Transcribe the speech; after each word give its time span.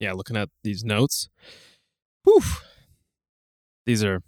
yeah, 0.00 0.12
looking 0.12 0.36
at 0.36 0.48
these 0.62 0.84
notes. 0.84 1.28
Whew. 2.24 2.40
These 3.86 4.04
are 4.04 4.22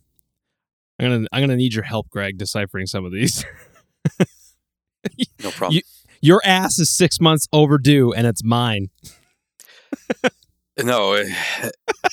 I'm 0.98 1.08
gonna 1.10 1.26
I'm 1.32 1.42
gonna 1.42 1.56
need 1.56 1.74
your 1.74 1.84
help, 1.84 2.08
Greg, 2.10 2.38
deciphering 2.38 2.86
some 2.86 3.04
of 3.04 3.12
these. 3.12 3.44
No 5.42 5.50
problem. 5.52 5.80
Your 6.22 6.40
ass 6.44 6.78
is 6.78 6.90
six 6.90 7.20
months 7.20 7.46
overdue, 7.52 8.12
and 8.12 8.26
it's 8.26 8.44
mine. 8.44 8.90
no, 10.82 11.14
it- 11.14 11.28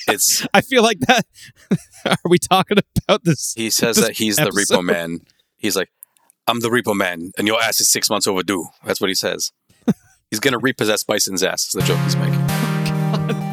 it's 0.06 0.46
I 0.54 0.60
feel 0.62 0.82
like 0.82 1.00
that. 1.00 1.26
Are 2.06 2.16
we 2.24 2.38
talking 2.38 2.78
about 3.06 3.24
this? 3.24 3.54
he 3.56 3.70
says 3.70 3.96
This 3.96 4.06
that 4.06 4.16
he's 4.16 4.36
the 4.36 4.44
repo 4.50 4.82
man. 4.82 5.20
He's 5.56 5.76
like, 5.76 5.88
I'm 6.46 6.60
the 6.60 6.68
repo 6.70 6.94
man, 6.94 7.32
and 7.36 7.46
your 7.46 7.60
ass 7.60 7.80
is 7.80 7.88
six 7.90 8.08
months 8.08 8.26
overdue. 8.26 8.66
That's 8.84 9.00
what 9.00 9.08
he 9.08 9.14
says. 9.14 9.52
He's 10.30 10.40
gonna 10.40 10.58
repossess 10.58 11.02
Bison's 11.04 11.42
ass. 11.42 11.66
Is 11.66 11.72
the 11.72 11.82
joke 11.82 11.98
he's 12.00 12.16
making. 12.16 12.46
Now 12.46 13.47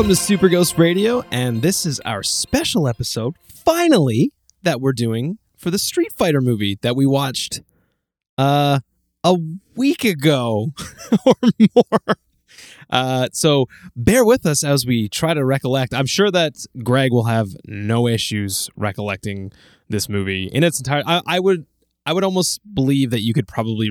Welcome 0.00 0.16
to 0.16 0.16
Super 0.16 0.48
Ghost 0.48 0.78
Radio, 0.78 1.22
and 1.30 1.60
this 1.60 1.84
is 1.84 2.00
our 2.06 2.22
special 2.22 2.88
episode, 2.88 3.34
finally, 3.42 4.32
that 4.62 4.80
we're 4.80 4.94
doing 4.94 5.36
for 5.58 5.70
the 5.70 5.78
Street 5.78 6.10
Fighter 6.16 6.40
movie 6.40 6.78
that 6.80 6.96
we 6.96 7.04
watched 7.04 7.60
uh 8.38 8.80
a 9.22 9.36
week 9.76 10.02
ago 10.04 10.72
or 11.26 11.34
more. 11.76 12.16
Uh, 12.88 13.28
so 13.34 13.66
bear 13.94 14.24
with 14.24 14.46
us 14.46 14.64
as 14.64 14.86
we 14.86 15.06
try 15.06 15.34
to 15.34 15.44
recollect. 15.44 15.92
I'm 15.92 16.06
sure 16.06 16.30
that 16.30 16.54
Greg 16.82 17.12
will 17.12 17.24
have 17.24 17.48
no 17.66 18.08
issues 18.08 18.70
recollecting 18.76 19.52
this 19.90 20.08
movie 20.08 20.46
in 20.46 20.64
its 20.64 20.80
entire. 20.80 21.02
I, 21.06 21.20
I 21.26 21.40
would, 21.40 21.66
I 22.06 22.14
would 22.14 22.24
almost 22.24 22.62
believe 22.72 23.10
that 23.10 23.20
you 23.20 23.34
could 23.34 23.46
probably 23.46 23.90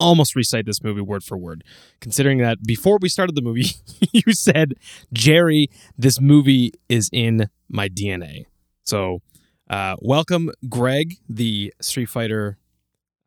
almost 0.00 0.36
recite 0.36 0.66
this 0.66 0.82
movie 0.82 1.00
word 1.00 1.24
for 1.24 1.36
word, 1.36 1.64
considering 2.00 2.38
that 2.38 2.62
before 2.64 2.98
we 3.00 3.08
started 3.08 3.34
the 3.34 3.42
movie, 3.42 3.70
you 4.12 4.32
said, 4.32 4.74
"Jerry, 5.12 5.70
this 5.96 6.20
movie 6.20 6.72
is 6.88 7.10
in 7.12 7.48
my 7.68 7.88
DNA." 7.88 8.44
So, 8.84 9.20
uh, 9.68 9.96
welcome, 10.00 10.50
Greg, 10.68 11.16
the 11.28 11.72
Street 11.80 12.06
Fighter, 12.06 12.58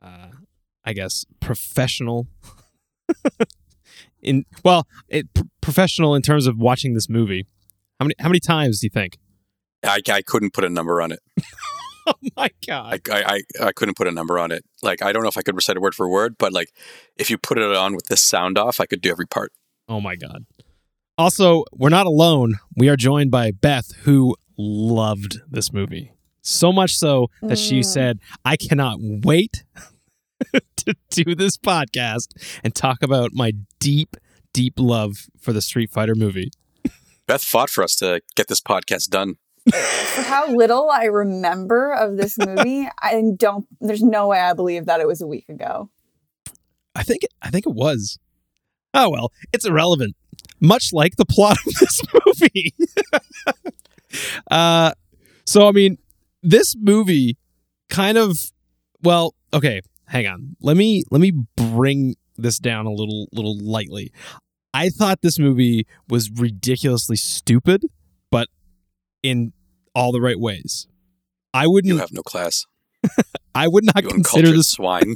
uh, 0.02 0.30
I 0.84 0.94
guess, 0.94 1.26
professional. 1.40 2.28
in 4.22 4.46
well, 4.64 4.88
it, 5.08 5.34
p- 5.34 5.44
professional 5.62 6.16
in 6.16 6.22
terms 6.22 6.48
of 6.48 6.58
watching 6.58 6.94
this 6.94 7.10
movie. 7.10 7.46
How 8.00 8.06
many 8.06 8.16
how 8.20 8.30
many 8.30 8.40
times 8.40 8.80
do 8.80 8.88
you 8.88 8.92
think? 8.92 9.18
I, 9.84 10.00
I 10.12 10.22
couldn't 10.22 10.54
put 10.54 10.64
a 10.64 10.70
number 10.70 11.02
on 11.02 11.12
it. 11.12 11.20
Oh 12.24 12.30
my 12.38 12.50
god! 12.68 13.02
I, 13.10 13.14
I, 13.14 13.24
I, 13.62 13.68
I 13.68 13.72
couldn't 13.72 13.96
put 13.98 14.08
a 14.08 14.12
number 14.12 14.38
on 14.40 14.52
it. 14.52 14.64
Like 14.82 15.02
I 15.02 15.12
don't 15.12 15.24
know 15.24 15.30
if 15.30 15.38
I 15.38 15.42
could 15.42 15.56
recite 15.56 15.76
it 15.76 15.82
word 15.82 15.96
for 15.96 16.10
word, 16.10 16.36
but 16.38 16.54
like 16.54 16.70
if 17.18 17.30
you 17.30 17.38
put 17.38 17.58
it 17.58 17.64
on 17.76 17.96
with 17.96 18.06
this 18.08 18.22
sound 18.22 18.58
off, 18.58 18.80
I 18.80 18.86
could 18.86 19.02
do 19.02 19.10
every 19.12 19.28
part. 19.28 19.52
Oh 19.88 20.00
my 20.02 20.16
god! 20.16 20.46
Also, 21.18 21.64
we're 21.74 21.90
not 21.90 22.06
alone. 22.08 22.56
We 22.76 22.90
are 22.90 22.96
joined 22.96 23.32
by 23.32 23.52
Beth, 23.52 23.92
who 24.04 24.36
loved 24.58 25.40
this 25.50 25.72
movie 25.74 26.12
so 26.42 26.72
much 26.72 26.96
so 26.96 27.28
that 27.42 27.58
she 27.60 27.80
Mm. 27.82 27.86
said, 27.86 28.20
"I 28.46 28.56
cannot 28.58 28.98
wait 29.00 29.64
to 30.78 30.96
do 31.10 31.36
this 31.36 31.58
podcast 31.58 32.28
and 32.64 32.74
talk 32.74 33.04
about 33.04 33.32
my 33.34 33.52
deep, 33.80 34.16
deep 34.54 34.74
love 34.78 35.28
for 35.40 35.54
the 35.54 35.62
Street 35.62 35.92
Fighter 35.92 36.16
movie." 36.16 36.52
Beth 37.28 37.44
fought 37.44 37.70
for 37.70 37.84
us 37.84 37.96
to 37.98 38.22
get 38.36 38.48
this 38.48 38.60
podcast 38.62 39.10
done. 39.10 39.36
For 39.70 40.22
how 40.24 40.52
little 40.52 40.90
I 40.90 41.06
remember 41.06 41.94
of 41.94 42.18
this 42.18 42.38
movie, 42.38 42.90
I 43.02 43.22
don't. 43.38 43.68
There's 43.80 44.02
no 44.02 44.28
way 44.28 44.40
I 44.40 44.54
believe 44.54 44.86
that 44.88 45.00
it 45.00 45.08
was 45.08 45.22
a 45.22 45.28
week 45.28 45.50
ago. 45.50 45.90
I 46.96 47.04
think 47.04 47.24
it, 47.24 47.34
I 47.42 47.50
think 47.50 47.66
it 47.66 47.74
was. 47.74 48.18
Oh 48.94 49.10
well, 49.10 49.32
it's 49.54 49.66
irrelevant. 49.66 50.16
Much 50.60 50.90
like 50.94 51.16
the 51.16 51.26
plot 51.26 51.58
of 51.66 51.74
this 51.80 52.02
movie. 52.26 52.74
uh 54.52 54.92
so 55.46 55.68
I 55.68 55.72
mean, 55.72 55.98
this 56.42 56.76
movie 56.78 57.38
kind 57.90 58.18
of 58.18 58.38
well, 59.04 59.36
okay, 59.54 59.82
hang 60.08 60.28
on. 60.28 60.56
Let 60.60 60.76
me 60.76 61.04
let 61.12 61.22
me 61.22 61.32
bring 61.56 62.16
this 62.38 62.58
down 62.58 62.86
a 62.86 62.92
little 62.92 63.28
little 63.32 63.58
lightly. 63.58 64.12
I 64.74 64.90
thought 64.90 65.22
this 65.22 65.38
movie 65.38 65.86
was 66.08 66.32
ridiculously 66.32 67.18
stupid, 67.18 67.84
in 69.24 69.54
all 69.96 70.12
the 70.12 70.22
right 70.22 70.40
ways. 70.40 70.88
I 71.54 71.68
wouldn't 71.68 72.00
have 72.00 72.12
no 72.12 72.22
class. 72.22 72.66
I 73.56 73.68
would 73.68 73.84
not 73.84 74.04
You 74.04 74.10
consider 74.10 74.52
this 74.52 74.70
swine. 74.70 75.16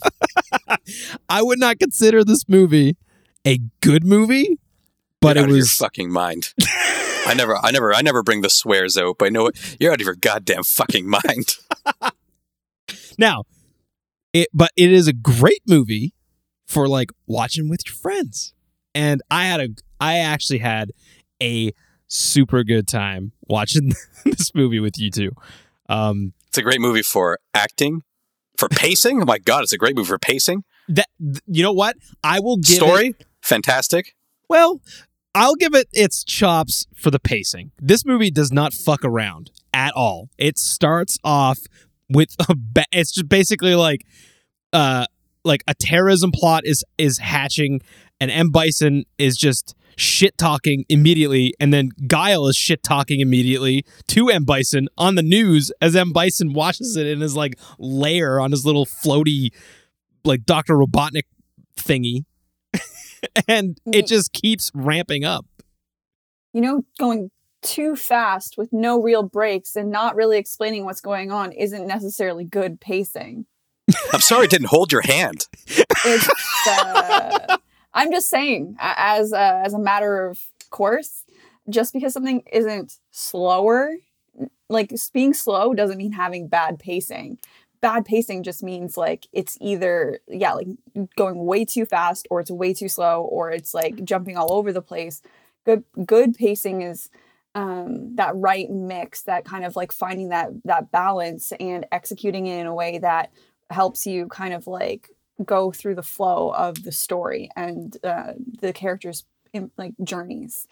I 1.30 1.42
would 1.42 1.60
not 1.60 1.80
consider 1.80 2.24
this 2.24 2.50
movie 2.50 2.98
a 3.46 3.60
good 3.82 4.04
movie, 4.04 4.60
but 5.22 5.38
it 5.38 5.42
out 5.42 5.44
of 5.46 5.50
your 5.52 5.58
was 5.58 5.74
fucking 5.74 6.12
mind. 6.12 6.54
I 7.28 7.34
never, 7.36 7.58
I 7.58 7.72
never, 7.72 7.94
I 7.94 8.02
never 8.02 8.22
bring 8.24 8.42
the 8.42 8.50
swears 8.50 8.98
out, 8.98 9.18
but 9.18 9.26
you 9.26 9.32
know 9.32 9.44
what? 9.44 9.78
You're 9.80 9.92
out 9.92 10.02
of 10.02 10.06
your 10.06 10.16
goddamn 10.16 10.64
fucking 10.64 11.08
mind. 11.10 11.56
now 13.18 13.44
it 14.34 14.50
but 14.54 14.72
it 14.76 14.92
is 14.92 15.08
a 15.08 15.14
great 15.14 15.62
movie 15.68 16.14
for 16.68 16.88
like 16.88 17.10
watching 17.26 17.70
with 17.70 17.80
your 17.86 17.96
friends. 17.96 18.54
And 18.94 19.22
I 19.32 19.46
had 19.46 19.60
a 19.62 19.70
I 20.00 20.18
actually 20.18 20.60
had 20.60 20.92
a 21.42 21.72
super 22.08 22.64
good 22.64 22.88
time 22.88 23.32
watching 23.48 23.94
this 24.26 24.54
movie 24.56 24.80
with 24.80 24.98
you 24.98 25.10
two. 25.12 25.32
Um 25.90 26.34
It's 26.48 26.58
a 26.58 26.62
great 26.62 26.82
movie 26.82 27.02
for 27.04 27.40
acting, 27.54 28.02
for 28.58 28.70
pacing. 28.70 29.22
Oh 29.22 29.26
my 29.26 29.38
god, 29.40 29.64
it's 29.64 29.74
a 29.74 29.78
great 29.78 29.96
movie 29.96 30.08
for 30.08 30.20
pacing. 30.20 30.64
that 30.88 31.08
you 31.48 31.64
know 31.64 31.74
what? 31.74 31.96
I 32.24 32.40
will 32.40 32.58
give 32.58 32.74
it- 32.76 32.86
Story, 32.86 33.16
fantastic. 33.42 34.16
Well, 34.50 34.82
I'll 35.34 35.56
give 35.56 35.74
it 35.76 35.88
its 35.92 36.24
chops 36.24 36.86
for 36.96 37.12
the 37.12 37.20
pacing. 37.20 37.72
This 37.82 38.06
movie 38.06 38.32
does 38.32 38.52
not 38.54 38.74
fuck 38.74 39.04
around 39.04 39.52
at 39.74 39.94
all. 39.94 40.30
It 40.38 40.58
starts 40.58 41.18
off 41.24 41.60
with 42.10 42.36
a 42.48 42.56
ba- 42.56 42.86
it's 42.92 43.12
just 43.12 43.28
basically 43.28 43.76
like 43.76 44.06
uh 44.74 45.06
like 45.44 45.64
a 45.68 45.74
terrorism 45.74 46.32
plot 46.32 46.62
is 46.66 46.84
is 46.98 47.18
hatching 47.18 47.82
and 48.20 48.32
M 48.32 48.50
Bison 48.50 49.04
is 49.18 49.36
just 49.38 49.76
shit 49.96 50.38
talking 50.38 50.86
immediately 50.90 51.54
and 51.60 51.74
then 51.74 51.90
Guile 52.08 52.48
is 52.48 52.56
shit 52.56 52.84
talking 52.84 53.20
immediately 53.20 53.86
to 54.08 54.30
M 54.30 54.44
Bison 54.44 54.88
on 54.98 55.16
the 55.16 55.24
news 55.24 55.72
as 55.82 55.96
M 55.96 56.12
Bison 56.12 56.54
watches 56.54 56.96
it 56.96 57.08
in 57.08 57.22
his 57.22 57.36
like 57.36 57.58
lair 57.80 58.40
on 58.40 58.52
his 58.52 58.66
little 58.66 58.86
floaty 58.86 59.50
like 60.24 60.46
Dr. 60.46 60.76
Robotnik 60.76 61.24
thingy 61.78 62.26
and 63.48 63.80
it 63.92 64.08
just 64.08 64.34
keeps 64.34 64.72
ramping 64.74 65.24
up. 65.24 65.46
You 66.54 66.62
know, 66.62 66.86
going 67.00 67.32
too 67.62 67.96
fast 67.96 68.58
with 68.58 68.72
no 68.72 69.02
real 69.02 69.24
breaks 69.24 69.76
and 69.76 69.92
not 69.92 70.16
really 70.16 70.38
explaining 70.38 70.86
what's 70.86 71.02
going 71.02 71.32
on 71.32 71.52
isn't 71.52 71.88
necessarily 71.88 72.46
good 72.46 72.80
pacing. 72.80 73.46
I'm 74.14 74.22
sorry, 74.22 74.46
I 74.46 74.48
didn't 74.48 74.68
hold 74.68 74.92
your 74.92 75.02
hand. 75.02 75.48
It's. 75.68 76.30
Uh, 76.68 77.58
I'm 77.96 78.12
just 78.12 78.30
saying, 78.30 78.76
as 78.80 79.32
a, 79.32 79.62
as 79.66 79.74
a 79.74 79.80
matter 79.80 80.28
of 80.28 80.40
course, 80.70 81.24
just 81.70 81.94
because 81.94 82.14
something 82.14 82.44
isn't 82.52 83.00
slower, 83.12 83.96
like 84.70 84.94
being 85.14 85.34
slow 85.34 85.74
doesn't 85.74 85.98
mean 85.98 86.12
having 86.12 86.48
bad 86.48 86.78
pacing. 86.78 87.40
Bad 87.82 88.06
pacing 88.06 88.44
just 88.44 88.62
means 88.64 88.98
like 88.98 89.28
it's 89.32 89.58
either 89.62 90.20
yeah, 90.28 90.54
like 90.54 90.68
going 91.16 91.46
way 91.46 91.64
too 91.66 91.86
fast, 91.86 92.28
or 92.30 92.42
it's 92.42 92.52
way 92.52 92.74
too 92.74 92.90
slow, 92.90 93.22
or 93.24 93.52
it's 93.52 93.74
like 93.74 94.04
jumping 94.04 94.38
all 94.38 94.54
over 94.54 94.74
the 94.74 94.82
place. 94.82 95.22
Good 95.66 95.84
good 96.06 96.36
pacing 96.36 96.82
is 96.82 97.10
um, 97.54 98.16
that 98.16 98.36
right 98.36 98.70
mix, 98.70 99.22
that 99.24 99.46
kind 99.46 99.64
of 99.64 99.76
like 99.76 99.92
finding 99.92 100.30
that 100.30 100.50
that 100.66 100.92
balance 100.92 101.54
and 101.60 101.86
executing 101.92 102.48
it 102.48 102.60
in 102.60 102.68
a 102.68 102.76
way 102.76 102.98
that 102.98 103.32
helps 103.70 104.06
you 104.06 104.28
kind 104.28 104.54
of 104.54 104.68
like 104.68 105.10
go 105.44 105.72
through 105.72 105.96
the 105.96 106.04
flow 106.04 106.54
of 106.56 106.84
the 106.84 106.92
story 106.92 107.50
and 107.56 107.98
uh, 108.04 108.34
the 108.62 108.72
characters 108.72 109.26
in, 109.54 109.72
like 109.78 109.94
journeys 110.04 110.68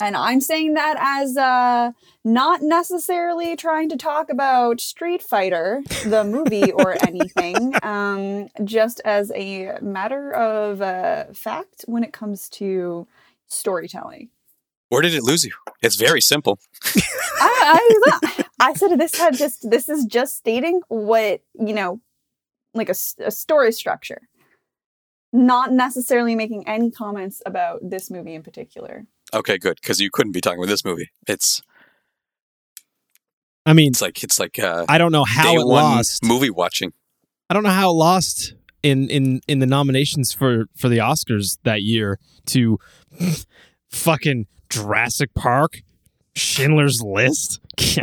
and 0.00 0.16
i'm 0.16 0.40
saying 0.40 0.74
that 0.74 0.96
as 0.98 1.36
uh 1.36 1.92
not 2.24 2.62
necessarily 2.62 3.56
trying 3.56 3.88
to 3.88 3.96
talk 3.96 4.30
about 4.30 4.80
street 4.80 5.22
fighter 5.22 5.82
the 6.04 6.24
movie 6.24 6.72
or 6.72 6.96
anything 7.06 7.74
um 7.82 8.48
just 8.64 9.00
as 9.04 9.30
a 9.34 9.78
matter 9.80 10.32
of 10.32 10.80
uh 10.82 11.24
fact 11.32 11.84
when 11.86 12.02
it 12.04 12.12
comes 12.12 12.48
to 12.48 13.06
storytelling 13.46 14.28
Where 14.88 15.02
did 15.02 15.14
it 15.14 15.22
lose 15.22 15.44
you? 15.44 15.52
It's 15.82 15.96
very 15.96 16.20
simple. 16.20 16.58
I, 17.40 18.00
I, 18.22 18.44
I 18.60 18.74
said 18.74 18.96
this 18.98 19.16
had 19.16 19.34
just 19.36 19.68
this 19.70 19.88
is 19.88 20.04
just 20.04 20.36
stating 20.36 20.80
what 20.88 21.40
you 21.58 21.74
know 21.74 22.00
like 22.74 22.88
a, 22.88 22.94
a 23.24 23.30
story 23.30 23.72
structure 23.72 24.22
not 25.32 25.72
necessarily 25.72 26.34
making 26.34 26.68
any 26.68 26.90
comments 26.90 27.40
about 27.46 27.80
this 27.82 28.10
movie 28.10 28.34
in 28.34 28.42
particular. 28.42 29.06
Okay, 29.34 29.56
good, 29.56 29.78
because 29.80 30.00
you 30.00 30.10
couldn't 30.10 30.32
be 30.32 30.40
talking 30.40 30.58
about 30.58 30.68
this 30.68 30.84
movie. 30.84 31.10
It's 31.26 31.62
I 33.64 33.72
mean, 33.72 33.90
it's 33.90 34.02
like 34.02 34.22
it's 34.22 34.38
like 34.38 34.58
uh, 34.58 34.84
I 34.88 34.98
don't 34.98 35.12
know 35.12 35.24
how 35.24 35.54
it 35.54 35.64
lost. 35.64 36.24
movie 36.24 36.50
watching. 36.50 36.92
I 37.48 37.54
don't 37.54 37.62
know 37.62 37.70
how 37.70 37.90
it 37.90 37.94
lost 37.94 38.54
in 38.82 39.08
in 39.08 39.40
in 39.48 39.60
the 39.60 39.66
nominations 39.66 40.32
for 40.32 40.66
for 40.76 40.88
the 40.88 40.98
Oscars 40.98 41.58
that 41.62 41.82
year 41.82 42.18
to 42.46 42.78
fucking 43.90 44.46
Jurassic 44.68 45.32
Park, 45.34 45.82
Schindler's 46.34 47.00
List. 47.02 47.60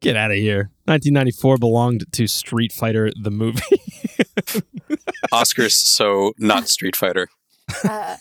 Get 0.00 0.16
out 0.16 0.32
of 0.32 0.36
here. 0.36 0.70
1994 0.86 1.58
belonged 1.58 2.04
to 2.12 2.26
Street 2.26 2.72
Fighter 2.72 3.10
the 3.20 3.30
movie. 3.30 3.60
Oscars, 5.32 5.72
so 5.72 6.32
not 6.38 6.68
Street 6.68 6.96
Fighter. 6.96 7.28
Uh, 7.84 8.16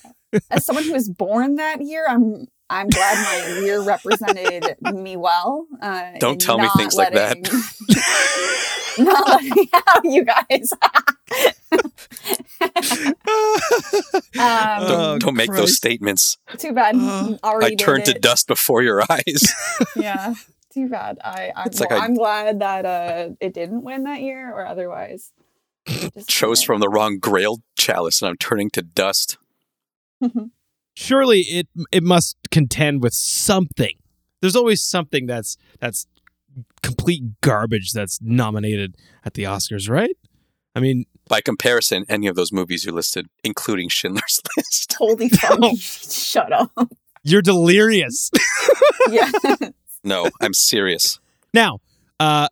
as 0.49 0.65
someone 0.65 0.83
who 0.85 0.93
was 0.93 1.09
born 1.09 1.55
that 1.55 1.81
year, 1.81 2.05
I'm 2.07 2.47
I'm 2.69 2.87
glad 2.87 3.17
my 3.17 3.59
year 3.65 3.81
represented 3.81 4.77
me 4.81 5.17
well. 5.17 5.65
Uh, 5.81 6.11
Don't 6.19 6.39
tell 6.39 6.57
me 6.57 6.63
not 6.65 6.77
things 6.77 6.95
like 6.95 7.13
that. 7.13 7.37
letting- 7.37 9.05
not 9.05 9.27
letting 9.27 9.67
out 9.87 10.05
you 10.05 10.23
guys. 10.23 10.71
um, 13.51 14.87
Don't, 14.87 14.99
Oh, 14.99 15.17
don't 15.19 15.35
make 15.35 15.51
those 15.51 15.75
statements. 15.75 16.37
too 16.57 16.73
bad. 16.73 16.95
Uh, 16.95 17.37
already 17.43 17.73
I 17.73 17.75
turned 17.75 18.05
to 18.05 18.13
dust 18.13 18.47
before 18.47 18.81
your 18.83 19.01
eyes. 19.09 19.43
Yeah, 19.95 20.33
too 20.73 20.87
bad. 20.89 21.17
I 21.23 21.51
I'm, 21.55 21.67
It's 21.67 21.79
like 21.79 21.89
well, 21.89 22.01
I- 22.01 22.05
I'm 22.05 22.13
glad 22.15 22.59
that 22.59 22.85
uh, 22.85 23.29
it 23.39 23.53
didn't 23.53 23.83
win 23.83 24.03
that 24.03 24.21
year, 24.21 24.49
or 24.53 24.65
otherwise. 24.65 25.31
Just 25.87 26.27
Chose 26.29 26.61
from 26.63 26.79
the 26.79 26.89
wrong 26.89 27.17
grail 27.19 27.61
chalice, 27.77 28.21
and 28.21 28.29
I'm 28.29 28.37
turning 28.37 28.69
to 28.71 28.81
dust. 28.81 29.37
Surely 30.95 31.41
it 31.41 31.67
it 31.91 32.03
must 32.03 32.37
contend 32.51 33.01
with 33.01 33.13
something. 33.13 33.95
There's 34.41 34.55
always 34.55 34.83
something 34.83 35.25
that's 35.25 35.57
that's 35.79 36.05
complete 36.83 37.23
garbage 37.41 37.91
that's 37.93 38.19
nominated 38.21 38.95
at 39.25 39.33
the 39.35 39.43
Oscars, 39.43 39.89
right? 39.89 40.15
I 40.75 40.79
mean, 40.79 41.05
By 41.27 41.41
comparison, 41.41 42.05
any 42.07 42.27
of 42.27 42.35
those 42.35 42.51
movies 42.51 42.85
you 42.85 42.91
listed, 42.91 43.27
including 43.43 43.89
Schindler's 43.89 44.41
List. 44.57 44.89
totally 44.89 45.29
fucking 45.29 45.77
shut 45.77 46.51
up. 46.53 46.71
you're 47.23 47.41
delirious. 47.41 48.29
Yeah. 49.09 49.29
No, 50.03 50.29
I'm 50.41 50.53
serious. 50.53 51.19
Now, 51.53 51.79
uh, 52.19 52.47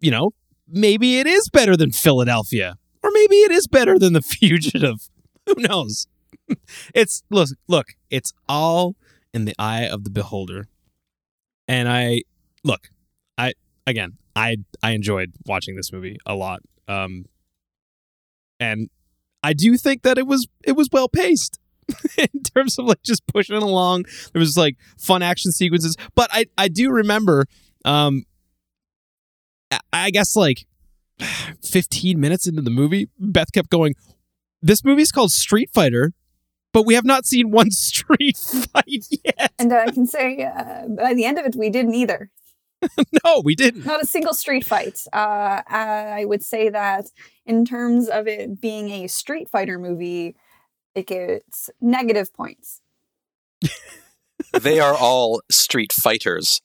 you 0.00 0.10
know, 0.10 0.32
maybe 0.68 1.18
it 1.18 1.26
is 1.26 1.48
better 1.52 1.76
than 1.76 1.92
Philadelphia, 1.92 2.76
or 3.02 3.10
maybe 3.12 3.36
it 3.36 3.50
is 3.50 3.66
better 3.66 3.98
than 3.98 4.12
The 4.12 4.22
Fugitive. 4.22 5.08
Who 5.46 5.54
knows? 5.56 6.06
it's 6.94 7.22
look, 7.30 7.50
look, 7.68 7.86
it's 8.10 8.32
all 8.48 8.96
in 9.32 9.44
the 9.44 9.54
eye 9.58 9.84
of 9.86 10.04
the 10.04 10.10
beholder. 10.10 10.68
And 11.68 11.88
I 11.88 12.22
look, 12.64 12.88
I 13.36 13.54
again, 13.86 14.18
I 14.34 14.58
I 14.82 14.92
enjoyed 14.92 15.32
watching 15.46 15.76
this 15.76 15.92
movie 15.92 16.16
a 16.26 16.34
lot. 16.34 16.60
Um, 16.88 17.24
and 18.60 18.88
I 19.42 19.52
do 19.52 19.76
think 19.76 20.02
that 20.02 20.18
it 20.18 20.26
was 20.26 20.46
it 20.64 20.72
was 20.72 20.88
well 20.92 21.08
paced 21.08 21.58
in 22.18 22.42
terms 22.42 22.78
of 22.78 22.86
like 22.86 23.02
just 23.02 23.26
pushing 23.26 23.56
along. 23.56 24.04
There 24.32 24.40
was 24.40 24.56
like 24.56 24.76
fun 24.98 25.22
action 25.22 25.52
sequences, 25.52 25.96
but 26.14 26.28
I 26.32 26.46
I 26.56 26.68
do 26.68 26.90
remember 26.90 27.46
um 27.84 28.24
I- 29.70 29.80
I 29.92 30.10
guess 30.10 30.36
like 30.36 30.66
15 31.62 32.20
minutes 32.20 32.46
into 32.46 32.62
the 32.62 32.70
movie, 32.70 33.08
Beth 33.18 33.52
kept 33.52 33.70
going, 33.70 33.94
This 34.62 34.84
movie's 34.84 35.12
called 35.12 35.30
Street 35.32 35.70
Fighter, 35.72 36.12
but 36.72 36.84
we 36.86 36.94
have 36.94 37.04
not 37.04 37.24
seen 37.26 37.50
one 37.50 37.70
street 37.72 38.36
fight 38.36 39.06
yet. 39.24 39.52
And 39.58 39.72
I 39.72 39.90
can 39.90 40.06
say 40.06 40.44
uh, 40.44 40.88
by 40.88 41.14
the 41.14 41.24
end 41.24 41.38
of 41.38 41.46
it, 41.46 41.54
we 41.56 41.70
didn't 41.70 41.94
either. 41.94 42.30
No, 43.24 43.40
we 43.42 43.54
didn't. 43.56 43.86
Not 43.86 44.02
a 44.02 44.06
single 44.06 44.34
street 44.34 44.64
fight. 44.64 45.00
Uh, 45.12 45.62
I 45.66 46.24
would 46.26 46.44
say 46.44 46.68
that 46.68 47.06
in 47.46 47.64
terms 47.64 48.06
of 48.08 48.28
it 48.28 48.60
being 48.60 48.90
a 48.90 49.06
Street 49.08 49.48
Fighter 49.48 49.78
movie, 49.78 50.36
it 50.94 51.06
gets 51.06 51.70
negative 51.80 52.32
points. 52.34 52.82
They 54.60 54.78
are 54.78 54.94
all 54.94 55.40
street 55.50 55.92
fighters, 55.92 56.60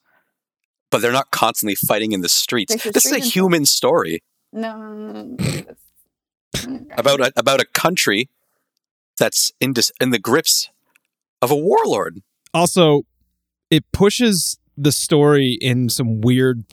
but 0.91 1.01
they're 1.01 1.11
not 1.11 1.31
constantly 1.31 1.75
fighting 1.75 2.11
in 2.11 2.21
the 2.21 2.29
streets. 2.29 2.73
There's 2.75 2.85
a 2.85 2.91
This 2.91 3.05
is 3.05 3.11
a 3.11 3.15
street 3.15 3.25
in- 3.25 3.31
human 3.31 3.65
story 3.65 4.23
No. 4.53 5.37
about 6.97 7.19
a, 7.21 7.31
about 7.35 7.61
a 7.61 7.65
country 7.65 8.29
that's 9.17 9.51
in 9.59 9.73
dis- 9.73 9.91
in 9.99 10.09
the 10.11 10.19
grips 10.19 10.69
of 11.41 11.51
a 11.51 11.55
warlord. 11.55 12.21
Also, 12.53 13.03
it 13.69 13.83
pushes 13.91 14.57
the 14.77 14.91
story 14.91 15.57
in 15.61 15.89
some 15.89 16.21
weird 16.21 16.63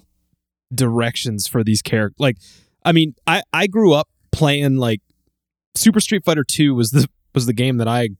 directions 0.75 1.47
for 1.47 1.63
these 1.65 1.83
characters. 1.83 2.17
Like, 2.19 2.37
I 2.85 2.93
mean, 2.93 3.15
I 3.27 3.43
I 3.53 3.67
grew 3.67 3.93
up 3.93 4.09
playing 4.33 4.77
like 4.77 5.01
Super 5.75 6.01
Street 6.01 6.25
Fighter 6.25 6.45
2 6.45 6.75
was 6.75 6.91
the 6.91 7.09
was 7.35 7.47
the 7.47 7.53
game 7.53 7.77
that 7.79 7.89
I 7.89 8.11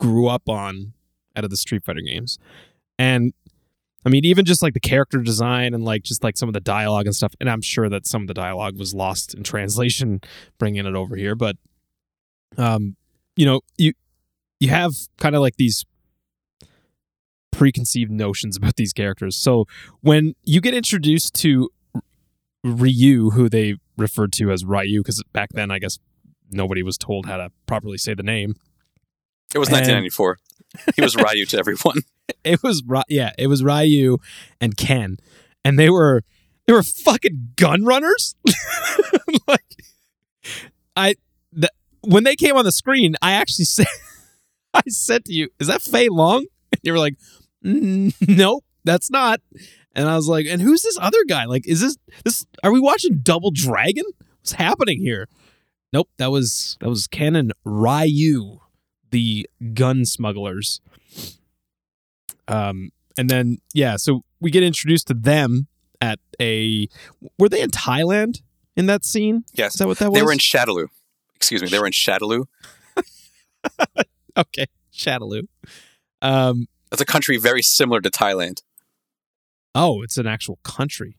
grew 0.00 0.26
up 0.28 0.48
on 0.48 0.94
out 1.36 1.44
of 1.44 1.50
the 1.50 1.56
Street 1.56 1.84
Fighter 1.84 2.00
games. 2.00 2.38
And 2.98 3.32
I 4.04 4.08
mean, 4.08 4.24
even 4.24 4.44
just 4.44 4.62
like 4.62 4.74
the 4.74 4.80
character 4.80 5.18
design 5.18 5.74
and 5.74 5.84
like 5.84 6.02
just 6.02 6.24
like 6.24 6.36
some 6.36 6.48
of 6.48 6.52
the 6.54 6.60
dialogue 6.60 7.06
and 7.06 7.14
stuff. 7.14 7.34
And 7.40 7.48
I'm 7.48 7.62
sure 7.62 7.88
that 7.88 8.06
some 8.06 8.22
of 8.22 8.28
the 8.28 8.34
dialogue 8.34 8.76
was 8.78 8.94
lost 8.94 9.34
in 9.34 9.42
translation 9.44 10.20
bringing 10.58 10.86
it 10.86 10.94
over 10.94 11.14
here. 11.16 11.34
But, 11.34 11.56
um, 12.56 12.96
you 13.36 13.46
know, 13.46 13.60
you 13.78 13.92
you 14.60 14.68
have 14.68 14.92
kind 15.18 15.34
of 15.34 15.40
like 15.40 15.56
these 15.56 15.84
preconceived 17.50 18.10
notions 18.10 18.56
about 18.58 18.76
these 18.76 18.92
characters. 18.92 19.36
So 19.36 19.66
when 20.00 20.34
you 20.44 20.60
get 20.60 20.74
introduced 20.74 21.34
to 21.42 21.70
Ryu, 22.64 23.30
who 23.30 23.48
they 23.48 23.76
referred 23.96 24.32
to 24.34 24.50
as 24.50 24.64
Ryu, 24.64 25.00
because 25.00 25.22
back 25.32 25.50
then 25.52 25.70
I 25.70 25.78
guess 25.78 25.98
nobody 26.50 26.82
was 26.82 26.96
told 26.98 27.26
how 27.26 27.36
to 27.36 27.50
properly 27.66 27.98
say 27.98 28.14
the 28.14 28.22
name. 28.22 28.54
It 29.54 29.58
was 29.58 29.68
And- 29.68 29.74
1994. 29.76 30.38
He 30.96 31.02
was 31.02 31.14
Ryu 31.14 31.44
to 31.46 31.58
everyone. 31.60 31.98
It 32.44 32.62
was 32.62 32.82
yeah, 33.08 33.30
it 33.38 33.46
was 33.46 33.62
Ryu 33.62 34.18
and 34.60 34.76
Ken, 34.76 35.18
and 35.64 35.78
they 35.78 35.90
were 35.90 36.22
they 36.66 36.72
were 36.72 36.82
fucking 36.82 37.52
gun 37.56 37.84
runners. 37.84 38.34
like 39.46 39.76
I 40.96 41.14
the, 41.52 41.70
when 42.00 42.24
they 42.24 42.36
came 42.36 42.56
on 42.56 42.64
the 42.64 42.72
screen, 42.72 43.14
I 43.22 43.32
actually 43.32 43.66
said 43.66 43.86
I 44.74 44.82
said 44.88 45.24
to 45.26 45.32
you, 45.32 45.50
"Is 45.60 45.68
that 45.68 45.82
Fei 45.82 46.08
Long?" 46.08 46.46
And 46.72 46.80
you 46.82 46.92
were 46.92 46.98
like, 46.98 47.16
mm, 47.64 48.14
"Nope, 48.26 48.64
that's 48.84 49.10
not." 49.10 49.40
And 49.94 50.08
I 50.08 50.16
was 50.16 50.26
like, 50.26 50.46
"And 50.46 50.62
who's 50.62 50.82
this 50.82 50.98
other 51.00 51.24
guy? 51.28 51.44
Like, 51.44 51.66
is 51.66 51.80
this 51.80 51.96
this? 52.24 52.46
Are 52.64 52.72
we 52.72 52.80
watching 52.80 53.20
Double 53.22 53.50
Dragon? 53.52 54.04
What's 54.40 54.52
happening 54.52 55.00
here?" 55.00 55.28
Nope, 55.92 56.08
that 56.16 56.30
was 56.30 56.76
that 56.80 56.88
was 56.88 57.06
Ken 57.06 57.36
and 57.36 57.52
Ryu, 57.64 58.60
the 59.10 59.48
gun 59.74 60.04
smugglers. 60.04 60.80
Um, 62.48 62.90
and 63.18 63.28
then 63.28 63.58
yeah, 63.74 63.96
so 63.96 64.22
we 64.40 64.50
get 64.50 64.62
introduced 64.62 65.08
to 65.08 65.14
them 65.14 65.68
at 66.00 66.18
a. 66.40 66.88
Were 67.38 67.48
they 67.48 67.60
in 67.60 67.70
Thailand 67.70 68.42
in 68.76 68.86
that 68.86 69.04
scene? 69.04 69.44
Yes. 69.52 69.74
Is 69.74 69.78
that 69.78 69.88
what 69.88 69.98
that 69.98 70.10
was? 70.10 70.18
They 70.18 70.24
were 70.24 70.32
in 70.32 70.38
Shadaloo. 70.38 70.86
Excuse 71.36 71.62
me. 71.62 71.68
They 71.68 71.78
were 71.78 71.86
in 71.86 71.92
Shadaloo. 71.92 72.44
okay, 74.36 74.66
Shadaloo. 74.92 75.46
Um, 76.20 76.66
That's 76.90 77.02
a 77.02 77.06
country 77.06 77.36
very 77.36 77.62
similar 77.62 78.00
to 78.00 78.10
Thailand. 78.10 78.62
oh, 79.74 80.02
it's 80.02 80.16
an 80.18 80.26
actual 80.26 80.58
country. 80.62 81.16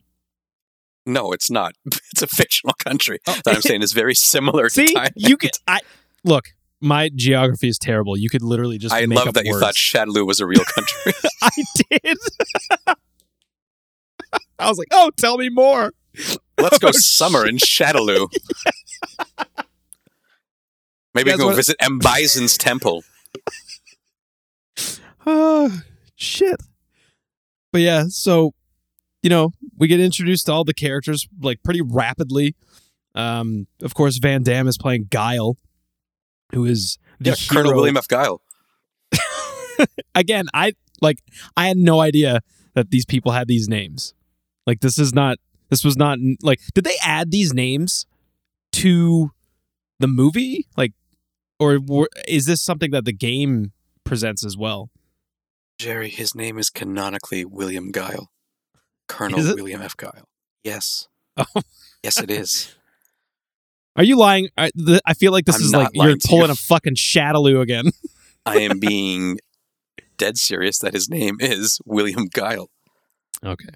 No, 1.05 1.31
it's 1.33 1.49
not. 1.51 1.73
It's 2.13 2.21
a 2.21 2.27
fictional 2.27 2.75
country. 2.75 3.17
Oh. 3.27 3.35
That 3.43 3.55
I'm 3.55 3.61
saying 3.61 3.81
is 3.81 3.91
very 3.91 4.13
similar 4.13 4.69
to 4.69 4.81
Thailand. 4.85 5.07
See, 5.07 5.27
you 5.29 5.35
could. 5.35 5.51
I 5.67 5.79
look. 6.23 6.45
My 6.83 7.09
geography 7.15 7.69
is 7.69 7.77
terrible. 7.77 8.17
You 8.17 8.29
could 8.29 8.41
literally 8.43 8.77
just. 8.77 8.93
I 8.93 9.05
make 9.05 9.17
love 9.17 9.29
up 9.29 9.33
that 9.35 9.45
you 9.45 9.53
words. 9.53 9.63
thought 9.63 9.75
Shadaloo 9.75 10.27
was 10.27 10.39
a 10.39 10.45
real 10.45 10.63
country. 10.65 11.13
I 11.41 11.49
did. 11.89 12.17
I 14.59 14.67
was 14.69 14.77
like, 14.77 14.89
"Oh, 14.91 15.11
tell 15.17 15.37
me 15.37 15.49
more." 15.49 15.93
Let's 16.59 16.77
go 16.79 16.87
Oh, 16.89 16.91
summer 16.91 17.47
in 17.47 17.57
Shadaloo. 17.57 18.27
Maybe 21.15 21.29
You 21.29 21.33
guys 21.33 21.37
go 21.37 21.45
wanna- 21.45 21.55
visit 21.55 21.75
M. 21.79 21.99
Bison's 21.99 22.57
temple. 22.57 23.03
Oh, 25.25 25.79
shit. 26.17 26.57
But 27.71 27.79
yeah, 27.79 28.05
so 28.09 28.51
you 29.21 29.29
know, 29.29 29.51
we 29.77 29.87
get 29.87 30.01
introduced 30.01 30.47
to 30.47 30.51
all 30.51 30.65
the 30.65 30.73
characters 30.73 31.25
like 31.41 31.63
pretty 31.63 31.81
rapidly. 31.81 32.55
Um, 33.15 33.67
of 33.81 33.93
course, 33.93 34.17
Van 34.17 34.43
Damme 34.43 34.67
is 34.67 34.77
playing 34.77 35.07
Guile, 35.09 35.55
who 36.53 36.65
is 36.65 36.97
the 37.19 37.31
Yeah. 37.31 37.35
Colonel 37.49 37.73
William 37.75 37.97
F. 37.97 38.07
Guile. 38.07 38.41
Again, 40.15 40.45
I 40.53 40.73
like 41.01 41.19
I 41.57 41.67
had 41.67 41.77
no 41.77 41.99
idea 41.99 42.41
that 42.75 42.89
these 42.91 43.05
people 43.05 43.31
had 43.31 43.47
these 43.47 43.67
names. 43.67 44.13
Like 44.67 44.79
this 44.81 44.97
is 44.99 45.13
not 45.13 45.37
this 45.69 45.83
was 45.83 45.97
not 45.97 46.17
like 46.41 46.59
did 46.73 46.83
they 46.83 46.95
add 47.03 47.31
these 47.31 47.53
names 47.53 48.05
to 48.73 49.31
the 49.99 50.07
movie? 50.07 50.67
Like 50.77 50.93
or 51.59 51.79
were- 51.79 52.09
is 52.27 52.45
this 52.45 52.61
something 52.61 52.91
that 52.91 53.05
the 53.05 53.13
game 53.13 53.71
presents 54.03 54.45
as 54.45 54.55
well? 54.57 54.89
Jerry, 55.79 56.09
his 56.09 56.35
name 56.35 56.57
is 56.59 56.69
canonically 56.69 57.43
William 57.45 57.91
Guile. 57.91 58.29
Colonel 59.07 59.39
William 59.55 59.81
F. 59.81 59.97
Guile. 59.97 60.27
Yes. 60.63 61.07
Oh. 61.35 61.61
Yes, 62.03 62.19
it 62.21 62.29
is. 62.29 62.75
Are 63.95 64.03
you 64.03 64.17
lying? 64.17 64.49
I, 64.57 64.71
I 65.05 65.13
feel 65.13 65.31
like 65.31 65.45
this 65.45 65.57
I'm 65.57 65.61
is 65.61 65.73
like 65.73 65.89
you're 65.93 66.17
pulling 66.27 66.47
you. 66.47 66.53
a 66.53 66.55
fucking 66.55 66.95
Shadaloo 66.95 67.61
again. 67.61 67.85
I 68.45 68.57
am 68.57 68.79
being 68.79 69.39
dead 70.17 70.37
serious 70.37 70.79
that 70.79 70.93
his 70.93 71.09
name 71.09 71.37
is 71.39 71.79
William 71.85 72.27
Guile. 72.33 72.69
okay, 73.45 73.69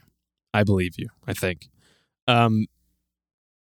I 0.54 0.64
believe 0.64 0.96
you. 0.98 1.08
I 1.28 1.34
think. 1.34 1.68
Um, 2.28 2.66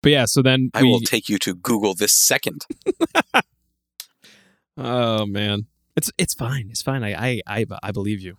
but 0.03 0.11
yeah. 0.11 0.25
So 0.25 0.41
then 0.41 0.71
I 0.73 0.83
we. 0.83 0.89
will 0.89 0.99
take 0.99 1.29
you 1.29 1.37
to 1.39 1.55
Google 1.55 1.95
this 1.95 2.13
second. 2.13 2.65
oh 4.77 5.25
man, 5.25 5.67
it's 5.95 6.11
it's 6.17 6.33
fine. 6.33 6.67
It's 6.69 6.81
fine. 6.81 7.03
I 7.03 7.13
I 7.13 7.41
I, 7.47 7.65
I 7.81 7.91
believe 7.91 8.19
you. 8.19 8.37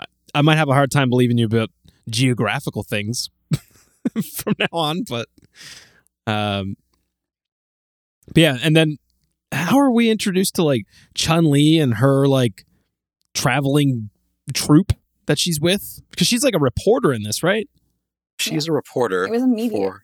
I, 0.00 0.06
I 0.34 0.42
might 0.42 0.56
have 0.56 0.68
a 0.68 0.74
hard 0.74 0.90
time 0.90 1.10
believing 1.10 1.36
you 1.38 1.46
about 1.46 1.70
geographical 2.08 2.82
things 2.82 3.30
from 4.34 4.54
now 4.58 4.68
on, 4.72 5.02
but 5.08 5.28
um, 6.26 6.76
but 8.26 8.38
yeah. 8.38 8.58
And 8.62 8.76
then 8.76 8.98
how 9.52 9.78
are 9.78 9.90
we 9.90 10.10
introduced 10.10 10.54
to 10.56 10.62
like 10.64 10.82
Chun 11.14 11.50
Li 11.50 11.78
and 11.78 11.94
her 11.94 12.26
like 12.26 12.64
traveling 13.34 14.10
troupe 14.54 14.92
that 15.26 15.38
she's 15.38 15.60
with? 15.60 16.00
Because 16.10 16.26
she's 16.26 16.42
like 16.44 16.54
a 16.54 16.58
reporter 16.60 17.12
in 17.12 17.22
this, 17.22 17.42
right? 17.42 17.68
She's 18.38 18.68
a 18.68 18.72
reporter 18.72 19.24
It 19.24 19.30
was 19.30 19.42
a 19.42 19.46
media. 19.46 19.76
for. 19.78 20.02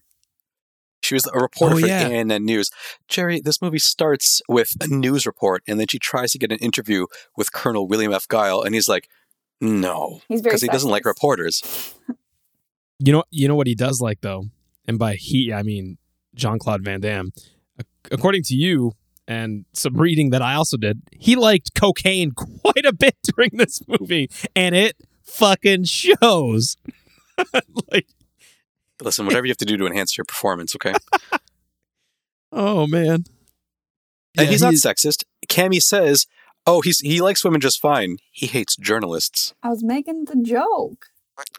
She 1.03 1.15
was 1.15 1.27
a 1.27 1.39
reporter 1.39 1.75
Oh, 1.77 1.81
for 1.81 1.87
yeah. 1.87 2.09
CNN 2.09 2.45
News. 2.45 2.71
Jerry, 3.09 3.41
this 3.41 3.61
movie 3.61 3.81
starts 3.81 4.41
with 4.49 4.75
a 4.81 4.87
news 4.87 5.27
report, 5.27 5.63
and 5.67 5.81
then 5.81 5.89
she 5.89 5.99
tries 5.99 6.31
to 6.31 6.39
get 6.39 6.53
an 6.53 6.59
interview 6.59 7.07
with 7.37 7.53
Colonel 7.53 7.89
William 7.89 8.13
F. 8.13 8.29
Guile, 8.29 8.63
and 8.63 8.73
he's 8.73 8.89
like, 8.89 9.09
"No," 9.61 10.21
He's 10.29 10.41
because 10.43 10.63
he 10.63 10.69
doesn't 10.69 10.91
like 10.91 11.05
reporters. 11.05 11.93
You 13.01 13.13
know, 13.13 13.25
you 13.33 13.49
know 13.49 13.57
what 13.57 13.67
he 13.67 13.75
does 13.75 14.01
like 14.01 14.21
though, 14.21 14.45
and 14.87 14.97
by 14.97 15.15
he 15.15 15.53
I 15.53 15.65
mean 15.65 15.99
Jean 16.37 16.61
Claude 16.61 16.85
Van 16.85 17.01
Damme. 17.01 17.33
Ac- 18.07 18.15
According 18.15 18.43
to 18.45 18.55
you 18.55 18.93
and 19.29 19.65
some 19.73 19.97
reading 19.97 20.31
that 20.31 20.43
I 20.43 20.55
also 20.55 20.77
did, 20.77 21.03
he 21.13 21.37
liked 21.37 21.75
cocaine 21.75 22.33
quite 22.37 22.85
a 22.85 22.93
bit 22.93 23.17
during 23.35 23.51
this 23.55 23.81
movie, 23.87 24.29
and 24.57 24.75
it 24.75 24.97
fucking 25.23 25.85
shows. 25.85 26.77
like, 27.93 28.07
Listen, 29.01 29.27
whatever 29.27 29.47
you 29.47 29.51
have 29.51 29.57
to 29.59 29.65
do 29.65 29.77
to 29.77 29.87
enhance 29.87 30.17
your 30.17 30.25
performance, 30.25 30.77
okay? 30.77 30.93
oh 32.53 32.87
man, 32.87 33.25
And 34.37 34.45
Yeah, 34.45 34.45
he's 34.45 34.63
not 34.63 34.75
sexist. 34.75 35.25
Cammy 35.49 35.83
says, 35.83 36.27
"Oh, 36.67 36.83
he's 36.83 37.01
he 37.01 37.21
likes 37.21 37.43
women 37.45 37.61
just 37.61 37.81
fine. 37.81 38.19
He 38.31 38.47
hates 38.47 38.77
journalists." 38.77 39.55
I 39.63 39.71
was 39.71 39.83
making 39.83 40.27
the 40.27 40.37
joke. 40.37 41.07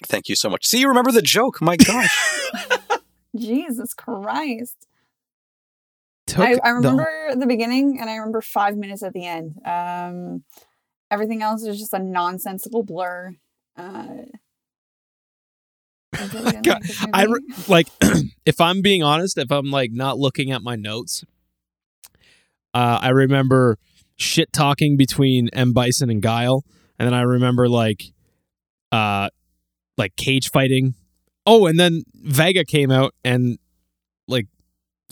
Thank 0.05 0.29
you 0.29 0.35
so 0.35 0.49
much. 0.49 0.65
See, 0.65 0.79
you 0.79 0.87
remember 0.87 1.11
the 1.11 1.21
joke. 1.21 1.61
My 1.61 1.75
gosh. 1.75 2.15
Jesus 3.35 3.93
Christ. 3.93 4.87
Took 6.25 6.45
I, 6.45 6.57
I 6.63 6.69
remember 6.69 7.07
the 7.35 7.47
beginning 7.47 7.97
and 7.99 8.09
I 8.09 8.15
remember 8.15 8.41
five 8.41 8.75
minutes 8.77 9.03
at 9.03 9.13
the 9.13 9.25
end. 9.25 9.59
Um, 9.65 10.43
everything 11.11 11.41
else 11.41 11.63
is 11.63 11.79
just 11.79 11.93
a 11.93 11.99
nonsensical 11.99 12.83
blur. 12.83 13.35
Uh, 13.77 14.07
I 16.13 16.61
God, 16.63 16.81
I 17.13 17.27
like 17.67 17.87
if 18.45 18.61
I'm 18.61 18.81
being 18.81 19.03
honest, 19.03 19.37
if 19.37 19.51
I'm 19.51 19.71
like 19.71 19.91
not 19.91 20.17
looking 20.17 20.51
at 20.51 20.61
my 20.61 20.75
notes, 20.75 21.23
uh, 22.73 22.99
I 23.01 23.09
remember 23.09 23.77
shit 24.15 24.53
talking 24.53 24.97
between 24.97 25.49
M 25.53 25.73
Bison 25.73 26.09
and 26.09 26.21
Guile, 26.21 26.63
and 26.99 27.07
then 27.07 27.13
I 27.13 27.21
remember 27.21 27.67
like, 27.67 28.03
uh, 28.91 29.29
like 29.97 30.15
cage 30.15 30.49
fighting. 30.49 30.95
Oh, 31.45 31.65
and 31.65 31.79
then 31.79 32.03
Vega 32.15 32.63
came 32.63 32.89
out 32.89 33.13
and 33.23 33.57
like 34.27 34.47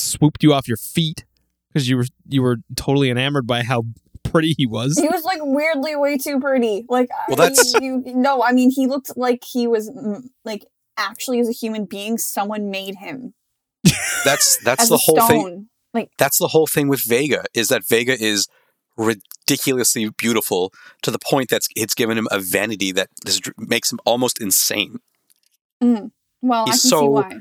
swooped 0.01 0.43
you 0.43 0.53
off 0.53 0.67
your 0.67 0.77
feet 0.77 1.25
because 1.72 1.88
you 1.89 1.98
were 1.98 2.05
you 2.27 2.41
were 2.41 2.58
totally 2.75 3.10
enamored 3.10 3.48
by 3.48 3.63
how 3.63 3.84
pretty 4.24 4.53
he 4.58 4.65
was. 4.65 4.98
he 5.00 5.08
was 5.08 5.24
like 5.24 5.39
weirdly 5.41 5.96
way 5.96 6.17
too 6.17 6.39
pretty. 6.39 6.86
Like, 6.89 7.10
Well, 7.27 7.41
I- 7.41 7.50
that's- 7.50 7.74
you, 7.81 8.01
no. 8.05 8.43
I 8.43 8.51
mean, 8.51 8.70
he 8.72 8.88
looked 8.88 9.17
like 9.17 9.43
he 9.43 9.67
was 9.67 9.89
mm, 9.89 10.22
like 10.46 10.65
actually 10.98 11.39
as 11.39 11.50
a 11.50 11.53
human 11.53 11.86
being, 11.86 12.17
someone 12.17 12.70
made 12.70 12.96
him 12.96 13.34
That's 14.24 14.58
that's 14.63 14.89
the 14.89 14.98
whole 14.98 15.15
stone. 15.15 15.27
thing. 15.27 15.67
Like, 15.93 16.10
That's 16.17 16.38
the 16.38 16.48
whole 16.50 16.67
thing 16.67 16.88
with 16.88 17.01
Vega 17.01 17.43
is 17.53 17.67
that 17.67 17.86
Vega 17.86 18.13
is 18.17 18.48
ridiculously 18.96 20.10
beautiful 20.17 20.72
to 21.01 21.12
the 21.12 21.20
point 21.20 21.50
that 21.50 21.62
it's 21.75 21.93
given 21.96 22.17
him 22.17 22.27
a 22.31 22.39
vanity 22.39 22.91
that 22.93 23.10
this 23.25 23.41
makes 23.58 23.91
him 23.91 24.00
almost 24.05 24.39
insane. 24.41 25.00
mm, 25.84 26.12
well, 26.41 26.62
I 26.63 26.65
can 26.65 26.72
He's 26.74 26.81
see 26.84 26.89
so- 26.89 27.05
why. 27.10 27.39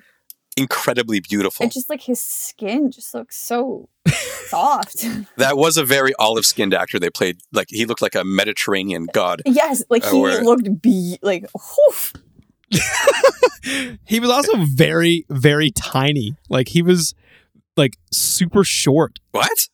Incredibly 0.61 1.21
beautiful. 1.21 1.62
And 1.64 1.73
just 1.73 1.88
like 1.88 2.02
his 2.02 2.21
skin 2.21 2.90
just 2.90 3.14
looks 3.14 3.37
so 3.37 3.88
soft. 4.47 5.07
that 5.37 5.57
was 5.57 5.76
a 5.76 5.85
very 5.85 6.12
olive-skinned 6.19 6.75
actor 6.75 6.99
they 6.99 7.11
played 7.11 7.38
like 7.52 7.69
he 7.71 7.85
looked 7.87 8.02
like 8.02 8.14
a 8.14 8.25
Mediterranean 8.25 9.07
god. 9.12 9.43
yes, 9.47 9.83
like 9.88 10.05
Uh, 10.07 10.11
he 10.12 10.19
where- 10.21 10.43
looked 10.45 10.83
be 10.83 11.19
like. 11.23 11.47
whew. 11.52 11.95
he 14.07 14.21
was 14.21 14.31
also 14.31 14.52
very 14.64 15.25
very 15.29 15.71
tiny. 15.71 16.35
Like 16.49 16.69
he 16.69 16.83
was 16.83 17.14
like 17.76 17.97
super 18.12 18.64
short, 18.64 19.19
What? 19.33 19.69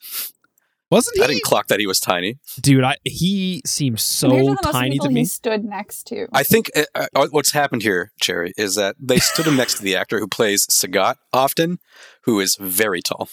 Wasn't 0.90 1.16
he? 1.16 1.22
I 1.22 1.26
didn't 1.26 1.42
clock 1.42 1.66
that 1.68 1.80
he 1.80 1.86
was 1.86 1.98
tiny. 2.00 2.38
Dude, 2.60 2.84
I 2.84 2.96
he 3.04 3.62
seems 3.66 4.02
so 4.02 4.28
Compared 4.28 4.44
to 4.44 4.46
the 4.46 4.66
most 4.68 4.72
tiny 4.72 4.98
to 4.98 5.08
me. 5.08 5.20
he 5.20 5.26
stood 5.26 5.64
next 5.64 6.04
to. 6.08 6.26
I 6.32 6.42
think 6.42 6.70
uh, 6.76 7.06
uh, 7.14 7.26
what's 7.30 7.52
happened 7.52 7.82
here, 7.82 8.12
Jerry, 8.20 8.52
is 8.56 8.74
that 8.76 8.96
they 9.00 9.18
stood 9.18 9.46
him 9.46 9.56
next 9.56 9.74
to 9.76 9.82
the 9.82 9.96
actor 9.96 10.18
who 10.20 10.28
plays 10.28 10.66
Sagat 10.66 11.16
often, 11.32 11.78
who 12.22 12.40
is 12.40 12.56
very 12.60 13.02
tall. 13.02 13.28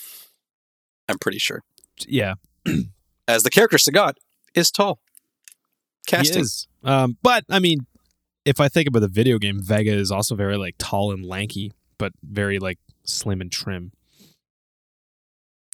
I'm 1.09 1.19
pretty 1.19 1.39
sure. 1.39 1.63
Yeah, 2.07 2.35
As 3.27 3.43
the 3.43 3.49
character 3.49 3.77
Sagat 3.77 4.13
is 4.55 4.71
tall. 4.71 4.99
he 6.05 6.11
Casting. 6.11 6.41
is. 6.41 6.67
Um, 6.83 7.17
but 7.21 7.43
I 7.49 7.59
mean, 7.59 7.85
if 8.45 8.59
I 8.59 8.67
think 8.67 8.87
about 8.87 8.99
the 9.01 9.07
video 9.07 9.37
game, 9.37 9.61
Vega 9.61 9.91
is 9.93 10.11
also 10.11 10.35
very 10.35 10.57
like 10.57 10.75
tall 10.77 11.11
and 11.11 11.23
lanky, 11.25 11.71
but 11.97 12.13
very 12.23 12.57
like 12.59 12.79
slim 13.05 13.41
and 13.41 13.51
trim. 13.51 13.91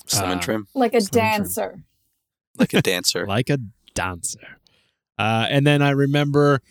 Slim 0.10 0.32
and 0.32 0.40
Uh, 0.40 0.44
trim, 0.44 0.68
like 0.76 0.94
a 0.94 1.02
Slim 1.02 1.24
and 1.24 1.34
trim. 1.34 1.44
dancer. 1.44 1.84
like 2.58 2.74
a 2.74 2.82
dancer. 2.82 3.26
like 3.28 3.50
a 3.50 3.58
dancer. 3.94 4.58
Uh, 5.18 5.48
and 5.50 5.66
then 5.68 5.82
I 5.82 5.92
remember, 5.92 6.62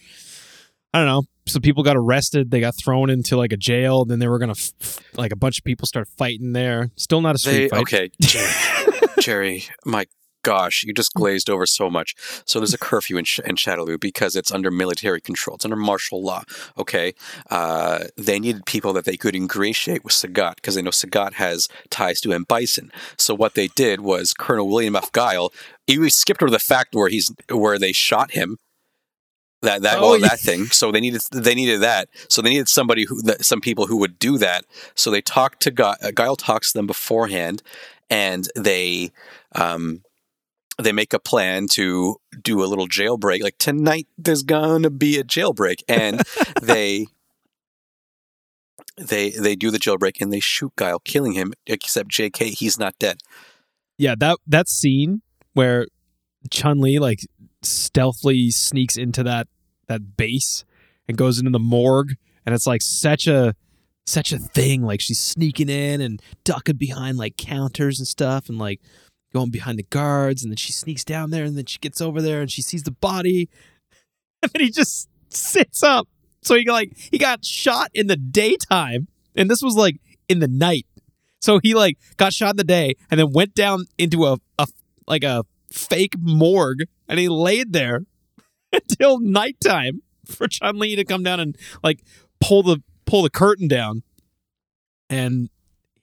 I 0.94 0.98
don't 0.98 1.06
know, 1.06 1.22
some 1.46 1.62
people 1.62 1.82
got 1.82 1.96
arrested. 1.96 2.50
They 2.50 2.60
got 2.60 2.74
thrown 2.76 3.10
into 3.10 3.36
like 3.36 3.52
a 3.52 3.56
jail. 3.56 4.04
Then 4.04 4.18
they 4.18 4.28
were 4.28 4.38
gonna, 4.38 4.52
f- 4.52 4.72
f- 4.80 5.00
like, 5.14 5.32
a 5.32 5.36
bunch 5.36 5.58
of 5.58 5.64
people 5.64 5.86
start 5.86 6.08
fighting 6.18 6.52
there. 6.52 6.90
Still 6.96 7.20
not 7.20 7.34
a 7.34 7.38
street 7.38 7.58
They 7.58 7.68
fight. 7.68 7.80
okay, 7.80 8.10
Jerry, 8.20 8.52
Jerry, 9.20 9.64
my 9.84 10.06
gosh, 10.48 10.82
you 10.82 10.94
just 10.94 11.12
glazed 11.12 11.50
over 11.50 11.66
so 11.66 11.90
much. 11.90 12.14
So 12.46 12.58
there's 12.58 12.72
a 12.72 12.78
curfew 12.88 13.18
in, 13.18 13.24
Sh- 13.24 13.40
in 13.44 13.56
because 14.00 14.34
it's 14.34 14.50
under 14.50 14.70
military 14.70 15.20
control. 15.20 15.56
It's 15.56 15.64
under 15.66 15.76
martial 15.76 16.22
law. 16.22 16.42
Okay, 16.78 17.12
uh, 17.50 18.04
they 18.16 18.38
needed 18.38 18.64
people 18.64 18.94
that 18.94 19.04
they 19.04 19.18
could 19.18 19.36
ingratiate 19.36 20.04
with 20.04 20.14
Sagat 20.14 20.56
because 20.56 20.74
they 20.74 20.80
know 20.82 20.90
Sagat 20.90 21.34
has 21.34 21.68
ties 21.90 22.20
to 22.22 22.32
M 22.32 22.44
Bison. 22.48 22.90
So 23.18 23.34
what 23.34 23.54
they 23.54 23.68
did 23.68 24.00
was 24.00 24.32
Colonel 24.32 24.68
William 24.68 24.96
F. 24.96 25.12
Guile. 25.12 25.52
He 25.86 26.08
skipped 26.08 26.42
over 26.42 26.50
the 26.50 26.58
fact 26.58 26.94
where 26.94 27.10
he's 27.10 27.30
where 27.50 27.78
they 27.78 27.92
shot 27.92 28.30
him. 28.30 28.56
That 29.60 29.82
that 29.82 29.98
Oh, 29.98 30.02
well, 30.02 30.20
yeah. 30.20 30.28
that 30.28 30.40
thing. 30.40 30.66
So 30.66 30.90
they 30.92 31.00
needed 31.00 31.20
they 31.32 31.54
needed 31.54 31.82
that. 31.82 32.08
So 32.28 32.40
they 32.40 32.50
needed 32.50 32.68
somebody 32.68 33.04
who 33.04 33.20
that, 33.22 33.44
some 33.44 33.60
people 33.60 33.86
who 33.86 33.98
would 33.98 34.18
do 34.18 34.38
that. 34.38 34.64
So 34.94 35.10
they 35.10 35.20
talked 35.20 35.60
to 35.62 35.70
Guile. 35.70 35.96
Uh, 36.02 36.12
Guile 36.14 36.36
talks 36.36 36.72
to 36.72 36.78
them 36.78 36.86
beforehand, 36.86 37.62
and 38.08 38.48
they 38.56 39.10
um 39.54 40.02
they 40.80 40.92
make 40.92 41.12
a 41.12 41.18
plan 41.18 41.66
to 41.72 42.16
do 42.40 42.62
a 42.62 42.66
little 42.66 42.86
jailbreak. 42.88 43.42
Like 43.42 43.58
tonight, 43.58 44.06
there's 44.16 44.42
gonna 44.42 44.90
be 44.90 45.18
a 45.18 45.24
jailbreak, 45.24 45.82
and 45.88 46.22
they 46.62 47.06
they 48.96 49.30
they 49.30 49.56
do 49.56 49.70
the 49.70 49.78
jailbreak 49.78 50.20
and 50.20 50.32
they 50.32 50.40
shoot 50.40 50.72
Guile, 50.76 51.00
killing 51.00 51.32
him. 51.32 51.52
Except 51.66 52.08
J.K. 52.08 52.50
He's 52.50 52.78
not 52.78 52.94
dead. 52.98 53.18
Yeah, 53.96 54.14
that 54.18 54.38
that 54.46 54.68
scene 54.68 55.22
where 55.54 55.86
Chun 56.50 56.80
Li 56.80 56.98
like 56.98 57.20
stealthily 57.62 58.50
sneaks 58.50 58.96
into 58.96 59.22
that 59.24 59.48
that 59.88 60.16
base 60.16 60.64
and 61.08 61.16
goes 61.16 61.38
into 61.38 61.50
the 61.50 61.58
morgue, 61.58 62.14
and 62.46 62.54
it's 62.54 62.66
like 62.66 62.82
such 62.82 63.26
a 63.26 63.54
such 64.06 64.32
a 64.32 64.38
thing. 64.38 64.82
Like 64.82 65.00
she's 65.00 65.18
sneaking 65.18 65.68
in 65.68 66.00
and 66.00 66.22
ducking 66.44 66.76
behind 66.76 67.18
like 67.18 67.36
counters 67.36 67.98
and 67.98 68.06
stuff, 68.06 68.48
and 68.48 68.58
like 68.58 68.80
going 69.32 69.50
behind 69.50 69.78
the 69.78 69.84
guards, 69.84 70.42
and 70.42 70.50
then 70.50 70.56
she 70.56 70.72
sneaks 70.72 71.04
down 71.04 71.30
there, 71.30 71.44
and 71.44 71.56
then 71.56 71.66
she 71.66 71.78
gets 71.78 72.00
over 72.00 72.22
there 72.22 72.40
and 72.40 72.50
she 72.50 72.62
sees 72.62 72.82
the 72.82 72.90
body, 72.90 73.48
and 74.42 74.50
then 74.52 74.62
he 74.62 74.70
just 74.70 75.08
sits 75.28 75.82
up. 75.82 76.08
So 76.42 76.54
he 76.54 76.68
like 76.70 76.96
he 76.96 77.18
got 77.18 77.44
shot 77.44 77.90
in 77.94 78.06
the 78.06 78.16
daytime, 78.16 79.08
and 79.34 79.50
this 79.50 79.62
was 79.62 79.76
like 79.76 80.00
in 80.28 80.38
the 80.38 80.48
night. 80.48 80.86
So 81.40 81.60
he 81.62 81.74
like 81.74 81.98
got 82.16 82.32
shot 82.32 82.50
in 82.50 82.56
the 82.56 82.64
day 82.64 82.94
and 83.10 83.20
then 83.20 83.32
went 83.32 83.54
down 83.54 83.84
into 83.96 84.24
a, 84.26 84.38
a 84.58 84.66
like 85.06 85.24
a 85.24 85.44
fake 85.72 86.14
morgue, 86.18 86.84
and 87.08 87.18
he 87.18 87.28
laid 87.28 87.72
there 87.72 88.02
until 88.72 89.20
nighttime 89.20 90.02
for 90.24 90.48
Chun 90.48 90.78
Li 90.78 90.96
to 90.96 91.04
come 91.04 91.22
down 91.22 91.40
and 91.40 91.56
like 91.82 92.02
pull 92.40 92.62
the 92.62 92.82
pull 93.06 93.22
the 93.22 93.30
curtain 93.30 93.68
down, 93.68 94.02
and 95.10 95.50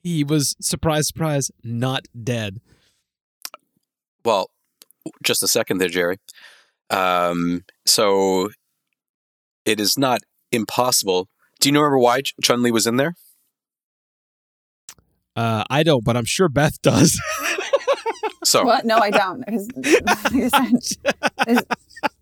he 0.03 0.24
was 0.24 0.55
surprise, 0.60 1.08
surprise, 1.08 1.50
not 1.63 2.08
dead. 2.24 2.60
Well, 4.25 4.50
just 5.24 5.44
a 5.44 5.48
second 5.48 5.77
there, 5.77 5.88
Jerry. 5.89 6.17
Um, 6.89 7.63
so 7.86 8.50
it 9.65 9.79
is 9.79 9.98
not 9.98 10.20
impossible. 10.51 11.27
Do 11.60 11.70
you 11.70 11.75
remember 11.75 12.00
why 12.00 12.22
Chun 12.44 12.62
Li 12.63 12.72
was 12.72 12.86
in 12.88 12.98
there? 12.98 13.13
Uh, 15.36 15.63
I 15.70 15.84
don't, 15.84 16.03
but 16.03 16.15
I'm 16.17 16.25
sure 16.25 16.50
Beth 16.50 16.82
does. 16.82 17.20
So 18.44 18.63
What? 18.63 18.86
No, 18.86 18.98
I 19.00 19.10
don't. 19.10 19.39
Because 19.44 19.67
like 19.75 20.05
I 20.53 20.70
said, 20.77 21.48
is- 21.48 21.63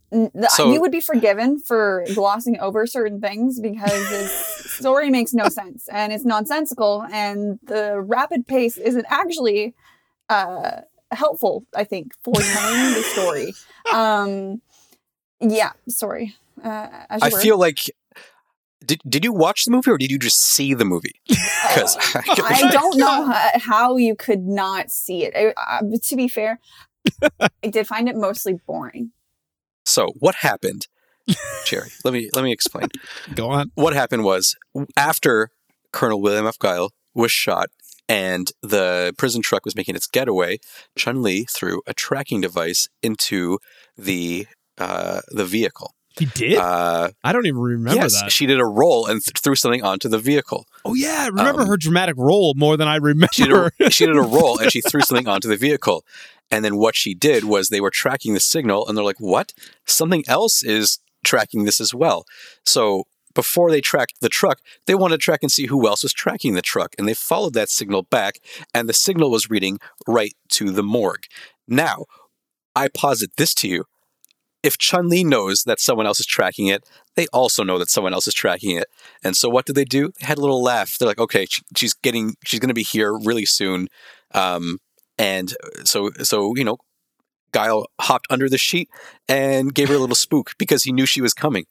n- 0.10 0.32
the- 0.34 0.48
So- 0.52 0.72
you 0.72 0.80
would 0.80 0.90
be 0.92 1.02
forgiven 1.02 1.60
for 1.60 2.06
glossing 2.16 2.58
over 2.62 2.88
certain 2.88 3.20
things 3.20 3.60
because 3.60 4.08
his 4.10 4.32
story 4.32 5.10
makes 5.10 5.34
no 5.34 5.50
sense 5.50 5.90
and 5.92 6.14
it's 6.14 6.24
nonsensical, 6.24 7.06
and 7.12 7.60
the 7.64 8.00
rapid 8.00 8.48
pace 8.48 8.78
isn't 8.78 9.06
actually 9.10 9.76
uh, 10.30 10.82
helpful. 11.18 11.66
I 11.76 11.84
think 11.84 12.14
for 12.24 12.34
knowing 12.34 12.94
the 12.94 13.04
story. 13.14 13.54
Um, 13.94 14.62
yeah, 15.40 15.72
sorry. 15.90 16.36
Uh, 16.64 16.88
as 17.10 17.22
you 17.22 17.28
I 17.28 17.30
were. 17.32 17.40
feel 17.40 17.58
like 17.58 17.80
did 18.86 19.02
did 19.08 19.24
you 19.24 19.32
watch 19.34 19.66
the 19.66 19.72
movie 19.72 19.92
or 19.92 19.98
did 19.98 20.12
you 20.12 20.20
just 20.20 20.40
see 20.40 20.74
the 20.74 20.86
movie? 20.86 21.22
Because 21.74 21.98
I 22.16 22.70
don't 22.72 22.98
know 22.98 23.26
how, 23.26 23.50
how 23.56 23.98
you 23.98 24.16
could 24.16 24.42
not 24.46 24.92
see 24.92 25.26
it. 25.26 25.34
I, 25.36 25.54
uh, 25.60 25.82
but 25.82 26.04
to 26.04 26.16
be 26.16 26.28
fair, 26.28 26.60
I 27.42 27.68
did 27.68 27.88
find 27.88 28.08
it 28.08 28.16
mostly 28.16 28.60
boring. 28.68 29.12
so 29.86 30.10
what 30.20 30.36
happened, 30.36 30.88
Jerry? 31.66 31.90
let 32.04 32.14
me 32.14 32.30
let 32.36 32.44
me 32.44 32.52
explain. 32.52 32.90
Go 33.34 33.50
on. 33.50 33.72
What 33.74 33.94
happened 33.94 34.24
was 34.24 34.56
after 34.96 35.50
Colonel 35.92 36.22
William 36.22 36.46
F. 36.46 36.60
Guile 36.60 36.92
was 37.16 37.32
shot 37.32 37.70
and 38.14 38.52
the 38.62 39.14
prison 39.18 39.42
truck 39.42 39.66
was 39.66 39.76
making 39.76 39.96
its 39.96 40.06
getaway, 40.06 40.60
Chun 40.96 41.24
Li 41.24 41.46
threw 41.50 41.82
a 41.88 41.96
tracking 41.96 42.42
device 42.42 42.88
into 43.02 43.58
the 43.98 44.46
uh, 44.78 45.22
the 45.30 45.46
vehicle. 45.46 45.96
He 46.20 46.26
did. 46.26 46.60
Uh, 46.60 47.10
I 47.24 47.34
don't 47.34 47.48
even 47.48 47.60
remember 47.60 48.00
yes, 48.04 48.22
that. 48.22 48.32
she 48.32 48.46
did 48.46 48.60
a 48.60 48.66
roll 48.66 49.08
and 49.08 49.20
th- 49.24 49.40
threw 49.40 49.56
something 49.56 49.84
onto 49.84 50.08
the 50.08 50.20
vehicle. 50.20 50.68
Oh 50.86 50.94
yeah, 50.94 51.24
I 51.24 51.28
remember 51.30 51.62
Um, 51.62 51.68
her 51.68 51.78
dramatic 51.78 52.14
roll 52.18 52.54
more 52.56 52.78
than 52.78 52.88
I 52.88 52.98
remember. 52.98 53.34
She 53.34 53.46
did, 53.46 53.52
a, 53.54 53.72
she 53.90 54.06
did 54.06 54.16
a 54.16 54.22
roll 54.22 54.60
and 54.60 54.72
she 54.72 54.82
threw 54.88 55.02
something 55.02 55.28
onto 55.28 55.48
the 55.48 55.58
vehicle. 55.58 56.06
And 56.52 56.64
then 56.64 56.78
what 56.78 56.96
she 56.96 57.16
did 57.16 57.46
was 57.46 57.70
they 57.70 57.82
were 57.82 57.90
tracking 57.90 58.36
the 58.36 58.40
signal 58.40 58.88
and 58.88 58.96
they're 58.96 59.04
like, 59.04 59.20
what? 59.20 59.54
Something 59.88 60.24
else 60.28 60.64
is 60.64 61.00
tracking 61.24 61.64
this 61.66 61.82
as 61.82 61.96
well. 61.96 62.26
So 62.64 63.06
before 63.34 63.72
they 63.72 63.82
tracked 63.82 64.22
the 64.22 64.30
truck, 64.30 64.60
they 64.86 64.96
wanted 64.96 65.16
to 65.16 65.24
track 65.24 65.40
and 65.42 65.52
see 65.52 65.68
who 65.68 65.88
else 65.88 66.04
was 66.04 66.14
tracking 66.14 66.54
the 66.54 66.62
truck. 66.62 66.94
And 66.98 67.08
they 67.08 67.14
followed 67.14 67.54
that 67.54 67.70
signal 67.70 68.04
back 68.04 68.40
and 68.74 68.88
the 68.88 68.94
signal 68.94 69.32
was 69.32 69.50
reading 69.50 69.80
right 70.08 70.34
to 70.50 70.72
the 70.72 70.84
morgue. 70.84 71.26
Now, 71.68 72.06
I 72.76 72.88
posit 72.88 73.32
this 73.38 73.54
to 73.56 73.68
you. 73.68 73.86
If 74.62 74.78
Chun 74.78 75.10
Li 75.10 75.26
knows 75.26 75.64
that 75.64 75.82
someone 75.82 76.06
else 76.06 76.22
is 76.22 76.26
tracking 76.26 76.68
it, 76.68 76.88
they 77.16 77.28
also 77.34 77.64
know 77.64 77.78
that 77.78 77.90
someone 77.90 78.14
else 78.14 78.28
is 78.28 78.34
tracking 78.34 78.78
it. 78.78 78.88
And 79.22 79.36
so 79.36 79.50
what 79.50 79.66
did 79.66 79.76
they 79.76 79.84
do? 79.84 80.12
They 80.20 80.26
had 80.26 80.38
a 80.38 80.42
little 80.42 80.64
laugh. 80.64 80.98
They're 80.98 81.08
like, 81.08 81.20
okay, 81.20 81.48
she's 81.76 81.94
getting, 81.94 82.36
she's 82.46 82.62
going 82.62 82.70
to 82.70 82.74
be 82.74 82.84
here 82.84 83.14
really 83.14 83.46
soon. 83.46 83.90
Um, 84.34 84.80
and 85.18 85.54
so, 85.84 86.12
so, 86.24 86.56
you 86.56 86.64
know, 86.64 86.78
Guile 87.52 87.88
hopped 88.02 88.28
under 88.30 88.50
the 88.50 88.58
sheet 88.58 88.90
and 89.28 89.74
gave 89.74 89.90
her 89.90 89.96
a 89.96 90.00
little 90.00 90.16
spook 90.16 90.54
because 90.58 90.84
he 90.84 90.92
knew 90.92 91.06
she 91.06 91.22
was 91.22 91.34
coming. 91.34 91.66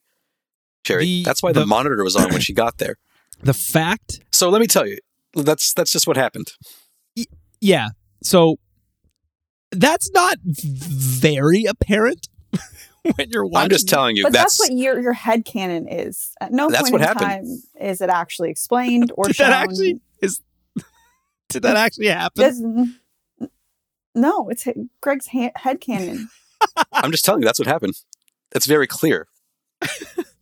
Jerry, 0.85 1.05
The- 1.05 1.23
that's 1.25 1.43
why 1.43 1.53
the, 1.53 1.61
the- 1.61 1.67
monitor 1.77 2.03
was 2.05 2.17
on 2.17 2.31
when 2.31 2.41
she 2.41 2.53
got 2.53 2.79
there. 2.79 2.97
the 3.43 3.55
fact, 3.55 4.21
So 4.33 4.49
let 4.51 4.61
me 4.61 4.67
tell 4.67 4.87
you, 4.87 4.99
that's 5.35 5.73
that's 5.75 5.91
just 5.93 6.07
what 6.07 6.17
happened. 6.17 6.53
yeah. 7.61 7.89
So 8.23 8.57
that's 9.71 10.11
not 10.13 10.37
very 10.45 11.65
apparent 11.65 12.29
when 13.17 13.31
you're 13.31 13.47
watching. 13.47 13.65
I'm 13.65 13.71
just 13.71 13.89
telling 13.89 14.17
you, 14.17 14.25
But 14.25 14.33
that's, 14.33 14.59
that's, 14.59 14.71
what 14.71 14.79
your 14.79 15.01
your 15.01 15.13
head 15.15 15.45
canon 15.45 15.89
is. 15.89 16.33
At 16.41 16.53
no 16.53 16.69
That's 16.69 16.83
point 16.83 16.93
what 16.93 17.01
in 17.01 17.07
happened. 17.09 17.27
time 17.27 17.63
is 17.81 18.01
it 18.01 18.11
actually 18.11 18.51
explained 18.51 19.11
or 19.17 19.27
Did 19.27 19.37
shown. 19.37 19.51
that 19.51 19.63
actually 19.65 20.01
is? 20.21 20.41
Did 21.49 21.63
that 21.63 21.77
actually 21.77 22.09
happen? 22.09 22.43
Does- 22.43 23.49
no, 24.15 24.51
it's 24.51 24.69
Greg's 25.01 25.29
ha- 25.29 25.53
head 25.57 25.81
canon. 25.81 26.29
I'm 26.93 27.11
just 27.11 27.25
telling 27.25 27.41
you, 27.41 27.47
that's 27.47 27.59
what 27.59 27.67
happened. 27.67 27.95
It's 28.55 28.67
very 28.67 28.87
clear. 28.87 29.27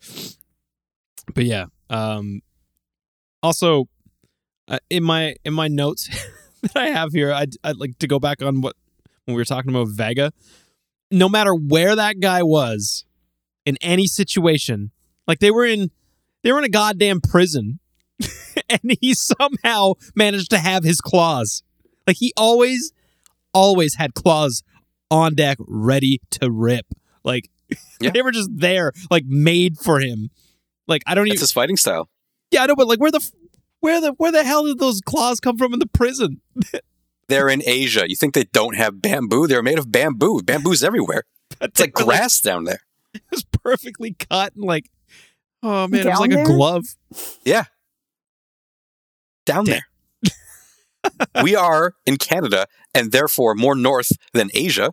but 1.35 1.45
yeah. 1.45 1.67
Um. 1.89 2.43
Also, 3.43 3.89
uh, 4.69 4.79
in 4.89 5.03
my 5.03 5.35
in 5.45 5.53
my 5.55 5.69
notes 5.69 6.09
that 6.63 6.77
I 6.77 6.87
have 6.89 7.13
here, 7.13 7.33
I'd, 7.33 7.55
I'd 7.65 7.77
like 7.77 7.99
to 7.99 8.07
go 8.07 8.19
back 8.19 8.43
on 8.43 8.61
what 8.61 8.77
when 9.25 9.35
we 9.35 9.41
were 9.41 9.45
talking 9.47 9.71
about 9.71 9.89
Vega. 9.89 10.33
No 11.11 11.29
matter 11.29 11.55
where 11.55 11.97
that 11.97 12.21
guy 12.21 12.43
was, 12.43 13.05
in 13.67 13.77
any 13.81 14.07
situation, 14.07 14.93
like 15.27 15.41
they 15.41 15.51
were 15.51 15.65
in, 15.65 15.91
they 16.43 16.53
were 16.53 16.59
in 16.59 16.65
a 16.65 16.69
goddamn 16.69 17.21
prison, 17.21 17.81
and 18.69 18.97
he 19.01 19.15
somehow 19.15 19.95
managed 20.15 20.51
to 20.51 20.59
have 20.59 20.85
his 20.85 21.01
claws. 21.01 21.63
Like 22.07 22.17
he 22.19 22.33
always, 22.37 22.93
always 23.53 23.97
had 23.97 24.15
claws 24.15 24.63
on 25.11 25.35
deck, 25.35 25.59
ready 25.61 26.21
to 26.31 26.51
rip. 26.51 26.87
Like 27.25 27.49
Yeah. 28.01 28.11
they 28.13 28.23
were 28.23 28.33
just 28.33 28.49
there, 28.51 28.93
like 29.11 29.25
made 29.27 29.77
for 29.79 30.01
him. 30.01 30.31
Like 30.89 31.03
I 31.07 31.15
don't 31.15 31.25
That's 31.27 31.35
even. 31.35 31.43
his 31.43 31.53
fighting 31.53 31.77
style. 31.77 32.09
Yeah, 32.51 32.63
I 32.63 32.67
know, 32.67 32.75
but 32.75 32.89
like, 32.89 32.99
where 32.99 33.11
the 33.11 33.21
where 33.81 34.01
the 34.01 34.13
where 34.13 34.33
the 34.33 34.43
hell 34.43 34.65
did 34.67 34.79
those 34.79 35.01
claws 35.03 35.39
come 35.41 35.59
from 35.59 35.73
in 35.75 35.79
the 35.81 35.87
prison? 35.87 36.41
They're 37.29 37.49
in 37.49 37.63
Asia. 37.65 38.09
You 38.09 38.17
think 38.17 38.35
they 38.35 38.45
don't 38.45 38.75
have 38.77 39.01
bamboo? 39.03 39.47
They're 39.47 39.63
made 39.63 39.79
of 39.79 39.93
bamboo. 39.93 40.41
Bamboo's 40.43 40.83
everywhere. 40.83 41.25
It's 41.61 41.79
like 41.79 41.95
They 41.95 42.05
were, 42.05 42.07
grass 42.13 42.41
down 42.41 42.65
there. 42.65 42.81
it 43.15 43.23
was 43.31 43.45
perfectly 43.45 44.15
cut 44.15 44.55
and 44.55 44.65
like, 44.65 44.89
oh 45.63 45.87
man, 45.89 46.01
it 46.01 46.07
was 46.07 46.19
Down 46.19 46.31
like 46.31 46.33
a 46.41 46.45
glove. 46.45 46.85
Yeah, 47.45 47.65
Down 49.45 49.65
Damn. 49.65 49.81
there. 50.23 51.43
we 51.43 51.55
are 51.57 51.95
in 52.07 52.17
Canada 52.17 52.67
and 52.95 53.13
therefore 53.13 53.55
more 53.55 53.75
north 53.75 54.13
than 54.33 54.51
Asia. 54.55 54.93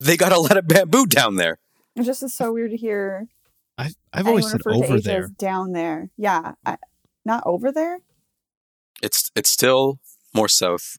They 0.00 0.16
got 0.16 0.32
a 0.32 0.38
lot 0.38 0.56
of 0.56 0.68
bamboo 0.68 1.06
down 1.06 1.36
there. 1.36 1.58
It 1.96 2.04
just 2.04 2.22
is 2.22 2.32
so 2.32 2.52
weird 2.52 2.70
to 2.70 2.76
hear 2.76 3.28
I've 3.78 3.94
I've 4.12 4.26
always 4.26 4.46
anyone 4.46 4.50
said 4.50 4.66
refer 4.66 4.86
to 4.86 4.92
over 4.92 5.00
there. 5.00 5.24
as 5.24 5.30
down 5.30 5.72
there. 5.72 6.10
Yeah, 6.16 6.52
I, 6.66 6.76
not 7.24 7.44
over 7.46 7.70
there. 7.70 8.00
It's 9.02 9.30
it's 9.36 9.50
still 9.50 10.00
more 10.34 10.48
south 10.48 10.98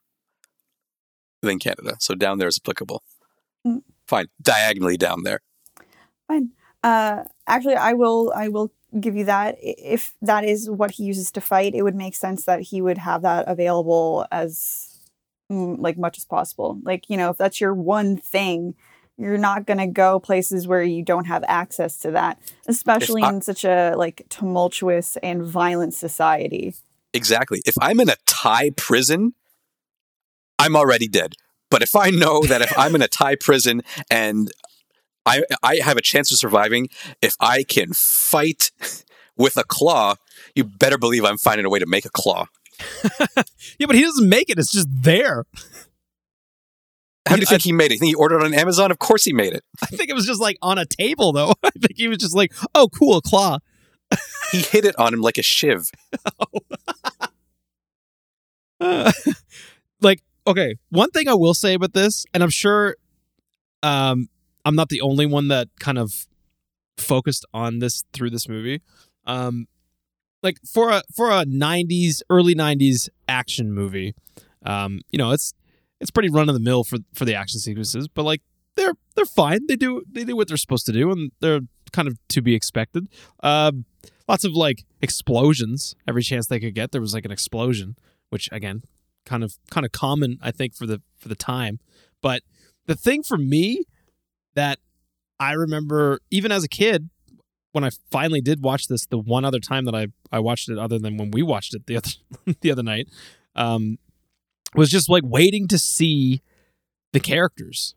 than 1.42 1.60
Canada. 1.60 1.98
So 2.00 2.16
down 2.16 2.38
there 2.38 2.48
is 2.48 2.60
applicable. 2.62 3.04
Mm. 3.68 3.84
Fine. 4.08 4.28
Diagonally 4.42 4.98
down 4.98 5.24
there. 5.24 5.42
Fine. 6.28 6.52
Uh, 6.82 7.24
actually, 7.48 7.76
I 7.76 7.94
will. 7.94 8.32
I 8.36 8.48
will 8.48 8.72
give 8.98 9.16
you 9.16 9.26
that. 9.26 9.58
If 9.62 10.14
that 10.22 10.46
is 10.46 10.70
what 10.70 10.92
he 10.92 11.04
uses 11.04 11.32
to 11.32 11.42
fight, 11.42 11.76
it 11.76 11.84
would 11.84 11.96
make 11.96 12.16
sense 12.16 12.46
that 12.46 12.62
he 12.62 12.82
would 12.82 12.98
have 13.00 13.22
that 13.24 13.48
available 13.48 14.26
as 14.32 14.89
like 15.50 15.98
much 15.98 16.18
as 16.18 16.26
possible. 16.26 16.80
Like 16.84 17.10
you 17.10 17.18
know, 17.18 17.30
if 17.32 17.38
that's 17.38 17.60
your 17.60 17.74
one 17.74 18.18
thing, 18.18 18.76
you're 19.18 19.38
not 19.38 19.66
gonna 19.66 19.88
go 19.88 20.20
places 20.20 20.68
where 20.68 20.84
you 20.84 21.04
don't 21.04 21.26
have 21.26 21.44
access 21.48 21.98
to 22.00 22.12
that, 22.12 22.40
especially 22.68 23.24
I- 23.24 23.30
in 23.30 23.42
such 23.42 23.64
a 23.66 23.94
like 23.98 24.26
tumultuous 24.30 25.18
and 25.24 25.44
violent 25.44 25.94
society. 25.94 26.76
Exactly. 27.14 27.62
If 27.66 27.74
I'm 27.82 28.00
in 28.00 28.10
a 28.10 28.16
Thai 28.28 28.70
prison, 28.78 29.34
I'm 30.60 30.76
already 30.76 31.08
dead. 31.08 31.34
But 31.72 31.82
if 31.82 31.96
I 31.96 32.12
know 32.12 32.44
that 32.44 32.62
if 32.62 32.78
I'm 32.78 32.96
in 32.96 33.02
a 33.02 33.08
Thai 33.08 33.36
prison 33.36 33.82
and 34.10 34.52
I 35.26 35.44
I 35.64 35.78
have 35.78 35.98
a 35.98 36.02
chance 36.02 36.32
of 36.32 36.38
surviving, 36.38 36.90
if 37.22 37.36
I 37.40 37.64
can 37.64 37.94
fight 37.94 38.72
with 39.38 39.58
a 39.58 39.64
claw, 39.64 40.16
you 40.54 40.64
better 40.64 40.98
believe 40.98 41.26
I'm 41.26 41.38
finding 41.38 41.66
a 41.66 41.70
way 41.70 41.80
to 41.80 41.86
make 41.86 42.06
a 42.06 42.10
claw. 42.10 42.46
Yeah, 43.80 43.88
but 43.88 43.96
he 43.96 44.02
doesn't 44.04 44.28
make 44.28 44.50
it. 44.50 44.58
It's 44.60 44.72
just 44.72 44.88
there. 44.92 45.46
How 47.28 47.36
do 47.36 47.42
you 47.42 47.46
I- 47.48 47.50
think 47.52 47.62
he 47.64 47.72
made 47.72 47.92
it? 47.92 47.96
You 47.96 48.00
think 48.00 48.10
he 48.10 48.16
ordered 48.16 48.40
it 48.42 48.46
on 48.46 48.54
Amazon? 48.54 48.92
Of 48.92 49.00
course 49.00 49.24
he 49.24 49.34
made 49.34 49.54
it. 49.54 49.64
I 49.82 49.88
think 49.88 50.10
it 50.10 50.14
was 50.14 50.26
just 50.26 50.42
like 50.42 50.58
on 50.62 50.78
a 50.78 50.86
table 50.86 51.32
though. 51.32 51.54
I 51.64 51.70
think 51.72 51.94
he 51.96 52.08
was 52.08 52.18
just 52.18 52.36
like, 52.36 52.54
oh, 52.76 52.90
cool, 52.90 53.22
claw. 53.22 53.60
He 54.52 54.60
hit 54.62 54.84
it 54.86 54.98
on 54.98 55.14
him 55.14 55.22
like 55.22 55.38
a 55.38 55.44
shiv. 55.44 55.92
Uh, 58.82 59.12
like 60.02 60.22
okay 60.48 60.76
one 60.90 61.10
thing 61.12 61.28
i 61.28 61.34
will 61.34 61.54
say 61.54 61.74
about 61.74 61.92
this 61.94 62.26
and 62.34 62.42
i'm 62.42 62.50
sure 62.50 62.96
um 63.84 64.30
i'm 64.64 64.74
not 64.74 64.88
the 64.88 65.02
only 65.02 65.26
one 65.26 65.50
that 65.50 65.68
kind 65.82 65.98
of 65.98 66.26
focused 66.98 67.46
on 67.54 67.80
this 67.80 68.06
through 68.14 68.30
this 68.30 68.48
movie 68.48 68.82
um 69.28 69.68
like 70.44 70.58
for 70.66 70.90
a 70.90 71.02
for 71.16 71.30
a 71.30 71.46
90s 71.46 72.22
early 72.30 72.56
90s 72.56 73.10
action 73.28 73.72
movie 73.72 74.14
um 74.66 75.02
you 75.12 75.18
know 75.18 75.32
it's 75.32 75.54
it's 76.00 76.12
pretty 76.12 76.30
run 76.30 76.50
of 76.50 76.56
the 76.56 76.62
mill 76.62 76.84
for 76.84 77.00
for 77.14 77.26
the 77.26 77.36
action 77.36 77.60
sequences, 77.60 78.08
but 78.08 78.24
like 78.24 78.42
they're 78.76 78.94
they're 79.16 79.26
fine. 79.26 79.68
They 79.68 79.76
do 79.76 80.04
they 80.10 80.24
do 80.24 80.36
what 80.36 80.48
they're 80.48 80.58
supposed 80.58 80.86
to 80.88 80.92
do, 80.92 81.12
and 81.12 81.32
they're 81.40 81.62
kind 81.92 82.08
of 82.08 82.18
to 82.30 82.42
be 82.42 82.56
expected. 82.56 83.08
Um, 83.44 83.86
lots 84.28 84.44
of 84.44 84.54
like 84.54 84.86
explosions 85.02 85.96
every 86.08 86.24
chance 86.24 86.48
they 86.48 86.60
could 86.60 86.76
get. 86.76 86.92
There 86.92 87.02
was 87.02 87.14
like 87.14 87.26
an 87.26 87.32
explosion, 87.32 87.98
which 88.30 88.50
again, 88.52 88.84
kind 89.26 89.44
of 89.44 89.58
kind 89.70 89.86
of 89.86 89.92
common 89.92 90.38
I 90.42 90.52
think 90.52 90.74
for 90.76 90.86
the 90.86 91.02
for 91.18 91.28
the 91.28 91.36
time. 91.36 91.80
But 92.22 92.44
the 92.86 92.96
thing 92.96 93.24
for 93.24 93.38
me 93.38 93.84
that 94.56 94.80
I 95.40 95.54
remember 95.54 96.20
even 96.32 96.52
as 96.52 96.64
a 96.64 96.70
kid 96.70 97.10
when 97.72 97.84
I 97.84 97.90
finally 98.12 98.42
did 98.42 98.64
watch 98.64 98.88
this, 98.88 99.06
the 99.06 99.18
one 99.18 99.46
other 99.46 99.60
time 99.60 99.86
that 99.86 99.96
I 99.96 100.08
I 100.32 100.40
watched 100.40 100.70
it, 100.70 100.78
other 100.78 101.00
than 101.00 101.18
when 101.18 101.32
we 101.32 101.44
watched 101.44 101.74
it 101.76 101.86
the 101.86 101.98
other 101.98 102.10
the 102.62 102.72
other 102.72 102.84
night, 102.84 103.08
um, 103.56 103.98
was 104.76 104.90
just 104.90 105.10
like 105.10 105.24
waiting 105.26 105.68
to 105.68 105.78
see 105.78 106.42
the 107.14 107.20
characters, 107.20 107.96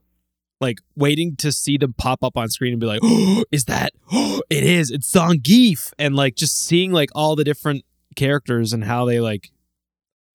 like 0.61 0.79
waiting 0.97 1.37
to 1.37 1.53
see 1.53 1.77
them 1.77 1.95
pop 1.97 2.23
up 2.23 2.37
on 2.37 2.49
screen 2.49 2.73
and 2.73 2.81
be 2.81 2.87
like, 2.87 3.01
oh, 3.03 3.45
"Is 3.53 3.65
that? 3.67 3.93
Oh, 4.11 4.43
it 4.51 4.65
is. 4.65 4.91
It's 4.91 5.11
Zangief," 5.11 5.93
and 5.99 6.15
like 6.15 6.37
just 6.37 6.65
seeing 6.65 6.93
like 6.93 7.11
all 7.15 7.37
the 7.37 7.45
different 7.45 7.85
characters 8.17 8.73
and 8.73 8.85
how 8.85 9.05
they 9.07 9.21
like, 9.21 9.51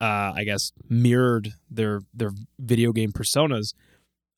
uh, 0.01 0.33
I 0.35 0.43
guess 0.45 0.71
mirrored 0.89 1.53
their 1.69 2.01
their 2.13 2.31
video 2.59 2.91
game 2.91 3.11
personas. 3.11 3.73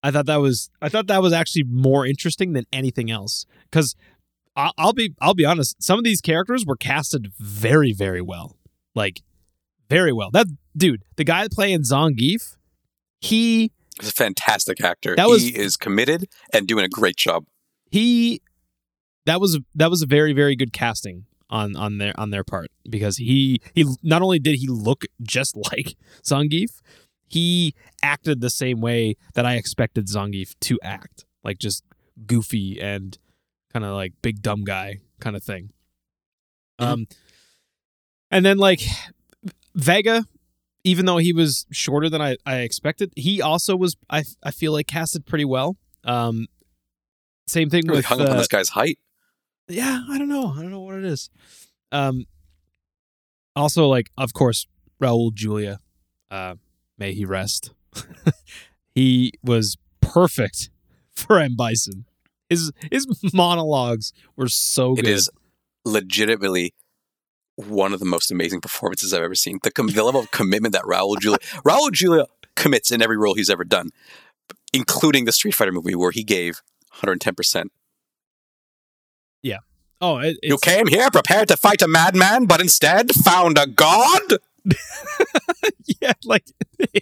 I 0.01 0.11
thought 0.11 0.27
that 0.27 0.37
was 0.37 0.69
I 0.81 0.89
thought 0.89 1.07
that 1.07 1.21
was 1.21 1.33
actually 1.33 1.63
more 1.63 2.05
interesting 2.05 2.53
than 2.53 2.65
anything 2.71 3.11
else 3.11 3.45
because 3.69 3.95
I'll, 4.55 4.73
I'll 4.77 4.93
be 4.93 5.13
I'll 5.21 5.33
be 5.33 5.45
honest. 5.45 5.81
Some 5.81 5.97
of 5.97 6.03
these 6.03 6.21
characters 6.21 6.65
were 6.65 6.75
casted 6.75 7.31
very 7.39 7.93
very 7.93 8.21
well, 8.21 8.57
like 8.95 9.21
very 9.89 10.11
well. 10.13 10.29
That 10.31 10.47
dude, 10.75 11.03
the 11.15 11.23
guy 11.23 11.47
playing 11.51 11.81
Zangief, 11.81 12.55
he 13.21 13.71
is 14.01 14.09
a 14.09 14.13
fantastic 14.13 14.81
actor. 14.81 15.15
That 15.15 15.29
was- 15.29 15.41
he 15.43 15.49
is 15.55 15.75
committed 15.77 16.27
and 16.53 16.67
doing 16.67 16.85
a 16.85 16.89
great 16.89 17.15
job. 17.17 17.45
he 17.91 18.41
that 19.25 19.39
was 19.41 19.59
that 19.75 19.89
was 19.89 20.01
a 20.01 20.05
very 20.07 20.33
very 20.33 20.55
good 20.55 20.73
casting 20.73 21.25
on 21.49 21.75
on 21.75 21.97
their 21.97 22.13
on 22.19 22.29
their 22.31 22.43
part 22.43 22.71
because 22.89 23.17
he 23.17 23.59
he 23.75 23.85
not 24.03 24.21
only 24.21 24.39
did 24.39 24.55
he 24.55 24.67
look 24.67 25.05
just 25.21 25.55
like 25.71 25.95
Zangief, 26.23 26.79
he 27.27 27.73
acted 28.01 28.41
the 28.41 28.49
same 28.49 28.81
way 28.81 29.15
that 29.35 29.45
I 29.45 29.55
expected 29.55 30.07
Zangief 30.07 30.55
to 30.61 30.79
act, 30.81 31.25
like 31.43 31.57
just 31.59 31.83
goofy 32.25 32.79
and 32.81 33.17
kind 33.73 33.85
of 33.85 33.93
like 33.93 34.13
big 34.21 34.41
dumb 34.41 34.63
guy 34.63 34.99
kind 35.19 35.35
of 35.35 35.43
thing. 35.43 35.71
Mhm. 36.79 36.85
Um, 36.87 37.07
and 38.31 38.45
then 38.45 38.57
like 38.57 38.81
Vega, 39.75 40.25
even 40.83 41.05
though 41.05 41.17
he 41.17 41.33
was 41.33 41.65
shorter 41.71 42.09
than 42.09 42.21
I, 42.21 42.37
I 42.45 42.57
expected, 42.59 43.11
he 43.15 43.41
also 43.41 43.75
was 43.75 43.95
I 44.09 44.23
I 44.43 44.51
feel 44.51 44.71
like 44.71 44.87
casted 44.87 45.25
pretty 45.25 45.45
well. 45.45 45.77
Um, 46.03 46.47
same 47.47 47.69
thing 47.69 47.83
Really 47.87 47.97
with 47.99 48.05
hung 48.05 48.21
up 48.21 48.29
on 48.29 48.35
uh, 48.35 48.37
this 48.39 48.47
guy's 48.47 48.69
height. 48.69 48.99
yeah, 49.67 50.03
I 50.09 50.17
don't 50.17 50.29
know. 50.29 50.47
I 50.55 50.61
don't 50.61 50.71
know 50.71 50.81
what 50.81 50.95
it 50.95 51.05
is. 51.05 51.29
Um 51.91 52.25
also 53.55 53.87
like 53.87 54.09
of 54.17 54.33
course 54.33 54.67
Raul 55.01 55.33
Julia 55.33 55.79
uh 56.31 56.55
may 56.97 57.13
he 57.13 57.25
rest. 57.25 57.71
he 58.95 59.33
was 59.43 59.77
perfect 60.01 60.69
for 61.11 61.39
M 61.39 61.55
Bison. 61.55 62.05
His 62.49 62.71
his 62.91 63.05
monologues 63.33 64.11
were 64.35 64.47
so 64.49 64.93
It 64.93 65.03
good. 65.05 65.07
is 65.11 65.29
legitimately 65.85 66.73
one 67.55 67.93
of 67.93 67.99
the 67.99 68.05
most 68.05 68.31
amazing 68.31 68.61
performances 68.61 69.13
I've 69.13 69.21
ever 69.21 69.35
seen. 69.35 69.59
The, 69.63 69.71
com- 69.71 69.87
the 69.87 70.03
level 70.03 70.21
of 70.21 70.31
commitment 70.31 70.73
that 70.73 70.83
Raul 70.83 71.19
Julia 71.19 71.37
Raul 71.65 71.91
Julia 71.91 72.25
commits 72.55 72.91
in 72.91 73.01
every 73.01 73.17
role 73.17 73.33
he's 73.35 73.49
ever 73.49 73.63
done, 73.63 73.89
including 74.73 75.25
the 75.25 75.31
Street 75.31 75.55
Fighter 75.55 75.71
movie 75.71 75.95
where 75.95 76.11
he 76.11 76.23
gave 76.23 76.61
110 76.91 77.35
percent. 77.35 77.71
Yeah. 79.43 79.59
Oh, 80.01 80.17
it, 80.17 80.37
You 80.41 80.57
came 80.57 80.87
here 80.87 81.09
prepared 81.11 81.49
to 81.49 81.57
fight 81.57 81.81
a 81.81 81.87
madman, 81.87 82.45
but 82.45 82.61
instead 82.61 83.11
found 83.13 83.57
a 83.57 83.67
god. 83.67 84.21
yeah, 86.01 86.13
like 86.23 86.45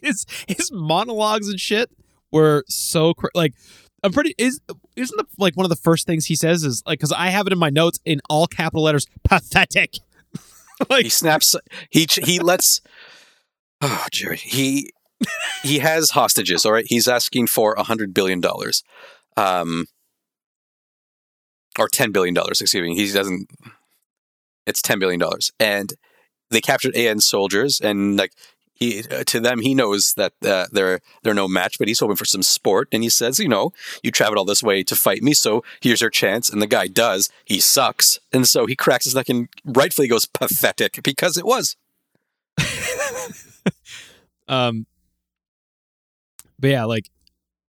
his 0.01 0.25
his 0.47 0.71
monologues 0.71 1.47
and 1.47 1.59
shit 1.59 1.91
were 2.31 2.63
so 2.67 3.13
cr- 3.13 3.27
like 3.35 3.53
I'm 4.03 4.11
pretty 4.11 4.33
is 4.37 4.59
isn't 4.97 5.15
the 5.17 5.25
like 5.37 5.55
one 5.55 5.65
of 5.65 5.69
the 5.69 5.75
first 5.75 6.07
things 6.07 6.25
he 6.25 6.35
says 6.35 6.63
is 6.63 6.83
like 6.85 6.99
because 6.99 7.11
I 7.11 7.27
have 7.27 7.47
it 7.47 7.53
in 7.53 7.59
my 7.59 7.69
notes 7.69 7.99
in 8.03 8.19
all 8.29 8.47
capital 8.47 8.83
letters 8.83 9.07
pathetic. 9.23 9.97
like 10.89 11.03
He 11.03 11.09
snaps. 11.09 11.55
He 11.89 12.07
he 12.23 12.39
lets. 12.39 12.81
Oh, 13.79 14.07
Jerry. 14.11 14.37
He 14.37 14.89
he 15.61 15.77
has 15.77 16.09
hostages. 16.09 16.65
All 16.65 16.71
right. 16.71 16.85
He's 16.87 17.07
asking 17.07 17.45
for 17.45 17.73
a 17.73 17.83
hundred 17.83 18.11
billion 18.11 18.41
dollars, 18.41 18.83
um, 19.35 19.85
or 21.77 21.87
ten 21.87 22.11
billion 22.11 22.33
dollars. 22.33 22.59
Excuse 22.59 22.81
me. 22.81 22.95
He 22.95 23.13
doesn't. 23.13 23.51
It's 24.65 24.81
ten 24.81 24.97
billion 24.97 25.19
dollars, 25.19 25.51
and 25.59 25.93
they 26.49 26.59
captured 26.59 26.95
AN 26.95 27.19
soldiers, 27.19 27.79
and 27.79 28.17
like 28.17 28.31
he 28.77 29.03
uh, 29.09 29.23
to 29.25 29.39
them, 29.39 29.61
he 29.61 29.73
knows 29.73 30.13
that 30.17 30.33
uh, 30.45 30.67
they're 30.71 30.99
they're 31.23 31.33
no 31.33 31.47
match, 31.47 31.79
but 31.79 31.87
he's 31.87 31.99
hoping 31.99 32.15
for 32.15 32.25
some 32.25 32.43
sport, 32.43 32.87
and 32.91 33.01
he 33.01 33.09
says, 33.09 33.39
you 33.39 33.49
know, 33.49 33.73
you 34.03 34.11
traveled 34.11 34.37
all 34.37 34.45
this 34.45 34.61
way 34.61 34.83
to 34.83 34.95
fight 34.95 35.23
me, 35.23 35.33
so 35.33 35.63
here's 35.81 36.01
your 36.01 36.11
chance. 36.11 36.49
And 36.49 36.61
the 36.61 36.67
guy 36.67 36.87
does. 36.87 37.29
He 37.43 37.59
sucks, 37.59 38.19
and 38.31 38.47
so 38.47 38.67
he 38.67 38.75
cracks 38.75 39.05
his 39.05 39.15
neck 39.15 39.29
and 39.29 39.49
rightfully 39.65 40.07
goes 40.07 40.25
pathetic 40.25 41.01
because 41.03 41.37
it 41.37 41.45
was. 41.45 41.75
um 44.47 44.85
but 46.57 46.69
yeah 46.69 46.85
like 46.85 47.09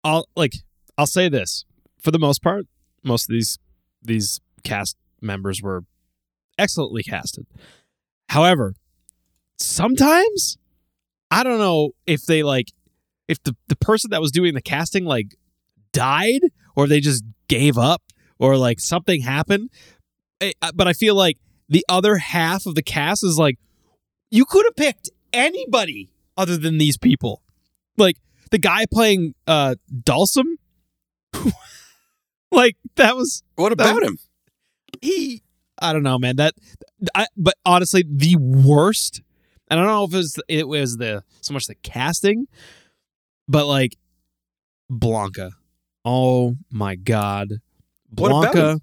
i'll 0.04 0.28
like 0.36 0.52
i'll 0.96 1.06
say 1.06 1.28
this 1.28 1.64
for 1.98 2.12
the 2.12 2.18
most 2.18 2.40
part 2.42 2.66
most 3.02 3.28
of 3.28 3.32
these 3.32 3.58
these 4.02 4.40
cast 4.62 4.96
members 5.20 5.60
were 5.60 5.82
excellently 6.56 7.02
casted 7.02 7.46
however 8.28 8.74
sometimes 9.58 10.56
i 11.30 11.42
don't 11.42 11.58
know 11.58 11.90
if 12.06 12.24
they 12.26 12.42
like 12.42 12.68
if 13.28 13.42
the, 13.42 13.56
the 13.68 13.76
person 13.76 14.10
that 14.10 14.20
was 14.20 14.30
doing 14.30 14.54
the 14.54 14.62
casting 14.62 15.04
like 15.04 15.34
died 15.92 16.42
or 16.74 16.86
they 16.86 17.00
just 17.00 17.24
gave 17.48 17.76
up 17.78 18.02
or 18.38 18.56
like 18.56 18.80
something 18.80 19.22
happened 19.22 19.70
Eh, 20.42 20.52
but 20.74 20.86
i 20.86 20.92
feel 20.92 21.14
like 21.14 21.38
the 21.68 21.84
other 21.88 22.16
half 22.16 22.66
of 22.66 22.74
the 22.74 22.82
cast 22.82 23.24
is 23.24 23.38
like 23.38 23.58
you 24.30 24.44
could 24.44 24.64
have 24.66 24.76
picked 24.76 25.10
anybody 25.32 26.10
other 26.36 26.56
than 26.56 26.78
these 26.78 26.98
people. 26.98 27.42
Like 27.96 28.16
the 28.50 28.58
guy 28.58 28.84
playing 28.92 29.34
uh 29.46 29.76
Dhalsim. 29.92 30.56
like 32.50 32.76
that 32.96 33.16
was 33.16 33.42
What 33.56 33.72
about 33.72 34.02
him? 34.02 34.18
he 35.00 35.42
I 35.78 35.92
don't 35.92 36.02
know, 36.02 36.18
man. 36.18 36.36
That 36.36 36.54
I 37.14 37.26
but 37.36 37.54
honestly, 37.64 38.04
the 38.06 38.36
worst. 38.36 39.22
And 39.68 39.80
I 39.80 39.82
don't 39.82 39.92
know 39.92 40.04
if 40.04 40.14
it 40.14 40.16
was 40.16 40.40
it 40.48 40.68
was 40.68 40.96
the 40.96 41.24
so 41.40 41.54
much 41.54 41.66
the 41.66 41.74
casting, 41.76 42.46
but 43.48 43.66
like 43.66 43.96
Blanka. 44.90 45.52
Oh 46.04 46.56
my 46.70 46.94
god. 46.94 47.54
Blanka 48.14 48.80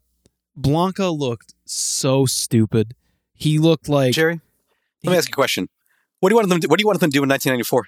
Blanka 0.59 1.17
looked 1.17 1.53
so 1.65 2.25
stupid. 2.25 2.95
He 3.33 3.57
looked 3.57 3.89
like 3.89 4.13
Jerry, 4.13 4.41
let 5.03 5.11
me 5.11 5.17
ask 5.17 5.29
you 5.29 5.33
a 5.33 5.35
question. 5.35 5.69
What 6.19 6.29
do 6.29 6.33
you 6.33 6.37
want 6.37 6.49
them? 6.49 6.61
To, 6.61 6.67
what 6.67 6.77
do 6.77 6.81
you 6.83 6.87
want 6.87 6.99
them 6.99 7.09
to 7.09 7.17
do 7.17 7.23
in 7.23 7.29
1994? 7.29 7.85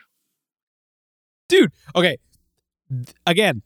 dude. 1.47 1.71
Okay, 1.95 2.17
again, 3.25 3.61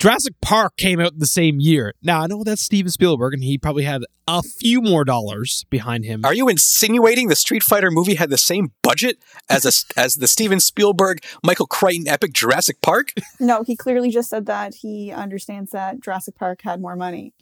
Jurassic 0.00 0.34
Park 0.42 0.76
came 0.76 1.00
out 1.00 1.18
the 1.18 1.26
same 1.26 1.60
year. 1.60 1.94
Now 2.02 2.22
I 2.22 2.26
know 2.26 2.44
that's 2.44 2.62
Steven 2.62 2.90
Spielberg, 2.90 3.32
and 3.32 3.42
he 3.42 3.56
probably 3.56 3.84
had 3.84 4.02
a 4.26 4.42
few 4.42 4.82
more 4.82 5.04
dollars 5.04 5.64
behind 5.70 6.04
him. 6.04 6.24
Are 6.24 6.34
you 6.34 6.48
insinuating 6.48 7.28
the 7.28 7.36
Street 7.36 7.62
Fighter 7.62 7.90
movie 7.90 8.14
had 8.14 8.30
the 8.30 8.38
same 8.38 8.72
budget 8.82 9.18
as 9.48 9.64
a, 9.64 9.98
as 10.00 10.16
the 10.16 10.26
Steven 10.26 10.60
Spielberg, 10.60 11.18
Michael 11.42 11.66
Crichton 11.66 12.08
epic 12.08 12.32
Jurassic 12.32 12.80
Park? 12.82 13.12
No, 13.40 13.62
he 13.62 13.76
clearly 13.76 14.10
just 14.10 14.30
said 14.30 14.46
that 14.46 14.76
he 14.76 15.12
understands 15.12 15.70
that 15.72 16.00
Jurassic 16.00 16.34
Park 16.34 16.62
had 16.62 16.80
more 16.80 16.96
money. 16.96 17.34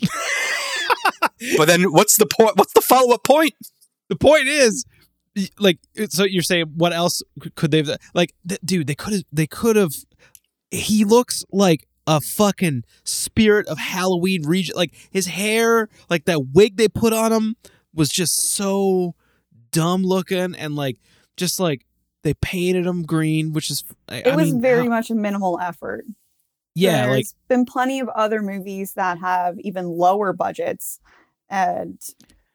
But 1.57 1.67
then, 1.67 1.85
what's 1.85 2.17
the 2.17 2.27
point? 2.27 2.57
What's 2.57 2.73
the 2.73 2.81
follow 2.81 3.15
up 3.15 3.25
point? 3.25 3.55
the 4.09 4.17
point 4.17 4.47
is, 4.47 4.85
like, 5.59 5.79
so 6.09 6.25
you're 6.25 6.43
saying 6.43 6.73
what 6.77 6.93
else 6.93 7.23
could 7.55 7.71
they 7.71 7.79
have? 7.79 7.99
Like, 8.15 8.35
th- 8.47 8.61
dude, 8.65 8.87
they 8.87 8.95
could 8.95 9.13
have. 9.13 9.23
They 9.33 9.47
could 9.47 9.77
have. 9.77 9.93
He 10.71 11.05
looks 11.05 11.45
like 11.51 11.87
a 12.07 12.21
fucking 12.21 12.85
spirit 13.05 13.67
of 13.69 13.79
Halloween 13.79 14.47
region. 14.47 14.75
Like 14.77 14.93
his 15.11 15.27
hair, 15.27 15.89
like 16.11 16.25
that 16.27 16.47
wig 16.53 16.77
they 16.77 16.89
put 16.89 17.13
on 17.13 17.33
him 17.33 17.57
was 17.95 18.09
just 18.09 18.39
so 18.53 19.15
dumb 19.71 20.03
looking, 20.05 20.55
and 20.55 20.75
like 20.77 20.99
just 21.37 21.61
like 21.61 21.85
they 22.23 22.35
painted 22.35 22.87
him 22.87 23.03
green, 23.03 23.53
which 23.53 23.71
is. 23.71 23.85
I, 24.09 24.17
It 24.19 24.27
I 24.29 24.37
was 24.37 24.53
mean, 24.53 24.61
very 24.61 24.85
how- 24.85 24.89
much 24.91 25.11
a 25.11 25.15
minimal 25.15 25.59
effort. 25.61 26.05
yeah, 26.75 27.03
like 27.07 27.13
There's 27.13 27.35
been 27.49 27.65
plenty 27.67 28.01
of 28.01 28.09
other 28.09 28.43
movies 28.43 28.95
that 28.95 29.19
have 29.19 29.59
even 29.61 29.87
lower 29.87 30.33
budgets 30.33 30.99
and 31.51 31.99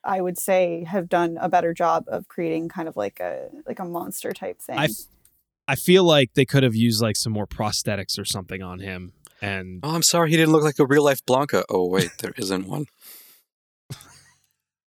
I 0.04 0.22
would 0.22 0.38
say 0.40 0.86
have 0.86 1.08
done 1.10 1.38
a 1.40 1.50
better 1.50 1.74
job 1.74 2.06
of 2.08 2.28
creating 2.28 2.70
kind 2.70 2.88
of 2.88 2.96
like 2.98 3.20
a 3.20 3.50
like 3.68 3.80
a 3.80 3.86
monster 3.86 4.32
type 4.34 4.60
thing. 4.62 4.78
I 4.78 4.88
I 5.68 5.76
feel 5.76 6.04
like 6.04 6.34
they 6.34 6.46
could 6.46 6.64
have 6.64 6.76
used 6.76 7.02
like 7.02 7.16
some 7.18 7.34
more 7.34 7.46
prosthetics 7.46 8.18
or 8.18 8.26
something 8.26 8.64
on 8.64 8.80
him. 8.80 9.14
And 9.42 9.80
Oh, 9.84 9.94
I'm 9.96 10.04
sorry, 10.04 10.32
he 10.32 10.38
didn't 10.38 10.52
look 10.52 10.64
like 10.64 10.80
a 10.80 10.86
real 10.86 11.04
life 11.04 11.24
Blanka. 11.26 11.64
Oh 11.70 11.88
wait, 11.88 12.12
there 12.20 12.34
isn't 12.38 12.68
one. 12.68 12.86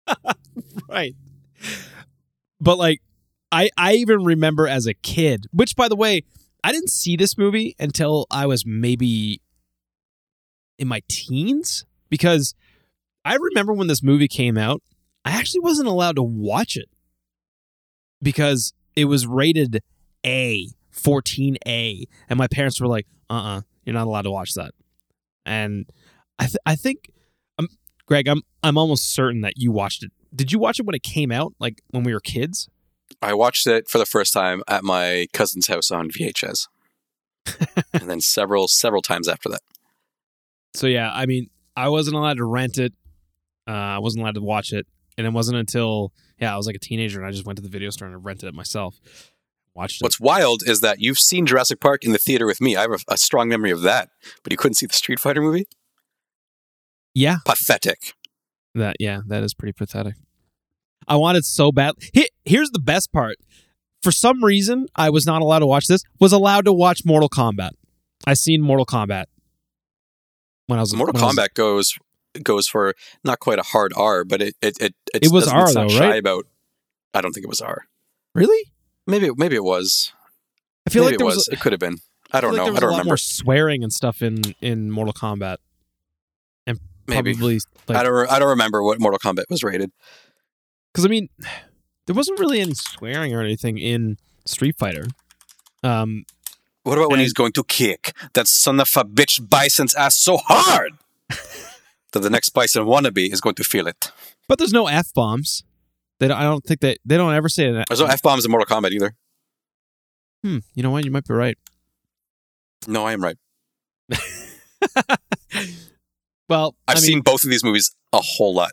right. 0.89 1.15
But 2.61 2.79
like 2.79 3.01
I 3.53 3.71
I 3.77 3.95
even 3.95 4.25
remember 4.25 4.67
as 4.67 4.87
a 4.87 4.95
kid, 4.95 5.47
which 5.53 5.77
by 5.77 5.89
the 5.89 5.97
way, 5.97 6.23
I 6.63 6.73
didn't 6.73 6.91
see 6.91 7.17
this 7.17 7.39
movie 7.39 7.75
until 7.79 8.27
I 8.31 8.47
was 8.47 8.65
maybe 8.67 9.41
in 10.79 10.89
my 10.89 11.03
teens 11.09 11.85
because 12.09 12.55
I 13.25 13.37
remember 13.37 13.73
when 13.73 13.87
this 13.87 14.03
movie 14.03 14.29
came 14.29 14.57
out, 14.57 14.83
I 15.25 15.33
actually 15.33 15.61
wasn't 15.61 15.89
allowed 15.89 16.17
to 16.17 16.23
watch 16.23 16.77
it 16.77 16.89
because 18.23 18.73
it 18.97 19.05
was 19.07 19.27
rated 19.27 19.81
A, 20.25 20.69
14A, 20.93 22.05
and 22.29 22.39
my 22.39 22.47
parents 22.47 22.81
were 22.81 22.87
like, 22.89 23.07
"Uh-uh, 23.29 23.63
you're 23.91 23.99
not 23.99 24.07
allowed 24.07 24.23
to 24.23 24.31
watch 24.31 24.55
that." 24.55 24.73
And 25.45 25.87
I 26.39 26.45
th- 26.45 26.57
I 26.65 26.77
think 26.77 27.11
um, 27.59 27.69
Greg, 28.07 28.29
I'm 28.29 28.43
I'm 28.63 28.79
almost 28.79 29.13
certain 29.13 29.41
that 29.41 29.55
you 29.57 29.73
watched 29.73 30.05
it. 30.05 30.13
Did 30.35 30.53
you 30.53 30.61
watch 30.61 30.79
it 30.79 30.87
when 30.87 30.95
it 30.95 31.03
came 31.03 31.33
out, 31.33 31.55
like 31.59 31.83
when 31.91 32.05
we 32.05 32.15
were 32.15 32.21
kids? 32.21 32.69
I 33.21 33.35
watched 33.35 33.67
it 33.67 33.89
for 33.89 33.99
the 33.99 34.07
first 34.07 34.33
time 34.33 34.63
at 34.69 34.85
my 34.85 35.27
cousin's 35.33 35.67
house 35.67 35.91
on 35.91 36.09
VHS, 36.11 36.69
and 37.93 38.09
then 38.09 38.21
several 38.21 38.69
several 38.69 39.03
times 39.03 39.27
after 39.29 39.49
that. 39.49 39.63
So 40.75 40.87
yeah, 40.87 41.11
I 41.13 41.27
mean, 41.27 41.49
I 41.77 41.89
wasn't 41.89 42.17
allowed 42.17 42.37
to 42.37 42.45
rent 42.45 42.79
it. 42.79 42.93
Uh, 43.67 43.73
I 43.73 43.99
wasn't 43.99 44.23
allowed 44.23 44.37
to 44.37 44.41
watch 44.41 44.73
it, 44.73 44.87
and 45.19 45.27
it 45.27 45.33
wasn't 45.33 45.59
until 45.59 46.13
yeah, 46.39 46.55
I 46.55 46.57
was 46.57 46.67
like 46.67 46.77
a 46.77 46.81
teenager, 46.81 47.19
and 47.19 47.27
I 47.27 47.33
just 47.33 47.45
went 47.45 47.57
to 47.57 47.63
the 47.63 47.69
video 47.69 47.91
store 47.91 48.07
and 48.07 48.17
I 48.17 48.21
rented 48.21 48.49
it 48.49 48.55
myself. 48.55 49.01
Watched 49.75 50.01
it. 50.01 50.05
What's 50.05 50.19
wild 50.21 50.63
is 50.67 50.81
that 50.81 51.01
you've 51.01 51.19
seen 51.19 51.47
Jurassic 51.47 51.81
Park 51.81 52.05
in 52.05 52.13
the 52.13 52.19
theater 52.19 52.47
with 52.47 52.61
me. 52.61 52.77
I 52.77 52.83
have 52.83 52.91
a, 52.93 52.99
a 53.15 53.17
strong 53.17 53.49
memory 53.49 53.71
of 53.71 53.83
that, 53.83 54.09
but 54.43 54.53
you 54.53 54.57
couldn't 54.57 54.75
see 54.75 54.87
the 54.87 54.93
Street 54.93 55.21
Fighter 55.21 55.41
movie. 55.41 55.67
yeah, 57.15 57.39
Pathetic. 57.45 58.15
that 58.75 58.97
yeah, 59.01 59.21
that 59.29 59.43
is 59.43 59.55
pretty 59.55 59.73
pathetic. 59.73 60.15
I 61.09 61.17
wanted 61.17 61.45
so 61.45 61.73
bad. 61.73 61.95
Here's 62.45 62.71
the 62.71 62.79
best 62.81 63.13
part. 63.13 63.37
For 64.03 64.13
some 64.13 64.43
reason, 64.45 64.87
I 64.97 65.11
was 65.11 65.27
not 65.27 65.43
allowed 65.43 65.59
to 65.61 65.67
watch 65.67 65.87
this. 65.87 66.03
Was 66.21 66.33
allowed 66.33 66.65
to 66.67 66.73
watch 66.73 67.03
Mortal 67.05 67.29
Kombat. 67.29 67.71
I 68.27 68.35
seen 68.35 68.61
Mortal 68.63 68.87
Kombat 68.87 69.25
when 70.67 70.79
I 70.79 70.83
was 70.83 70.95
Mortal 70.95 71.21
I 71.21 71.27
was- 71.27 71.37
Kombat 71.37 71.55
goes 71.55 71.95
goes 72.43 72.67
for 72.69 72.95
not 73.25 73.41
quite 73.41 73.59
a 73.59 73.63
hard 73.63 73.93
R, 73.97 74.25
but 74.25 74.41
it 74.43 74.55
it 74.63 74.81
it, 74.81 74.95
it's, 75.15 75.27
It 75.29 75.33
was 75.33 75.49
R 75.49 75.73
though, 75.73 75.89
shy 75.89 76.09
right? 76.11 76.19
About 76.19 76.47
I 77.15 77.21
don't 77.21 77.33
think 77.33 77.45
it 77.45 77.49
was 77.51 77.61
R. 77.61 77.87
really? 78.35 78.73
Maybe 79.11 79.31
maybe 79.37 79.57
it 79.57 79.65
was. 79.65 80.13
I 80.87 80.91
feel 80.91 81.03
maybe 81.05 81.13
like 81.15 81.19
there 81.19 81.25
it 81.27 81.29
was. 81.29 81.37
was. 81.37 81.49
It 81.49 81.61
could 81.61 81.73
have 81.73 81.81
been. 81.81 81.99
I 82.33 82.39
I 82.39 82.41
don't 82.41 82.53
like 82.53 82.59
know. 82.59 82.65
there 82.65 82.73
was 82.73 82.79
I 82.79 82.81
don't 82.81 82.89
a 82.89 82.93
lot 82.93 82.97
remember. 82.99 83.11
more 83.11 83.17
swearing 83.17 83.83
and 83.83 83.93
stuff 83.93 84.23
in 84.23 84.41
in 84.61 84.91
Mortal 84.91 85.13
Kombat. 85.13 85.57
And 86.67 86.79
maybe 87.07 87.33
Probably 87.35 87.61
like 87.89 87.99
I 87.99 88.03
don't. 88.03 88.13
re- 88.13 88.29
I 88.29 88.39
don't 88.39 88.49
remember 88.51 88.83
what 88.83 89.01
Mortal 89.01 89.19
Kombat 89.19 89.45
was 89.51 89.63
rated. 89.63 89.91
because 90.93 91.05
I 91.05 91.09
mean, 91.09 91.29
there 92.07 92.15
wasn't 92.15 92.39
really 92.39 92.61
any 92.61 92.75
swearing 92.75 93.35
or 93.35 93.43
anything 93.43 93.79
in 93.79 94.17
Street 94.47 94.77
Fighter. 94.79 95.07
Um, 95.83 96.25
What 96.83 96.99
about 96.99 97.11
when 97.11 97.21
he's 97.21 97.33
going 97.33 97.53
to 97.53 97.65
kick 97.65 98.13
that 98.35 98.47
son 98.49 98.81
of 98.81 98.89
a 98.97 99.05
bitch 99.05 99.41
Bison's 99.49 99.95
ass 99.95 100.17
so 100.17 100.37
hard 100.39 100.93
that 102.13 102.21
the 102.21 102.31
next 102.31 102.51
Bison 102.51 102.85
wannabe 102.85 103.33
is 103.33 103.41
going 103.41 103.55
to 103.57 103.65
feel 103.65 103.87
it? 103.87 104.13
but 104.49 104.59
there's 104.59 104.73
no 104.73 104.87
f 104.89 105.13
bombs. 105.15 105.63
They 106.21 106.29
don't, 106.29 106.37
I 106.39 106.43
don't 106.45 106.63
think 106.65 106.81
that 106.81 106.99
they 107.05 107.17
don't 107.17 107.35
ever 107.35 107.49
say 107.49 107.73
that. 107.73 107.87
There's 107.89 108.01
no 108.01 108.07
f 108.07 108.23
bombs 108.23 108.45
in 108.45 108.51
Mortal 108.53 108.67
Kombat 108.77 108.93
either. 108.93 109.15
Hmm, 110.45 110.59
you 110.75 110.83
know 110.83 110.91
what? 110.91 111.05
You 111.05 111.11
might 111.11 111.27
be 111.27 111.35
right. 111.35 111.59
No, 112.87 113.05
I 113.05 113.13
am 113.13 113.23
right. 113.23 113.37
well, 116.49 116.75
I've 116.89 116.97
I 116.97 117.01
mean, 117.01 117.05
seen 117.05 117.21
both 117.21 117.45
of 117.45 117.51
these 117.51 117.65
movies 117.65 117.95
a 118.13 118.19
whole 118.23 118.55
lot. 118.55 118.73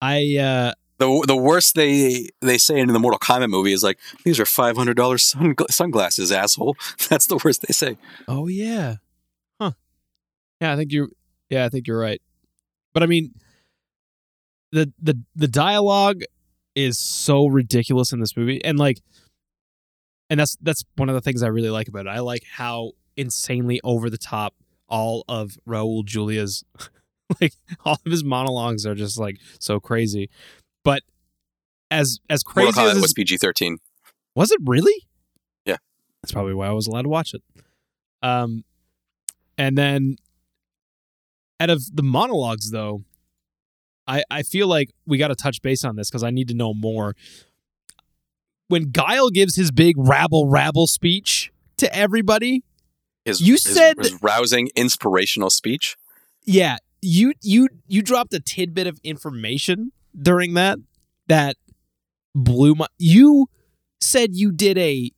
I 0.00 0.36
uh, 0.36 0.72
The 0.98 1.24
the 1.26 1.36
worst 1.36 1.74
they 1.74 2.28
they 2.40 2.58
say 2.58 2.78
in 2.78 2.88
the 2.88 2.98
Mortal 2.98 3.18
Kombat 3.18 3.48
movie 3.50 3.72
is 3.72 3.82
like 3.82 3.98
these 4.24 4.38
are 4.40 4.46
five 4.46 4.76
hundred 4.76 4.96
dollars 4.96 5.24
sun, 5.24 5.54
sunglasses, 5.70 6.30
asshole. 6.32 6.76
That's 7.08 7.26
the 7.26 7.40
worst 7.44 7.62
they 7.66 7.72
say. 7.72 7.96
oh 8.28 8.46
yeah, 8.48 8.96
huh? 9.60 9.72
Yeah, 10.60 10.72
I 10.72 10.76
think 10.76 10.92
you. 10.92 11.10
Yeah, 11.48 11.64
I 11.64 11.68
think 11.68 11.86
you're 11.86 11.98
right. 11.98 12.20
But 12.92 13.02
I 13.02 13.06
mean, 13.06 13.32
the 14.76 14.92
the 15.00 15.18
the 15.34 15.48
dialogue 15.48 16.22
is 16.74 16.98
so 16.98 17.46
ridiculous 17.46 18.12
in 18.12 18.20
this 18.20 18.36
movie, 18.36 18.62
and 18.64 18.78
like, 18.78 19.00
and 20.28 20.38
that's 20.38 20.56
that's 20.60 20.84
one 20.96 21.08
of 21.08 21.14
the 21.14 21.20
things 21.20 21.42
I 21.42 21.48
really 21.48 21.70
like 21.70 21.88
about 21.88 22.06
it. 22.06 22.10
I 22.10 22.20
like 22.20 22.44
how 22.50 22.92
insanely 23.16 23.80
over 23.82 24.10
the 24.10 24.18
top 24.18 24.54
all 24.88 25.24
of 25.28 25.56
Raul 25.66 26.04
Julia's 26.04 26.64
like 27.40 27.54
all 27.84 27.98
of 28.04 28.12
his 28.12 28.22
monologues 28.22 28.86
are 28.86 28.94
just 28.94 29.18
like 29.18 29.38
so 29.58 29.80
crazy. 29.80 30.28
But 30.84 31.02
as 31.90 32.18
as 32.28 32.42
crazy 32.42 32.66
Mortal 32.66 32.96
as 32.96 33.00
was 33.00 33.14
PG 33.14 33.38
thirteen. 33.38 33.78
was 34.34 34.50
it 34.50 34.60
really? 34.64 35.06
Yeah. 35.64 35.76
That's 36.22 36.32
probably 36.32 36.54
why 36.54 36.66
I 36.66 36.72
was 36.72 36.86
allowed 36.86 37.02
to 37.02 37.08
watch 37.08 37.34
it. 37.34 37.42
Um 38.22 38.64
and 39.58 39.76
then 39.76 40.16
out 41.58 41.70
of 41.70 41.96
the 41.96 42.02
monologues 42.02 42.70
though, 42.70 43.02
I 44.06 44.22
I 44.30 44.42
feel 44.42 44.68
like 44.68 44.90
we 45.06 45.18
got 45.18 45.28
to 45.28 45.34
touch 45.34 45.62
base 45.62 45.84
on 45.84 45.96
this 45.96 46.10
cuz 46.10 46.22
I 46.22 46.30
need 46.30 46.48
to 46.48 46.54
know 46.54 46.72
more. 46.74 47.14
When 48.68 48.90
Guile 48.90 49.30
gives 49.30 49.54
his 49.56 49.70
big 49.70 49.94
rabble 49.96 50.48
rabble 50.48 50.86
speech 50.86 51.52
to 51.76 51.94
everybody, 51.94 52.64
His, 53.24 53.40
You 53.40 53.54
his- 53.54 53.62
said- 53.62 53.98
his 53.98 54.20
rousing, 54.22 54.70
inspirational 54.76 55.50
speech. 55.50 55.96
yeah, 56.44 56.78
you 57.02 57.32
you 57.42 57.68
you 57.86 58.02
dropped 58.02 58.32
a 58.34 58.40
tidbit 58.40 58.86
of 58.86 58.98
information 59.04 59.92
during 60.20 60.54
that 60.54 60.78
that 61.28 61.56
blew 62.34 62.74
my 62.74 62.86
you 62.98 63.48
said 64.00 64.34
you 64.34 64.52
did 64.52 64.78
a 64.78 65.10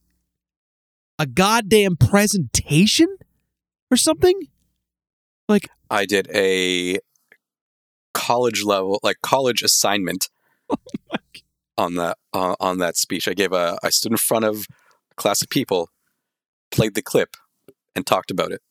a 1.19 1.27
goddamn 1.27 1.97
presentation 1.97 3.09
or 3.91 3.97
something? 3.97 4.41
Like 5.49 5.69
I 5.91 6.05
did 6.07 6.29
a 6.35 6.99
college 8.15 8.63
level, 8.63 9.01
like 9.03 9.17
college 9.23 9.63
assignment 9.63 10.29
on 11.79 11.95
that 11.95 12.19
uh, 12.33 12.57
on 12.61 12.79
that 12.79 12.97
speech. 12.97 13.29
I 13.29 13.35
gave 13.35 13.53
a. 13.53 13.79
I 13.83 13.91
stood 13.91 14.13
in 14.13 14.19
front 14.19 14.45
of 14.45 14.67
a 15.11 15.15
class 15.15 15.43
of 15.43 15.49
people, 15.49 15.91
played 16.71 16.95
the 16.95 17.03
clip, 17.03 17.37
and 17.95 18.07
talked 18.07 18.31
about 18.31 18.53
it. 18.53 18.63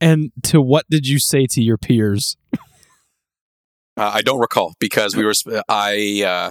And 0.00 0.32
to 0.44 0.60
what 0.60 0.86
did 0.90 1.06
you 1.06 1.18
say 1.18 1.46
to 1.46 1.62
your 1.62 1.78
peers? 1.78 2.36
Uh, 3.96 4.10
I 4.14 4.22
don't 4.22 4.40
recall 4.40 4.74
because 4.80 5.14
we 5.14 5.24
were. 5.24 5.34
I 5.68 6.24
uh, 6.26 6.50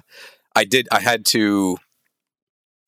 I 0.56 0.64
did. 0.64 0.88
I 0.92 1.00
had 1.00 1.26
to. 1.28 1.78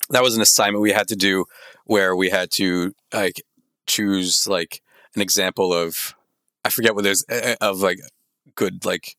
That 0.09 0.21
was 0.21 0.35
an 0.35 0.41
assignment 0.41 0.81
we 0.81 0.91
had 0.91 1.07
to 1.07 1.15
do 1.15 1.45
where 1.85 2.15
we 2.15 2.29
had 2.29 2.51
to 2.55 2.93
like 3.13 3.41
choose 3.87 4.47
like 4.47 4.81
an 5.15 5.21
example 5.21 5.73
of. 5.73 6.15
I 6.65 6.69
forget 6.69 6.95
what 6.95 7.03
there's 7.03 7.25
uh, 7.29 7.55
of 7.61 7.79
like 7.79 7.99
good 8.55 8.85
like 8.85 9.15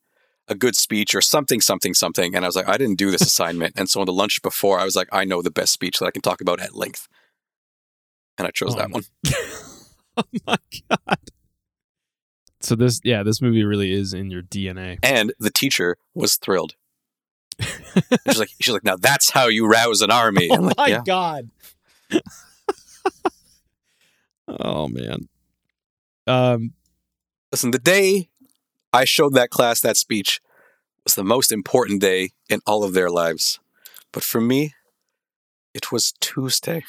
a 0.48 0.54
good 0.54 0.76
speech 0.76 1.14
or 1.14 1.20
something 1.20 1.60
something 1.60 1.94
something 1.94 2.34
and 2.34 2.44
I 2.44 2.48
was 2.48 2.56
like 2.56 2.68
I 2.68 2.76
didn't 2.76 2.98
do 2.98 3.10
this 3.10 3.22
assignment 3.22 3.74
and 3.76 3.88
so 3.88 4.00
on 4.00 4.06
the 4.06 4.12
lunch 4.12 4.42
before 4.42 4.78
I 4.78 4.84
was 4.84 4.94
like 4.94 5.08
I 5.10 5.24
know 5.24 5.40
the 5.40 5.50
best 5.50 5.72
speech 5.72 5.98
that 5.98 6.06
I 6.06 6.10
can 6.10 6.22
talk 6.22 6.40
about 6.40 6.60
at 6.60 6.74
length 6.74 7.08
and 8.38 8.46
I 8.46 8.50
chose 8.50 8.74
Oh 8.74 8.78
that 8.78 8.90
one. 8.90 9.04
oh 10.16 10.22
my 10.46 10.56
god. 10.88 11.18
So 12.60 12.74
this 12.74 13.00
yeah, 13.04 13.22
this 13.22 13.42
movie 13.42 13.64
really 13.64 13.92
is 13.92 14.14
in 14.14 14.30
your 14.30 14.42
DNA. 14.42 14.98
And 15.02 15.32
the 15.38 15.50
teacher 15.50 15.96
was 16.14 16.36
thrilled. 16.36 16.74
she's 17.60 18.38
like 18.38 18.50
she's 18.60 18.72
like 18.72 18.84
now 18.84 18.96
that's 18.96 19.30
how 19.30 19.46
you 19.46 19.66
rouse 19.66 20.02
an 20.02 20.10
army. 20.10 20.48
Oh 20.50 20.56
like, 20.56 20.76
my 20.76 20.86
yeah. 20.88 21.02
god. 21.04 21.50
oh 24.48 24.88
man. 24.88 25.28
Um 26.26 26.72
Listen, 27.54 27.70
the 27.70 27.78
day 27.78 28.30
I 28.92 29.04
showed 29.04 29.34
that 29.34 29.48
class 29.48 29.80
that 29.82 29.96
speech 29.96 30.40
was 31.04 31.14
the 31.14 31.22
most 31.22 31.52
important 31.52 32.00
day 32.00 32.30
in 32.48 32.58
all 32.66 32.82
of 32.82 32.94
their 32.94 33.08
lives. 33.08 33.60
But 34.12 34.24
for 34.24 34.40
me, 34.40 34.74
it 35.72 35.92
was 35.92 36.14
Tuesday. 36.18 36.82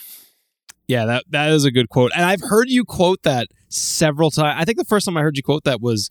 yeah, 0.88 1.06
that 1.06 1.26
that 1.30 1.52
is 1.52 1.66
a 1.66 1.72
good 1.72 1.90
quote. 1.90 2.14
And 2.16 2.26
I've 2.26 2.42
heard 2.42 2.68
you 2.68 2.84
quote 2.84 3.22
that 3.22 3.50
several 3.70 4.32
times. 4.32 4.60
I 4.60 4.66
think 4.66 4.80
the 4.80 4.86
first 4.86 5.06
time 5.06 5.16
I 5.18 5.22
heard 5.22 5.38
you 5.38 5.44
quote 5.44 5.66
that 5.66 5.82
was 5.82 6.10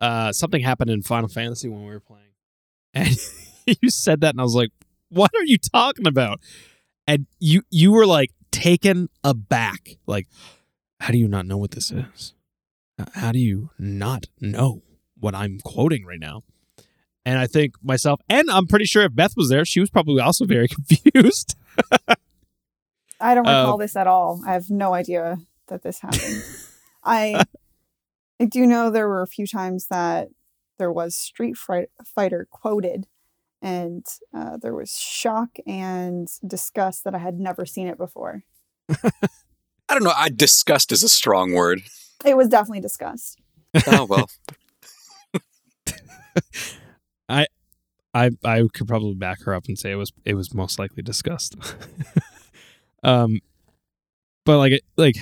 uh 0.00 0.32
something 0.32 0.60
happened 0.60 0.90
in 0.90 1.00
Final 1.00 1.30
Fantasy 1.30 1.70
when 1.70 1.80
we 1.80 1.90
were 1.90 2.00
playing. 2.00 2.24
And 2.94 3.16
you 3.80 3.88
said 3.88 4.20
that 4.20 4.34
and 4.34 4.40
I 4.42 4.44
was 4.44 4.54
like, 4.54 4.72
"What 5.08 5.30
are 5.34 5.44
you 5.44 5.56
talking 5.56 6.06
about?" 6.06 6.40
And 7.06 7.26
you 7.40 7.62
you 7.70 7.92
were 7.92 8.04
like 8.04 8.32
taken 8.50 9.08
aback. 9.24 9.96
Like, 10.06 10.28
how 11.00 11.10
do 11.10 11.16
you 11.16 11.26
not 11.26 11.46
know 11.46 11.56
what 11.56 11.70
this 11.70 11.90
is? 11.90 12.34
How 13.14 13.32
do 13.32 13.38
you 13.38 13.70
not 13.78 14.26
know 14.40 14.82
what 15.18 15.34
I'm 15.34 15.58
quoting 15.64 16.04
right 16.04 16.20
now? 16.20 16.42
And 17.24 17.38
I 17.38 17.46
think 17.46 17.74
myself, 17.82 18.20
and 18.28 18.50
I'm 18.50 18.66
pretty 18.66 18.86
sure 18.86 19.02
if 19.04 19.14
Beth 19.14 19.34
was 19.36 19.48
there, 19.50 19.64
she 19.64 19.80
was 19.80 19.90
probably 19.90 20.20
also 20.20 20.46
very 20.46 20.68
confused. 20.68 21.54
I 23.20 23.34
don't 23.34 23.46
recall 23.46 23.74
Um, 23.74 23.80
this 23.80 23.96
at 23.96 24.06
all. 24.06 24.40
I 24.46 24.52
have 24.52 24.70
no 24.70 24.94
idea 24.94 25.38
that 25.68 25.82
this 25.82 26.00
happened. 26.00 26.42
I 27.04 27.44
I 28.40 28.44
do 28.44 28.66
know 28.66 28.90
there 28.90 29.08
were 29.08 29.22
a 29.22 29.26
few 29.26 29.46
times 29.46 29.86
that 29.90 30.28
there 30.78 30.92
was 30.92 31.16
Street 31.16 31.56
Fight- 31.56 31.90
Fighter 32.04 32.46
quoted, 32.50 33.06
and 33.60 34.06
uh, 34.32 34.56
there 34.56 34.74
was 34.74 34.92
shock 34.96 35.56
and 35.66 36.28
disgust 36.46 37.02
that 37.04 37.14
I 37.14 37.18
had 37.18 37.38
never 37.40 37.66
seen 37.66 37.88
it 37.88 37.98
before. 37.98 38.44
I 38.90 39.94
don't 39.94 40.04
know. 40.04 40.12
I 40.16 40.28
disgust 40.28 40.92
is 40.92 41.02
a 41.02 41.08
strong 41.08 41.52
word. 41.52 41.80
It 42.24 42.36
was 42.36 42.48
definitely 42.48 42.80
discussed. 42.80 43.38
Oh 43.86 44.04
well. 44.04 44.28
I 47.28 47.46
I 48.14 48.30
I 48.44 48.62
could 48.72 48.88
probably 48.88 49.14
back 49.14 49.42
her 49.42 49.54
up 49.54 49.66
and 49.68 49.78
say 49.78 49.92
it 49.92 49.96
was 49.96 50.12
it 50.24 50.34
was 50.34 50.54
most 50.54 50.78
likely 50.78 51.02
discussed. 51.02 51.56
um, 53.02 53.40
but 54.44 54.58
like 54.58 54.82
like 54.96 55.16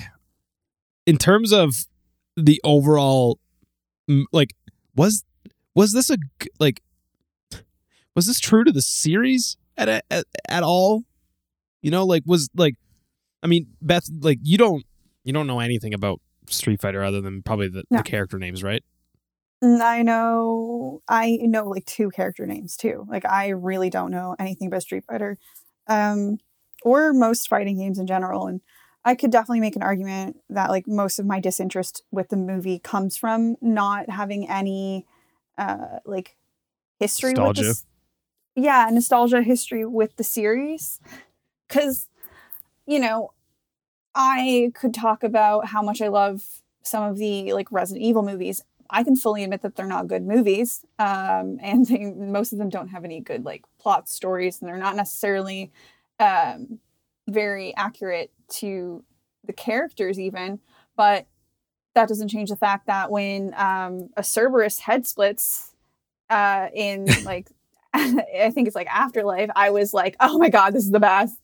in 1.05 1.17
terms 1.17 1.51
of 1.51 1.87
the 2.35 2.61
overall, 2.63 3.39
like 4.31 4.53
was 4.95 5.23
was 5.75 5.93
this 5.93 6.09
a 6.09 6.17
like 6.59 6.81
was 8.15 8.25
this 8.25 8.39
true 8.39 8.63
to 8.63 8.71
the 8.71 8.81
series 8.81 9.57
at 9.77 9.89
a, 9.89 10.01
at 10.09 10.25
at 10.49 10.63
all? 10.63 11.03
You 11.81 11.91
know, 11.91 12.05
like 12.05 12.23
was 12.25 12.49
like, 12.55 12.75
I 13.43 13.47
mean, 13.47 13.67
Beth, 13.81 14.09
like 14.21 14.39
you 14.41 14.57
don't 14.57 14.83
you 15.23 15.33
don't 15.33 15.45
know 15.47 15.59
anything 15.59 15.93
about 15.93 16.19
Street 16.49 16.81
Fighter 16.81 17.03
other 17.03 17.21
than 17.21 17.41
probably 17.43 17.67
the, 17.69 17.83
No. 17.89 17.97
the 17.97 18.03
character 18.03 18.37
names, 18.37 18.63
right? 18.63 18.83
I 19.61 20.03
know 20.03 21.01
I 21.07 21.39
know 21.41 21.65
like 21.65 21.85
two 21.85 22.11
character 22.11 22.45
names 22.45 22.77
too. 22.77 23.05
Like 23.09 23.25
I 23.25 23.49
really 23.49 23.89
don't 23.89 24.11
know 24.11 24.35
anything 24.39 24.67
about 24.67 24.83
Street 24.83 25.05
Fighter, 25.09 25.37
um, 25.87 26.37
or 26.83 27.11
most 27.11 27.47
fighting 27.47 27.79
games 27.79 27.97
in 27.97 28.05
general. 28.05 28.45
And 28.45 28.61
I 29.03 29.15
could 29.15 29.31
definitely 29.31 29.61
make 29.61 29.75
an 29.75 29.81
argument 29.81 30.37
that 30.49 30.69
like 30.69 30.87
most 30.87 31.17
of 31.17 31.25
my 31.25 31.39
disinterest 31.39 32.03
with 32.11 32.29
the 32.29 32.37
movie 32.37 32.77
comes 32.77 33.17
from 33.17 33.55
not 33.61 34.09
having 34.11 34.47
any, 34.47 35.07
uh, 35.57 35.99
like 36.05 36.37
history 36.99 37.31
with 37.31 37.37
Nostalgia. 37.37 37.61
this. 37.63 37.85
Yeah, 38.55 38.89
nostalgia 38.91 39.41
history 39.41 39.85
with 39.85 40.17
the 40.17 40.23
series, 40.23 40.99
because 41.67 42.09
you 42.85 42.99
know, 42.99 43.31
I 44.19 44.71
could 44.73 44.95
talk 44.95 45.23
about 45.23 45.67
how 45.67 45.83
much 45.83 46.01
I 46.01 46.07
love 46.07 46.43
some 46.81 47.03
of 47.03 47.17
the 47.17 47.53
like 47.53 47.71
Resident 47.71 48.03
Evil 48.03 48.23
movies. 48.23 48.63
I 48.89 49.03
can 49.03 49.15
fully 49.15 49.43
admit 49.43 49.61
that 49.61 49.75
they're 49.75 49.85
not 49.85 50.07
good 50.07 50.23
movies, 50.23 50.83
um, 50.97 51.59
and 51.61 51.85
they, 51.85 52.11
most 52.11 52.51
of 52.51 52.57
them 52.57 52.69
don't 52.69 52.87
have 52.87 53.05
any 53.05 53.19
good 53.19 53.45
like 53.45 53.63
plot 53.79 54.09
stories, 54.09 54.59
and 54.59 54.67
they're 54.67 54.77
not 54.77 54.95
necessarily 54.95 55.71
um, 56.19 56.79
very 57.29 57.75
accurate 57.75 58.31
to 58.49 59.03
the 59.45 59.53
characters 59.53 60.19
even. 60.19 60.59
But 60.95 61.27
that 61.93 62.09
doesn't 62.09 62.29
change 62.29 62.49
the 62.49 62.55
fact 62.55 62.87
that 62.87 63.11
when 63.11 63.53
um, 63.55 64.09
a 64.17 64.23
Cerberus 64.23 64.79
head 64.79 65.05
splits 65.05 65.75
uh, 66.31 66.69
in 66.73 67.05
like 67.23 67.51
I 67.93 68.51
think 68.51 68.67
it's 68.67 68.75
like 68.75 68.87
Afterlife, 68.87 69.51
I 69.55 69.69
was 69.69 69.93
like, 69.93 70.15
oh 70.19 70.39
my 70.39 70.49
god, 70.49 70.73
this 70.73 70.85
is 70.85 70.91
the 70.91 70.99
best. 70.99 71.37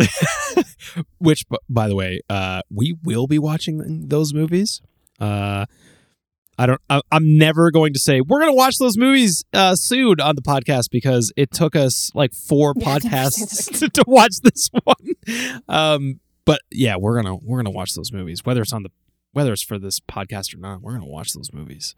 Which, 1.18 1.48
b- 1.48 1.58
by 1.68 1.88
the 1.88 1.94
way, 1.94 2.20
uh, 2.28 2.62
we 2.70 2.96
will 3.02 3.26
be 3.26 3.38
watching 3.38 4.08
those 4.08 4.32
movies. 4.34 4.80
Uh, 5.18 5.66
I 6.58 6.66
don't. 6.66 6.80
I, 6.90 7.00
I'm 7.10 7.38
never 7.38 7.70
going 7.70 7.94
to 7.94 7.98
say 7.98 8.20
we're 8.20 8.40
going 8.40 8.52
to 8.52 8.56
watch 8.56 8.76
those 8.78 8.98
movies 8.98 9.44
uh, 9.54 9.74
soon 9.74 10.20
on 10.20 10.36
the 10.36 10.42
podcast 10.42 10.90
because 10.90 11.32
it 11.36 11.50
took 11.50 11.74
us 11.74 12.10
like 12.14 12.34
four 12.34 12.74
Yeah, 12.76 12.90
I 12.90 12.92
never 12.92 13.00
say 13.00 13.08
podcasts 13.08 13.78
to, 13.78 13.88
to 13.94 14.04
watch 14.06 14.34
this 14.42 14.68
one. 14.84 15.62
Um, 15.68 16.20
but 16.44 16.60
yeah, 16.70 16.96
we're 16.96 17.16
gonna 17.16 17.36
we're 17.36 17.58
gonna 17.58 17.70
watch 17.70 17.94
those 17.94 18.12
movies 18.12 18.44
whether 18.44 18.60
it's 18.60 18.72
on 18.72 18.82
the 18.82 18.90
whether 19.32 19.52
it's 19.52 19.62
for 19.62 19.78
this 19.78 20.00
podcast 20.00 20.54
or 20.54 20.58
not. 20.58 20.82
We're 20.82 20.92
gonna 20.92 21.06
watch 21.06 21.32
those 21.32 21.52
movies. 21.52 21.94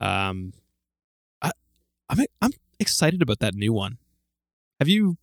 Um, 0.00 0.52
I, 1.40 1.52
I'm 2.10 2.26
I'm 2.42 2.50
excited 2.78 3.22
about 3.22 3.38
that 3.38 3.54
new 3.54 3.72
one. 3.72 3.98
Have 4.80 4.88
you 4.88 5.16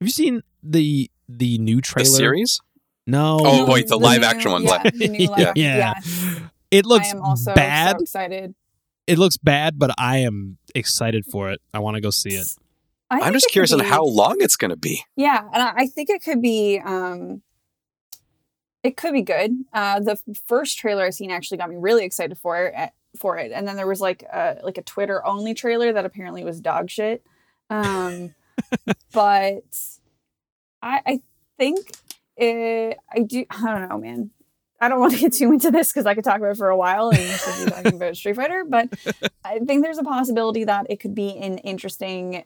have 0.00 0.08
you 0.08 0.12
seen 0.12 0.42
the 0.62 1.10
the 1.38 1.58
new 1.58 1.76
The 1.76 1.82
trailer? 1.82 2.08
series? 2.08 2.60
No. 3.06 3.38
Oh, 3.42 3.72
wait, 3.72 3.88
the 3.88 3.96
live 3.98 4.20
new- 4.20 4.26
action 4.26 4.50
one, 4.52 4.62
Yeah, 4.64 4.70
like- 4.70 4.94
the 4.94 5.08
new 5.08 5.26
live 5.30 5.52
Yeah. 5.56 5.94
Yeah. 5.96 6.38
It 6.70 6.86
looks 6.86 7.08
I 7.12 7.16
am 7.16 7.22
also 7.22 7.54
bad. 7.54 7.96
so 7.98 8.02
excited. 8.02 8.54
It 9.06 9.18
looks 9.18 9.36
bad, 9.36 9.78
but 9.78 9.90
I 9.98 10.18
am 10.18 10.58
excited 10.74 11.26
for 11.26 11.50
it. 11.50 11.60
I 11.74 11.80
want 11.80 11.96
to 11.96 12.00
go 12.00 12.10
see 12.10 12.30
it. 12.30 12.46
I 13.10 13.18
I'm 13.20 13.32
just 13.34 13.46
it 13.46 13.48
could 13.48 13.52
curious 13.52 13.72
on 13.72 13.80
how 13.80 14.04
long 14.04 14.36
it's 14.40 14.56
going 14.56 14.70
to 14.70 14.76
be. 14.76 15.04
Yeah, 15.16 15.42
and 15.52 15.62
I 15.62 15.72
I 15.82 15.86
think 15.86 16.08
it 16.08 16.22
could 16.22 16.40
be. 16.40 16.80
um 16.82 17.42
It 18.82 18.96
could 18.96 19.12
be 19.12 19.22
good. 19.22 19.52
Uh 19.72 20.00
The 20.00 20.16
first 20.46 20.78
trailer 20.78 21.04
I 21.04 21.10
seen 21.10 21.30
actually 21.30 21.58
got 21.58 21.68
me 21.68 21.76
really 21.76 22.04
excited 22.04 22.38
for 22.38 22.66
it. 22.66 22.90
For 23.18 23.36
it, 23.36 23.52
and 23.52 23.68
then 23.68 23.76
there 23.76 23.86
was 23.86 24.00
like 24.00 24.22
a 24.22 24.58
like 24.62 24.78
a 24.78 24.82
Twitter 24.82 25.22
only 25.26 25.52
trailer 25.52 25.92
that 25.92 26.06
apparently 26.06 26.44
was 26.44 26.60
dog 26.62 26.88
shit. 26.88 27.22
Um, 27.68 28.34
but 29.12 29.64
I 30.82 31.00
I 31.06 31.20
think 31.58 31.92
it, 32.36 32.98
I 33.14 33.20
do. 33.20 33.44
I 33.50 33.72
don't 33.72 33.88
know, 33.88 33.98
man. 33.98 34.30
I 34.80 34.88
don't 34.88 34.98
want 34.98 35.12
to 35.14 35.18
get 35.20 35.34
too 35.34 35.52
into 35.52 35.70
this 35.70 35.92
because 35.92 36.06
I 36.06 36.14
could 36.14 36.24
talk 36.24 36.38
about 36.38 36.50
it 36.52 36.56
for 36.56 36.68
a 36.68 36.76
while 36.76 37.10
and 37.10 37.18
we 37.18 37.24
should 37.24 37.64
be 37.64 37.70
talking 37.70 37.94
about 37.96 38.16
Street 38.16 38.36
Fighter. 38.36 38.64
But 38.68 38.88
I 39.44 39.60
think 39.60 39.84
there's 39.84 39.98
a 39.98 40.02
possibility 40.02 40.64
that 40.64 40.86
it 40.90 40.98
could 41.00 41.14
be 41.14 41.36
an 41.38 41.58
interesting 41.58 42.44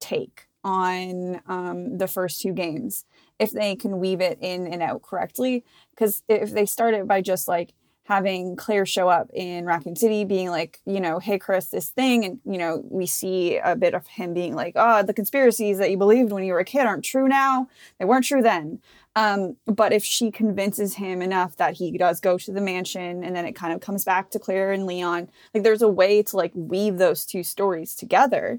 take 0.00 0.48
on 0.62 1.40
um, 1.46 1.98
the 1.98 2.06
first 2.06 2.42
two 2.42 2.52
games 2.52 3.04
if 3.38 3.52
they 3.52 3.74
can 3.74 4.00
weave 4.00 4.20
it 4.20 4.38
in 4.40 4.66
and 4.66 4.82
out 4.82 5.02
correctly. 5.02 5.64
Because 5.90 6.22
if 6.28 6.52
they 6.52 6.66
start 6.66 6.94
it 6.94 7.06
by 7.06 7.22
just 7.22 7.48
like 7.48 7.72
having 8.08 8.56
Claire 8.56 8.86
show 8.86 9.10
up 9.10 9.28
in 9.34 9.66
Raccoon 9.66 9.94
City, 9.94 10.24
being 10.24 10.48
like, 10.48 10.80
you 10.86 10.98
know, 10.98 11.18
hey, 11.18 11.38
Chris, 11.38 11.66
this 11.66 11.90
thing, 11.90 12.24
and, 12.24 12.40
you 12.46 12.56
know, 12.56 12.82
we 12.88 13.04
see 13.04 13.58
a 13.58 13.76
bit 13.76 13.92
of 13.92 14.06
him 14.06 14.32
being 14.32 14.54
like, 14.54 14.72
oh, 14.76 15.02
the 15.02 15.12
conspiracies 15.12 15.76
that 15.76 15.90
you 15.90 15.98
believed 15.98 16.32
when 16.32 16.42
you 16.42 16.54
were 16.54 16.58
a 16.58 16.64
kid 16.64 16.86
aren't 16.86 17.04
true 17.04 17.28
now. 17.28 17.68
They 17.98 18.06
weren't 18.06 18.24
true 18.24 18.40
then. 18.40 18.80
Um, 19.14 19.56
but 19.66 19.92
if 19.92 20.02
she 20.02 20.30
convinces 20.30 20.94
him 20.94 21.20
enough 21.20 21.56
that 21.56 21.74
he 21.74 21.98
does 21.98 22.18
go 22.18 22.38
to 22.38 22.50
the 22.50 22.62
mansion 22.62 23.22
and 23.22 23.36
then 23.36 23.44
it 23.44 23.52
kind 23.52 23.74
of 23.74 23.82
comes 23.82 24.06
back 24.06 24.30
to 24.30 24.38
Claire 24.38 24.72
and 24.72 24.86
Leon, 24.86 25.28
like 25.52 25.62
there's 25.62 25.82
a 25.82 25.88
way 25.88 26.22
to 26.22 26.36
like 26.36 26.52
weave 26.54 26.96
those 26.96 27.26
two 27.26 27.42
stories 27.42 27.94
together. 27.94 28.58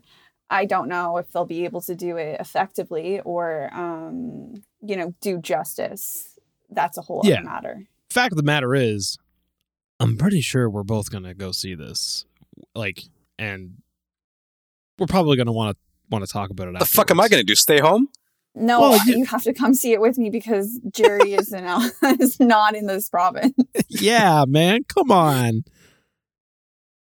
I 0.51 0.65
don't 0.65 0.89
know 0.89 1.17
if 1.17 1.31
they'll 1.31 1.45
be 1.45 1.65
able 1.65 1.81
to 1.81 1.95
do 1.95 2.17
it 2.17 2.39
effectively 2.39 3.19
or, 3.21 3.71
um, 3.73 4.61
you 4.83 4.95
know, 4.95 5.15
do 5.21 5.39
justice. 5.39 6.37
That's 6.69 6.99
a 6.99 7.01
whole 7.01 7.21
Yeah. 7.25 7.37
other 7.37 7.43
matter. 7.45 7.83
Fact 8.11 8.33
of 8.33 8.37
the 8.37 8.43
matter 8.43 8.75
is, 8.75 9.17
I'm 9.99 10.17
pretty 10.17 10.41
sure 10.41 10.69
we're 10.69 10.83
both 10.83 11.11
gonna 11.11 11.33
go 11.33 11.51
see 11.51 11.75
this. 11.75 12.25
Like, 12.75 13.03
and 13.37 13.75
we're 14.97 15.07
probably 15.07 15.37
gonna 15.37 15.51
want 15.51 15.75
to 15.77 15.83
want 16.09 16.25
to 16.25 16.31
talk 16.31 16.49
about 16.49 16.67
it. 16.67 16.79
The 16.79 16.85
fuck 16.85 17.11
am 17.11 17.19
I 17.19 17.27
going 17.27 17.39
to 17.41 17.45
do? 17.45 17.53
Stay 17.53 17.79
home? 17.79 18.07
No, 18.55 18.79
Well, 18.81 18.99
you, 19.05 19.19
you- 19.19 19.25
have 19.25 19.43
to 19.43 19.53
come 19.53 19.75
see 19.75 19.93
it 19.93 20.01
with 20.01 20.17
me 20.17 20.31
because 20.31 20.79
Jerry 20.91 21.33
is 21.35 21.53
in 21.53 21.65
El- 21.65 21.91
is 22.19 22.39
not 22.39 22.75
in 22.75 22.87
this 22.87 23.07
province. 23.09 23.53
yeah, 23.89 24.45
man. 24.47 24.85
Come 24.85 25.11
on. 25.11 25.63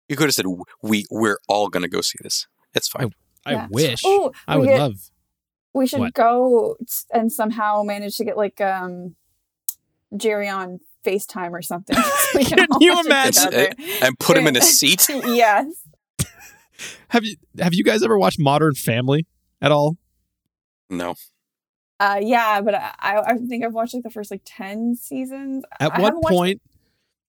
You 0.08 0.16
could 0.16 0.24
have 0.28 0.34
said 0.34 0.46
we 0.82 1.04
we're 1.10 1.38
all 1.48 1.68
going 1.68 1.82
to 1.82 1.88
go 1.88 2.00
see 2.00 2.16
this. 2.22 2.46
It's 2.72 2.88
fine. 2.88 3.12
I 3.44 3.52
Yeah. 3.52 3.68
wish. 3.70 4.00
Oh, 4.06 4.32
I 4.48 4.56
we 4.56 4.60
would 4.62 4.68
get- 4.70 4.78
love. 4.80 5.10
We 5.74 5.86
should 5.86 6.00
What? 6.00 6.14
go 6.14 6.76
and 7.12 7.30
somehow 7.30 7.82
manage 7.82 8.16
to 8.16 8.24
get 8.24 8.36
like 8.38 8.60
um 8.62 9.16
Jerry 10.16 10.48
on 10.48 10.78
FaceTime 11.04 11.50
or 11.52 11.62
something. 11.62 11.96
so 12.32 12.38
Can 12.44 12.66
you 12.80 12.94
watch 12.94 13.04
it 13.04 13.06
imagine? 13.06 13.44
together. 13.44 13.74
and 14.02 14.18
put 14.18 14.36
him 14.36 14.46
in 14.46 14.56
a 14.56 14.60
seat. 14.62 15.06
yes. 15.10 15.66
Have 17.08 17.24
you 17.24 17.36
have 17.58 17.74
you 17.74 17.84
guys 17.84 18.02
ever 18.02 18.18
watched 18.18 18.40
Modern 18.40 18.74
Family 18.74 19.26
at 19.62 19.70
all? 19.70 19.96
No. 20.90 21.14
Uh, 22.00 22.18
yeah, 22.20 22.60
but 22.60 22.74
I, 22.74 22.92
I 22.98 23.20
I 23.32 23.36
think 23.38 23.64
I've 23.64 23.72
watched 23.72 23.94
like 23.94 24.02
the 24.02 24.10
first 24.10 24.30
like 24.30 24.42
ten 24.44 24.96
seasons. 24.96 25.64
At 25.78 25.92
I 25.92 26.00
what 26.00 26.04
haven't 26.06 26.20
watched- 26.22 26.32
point? 26.34 26.62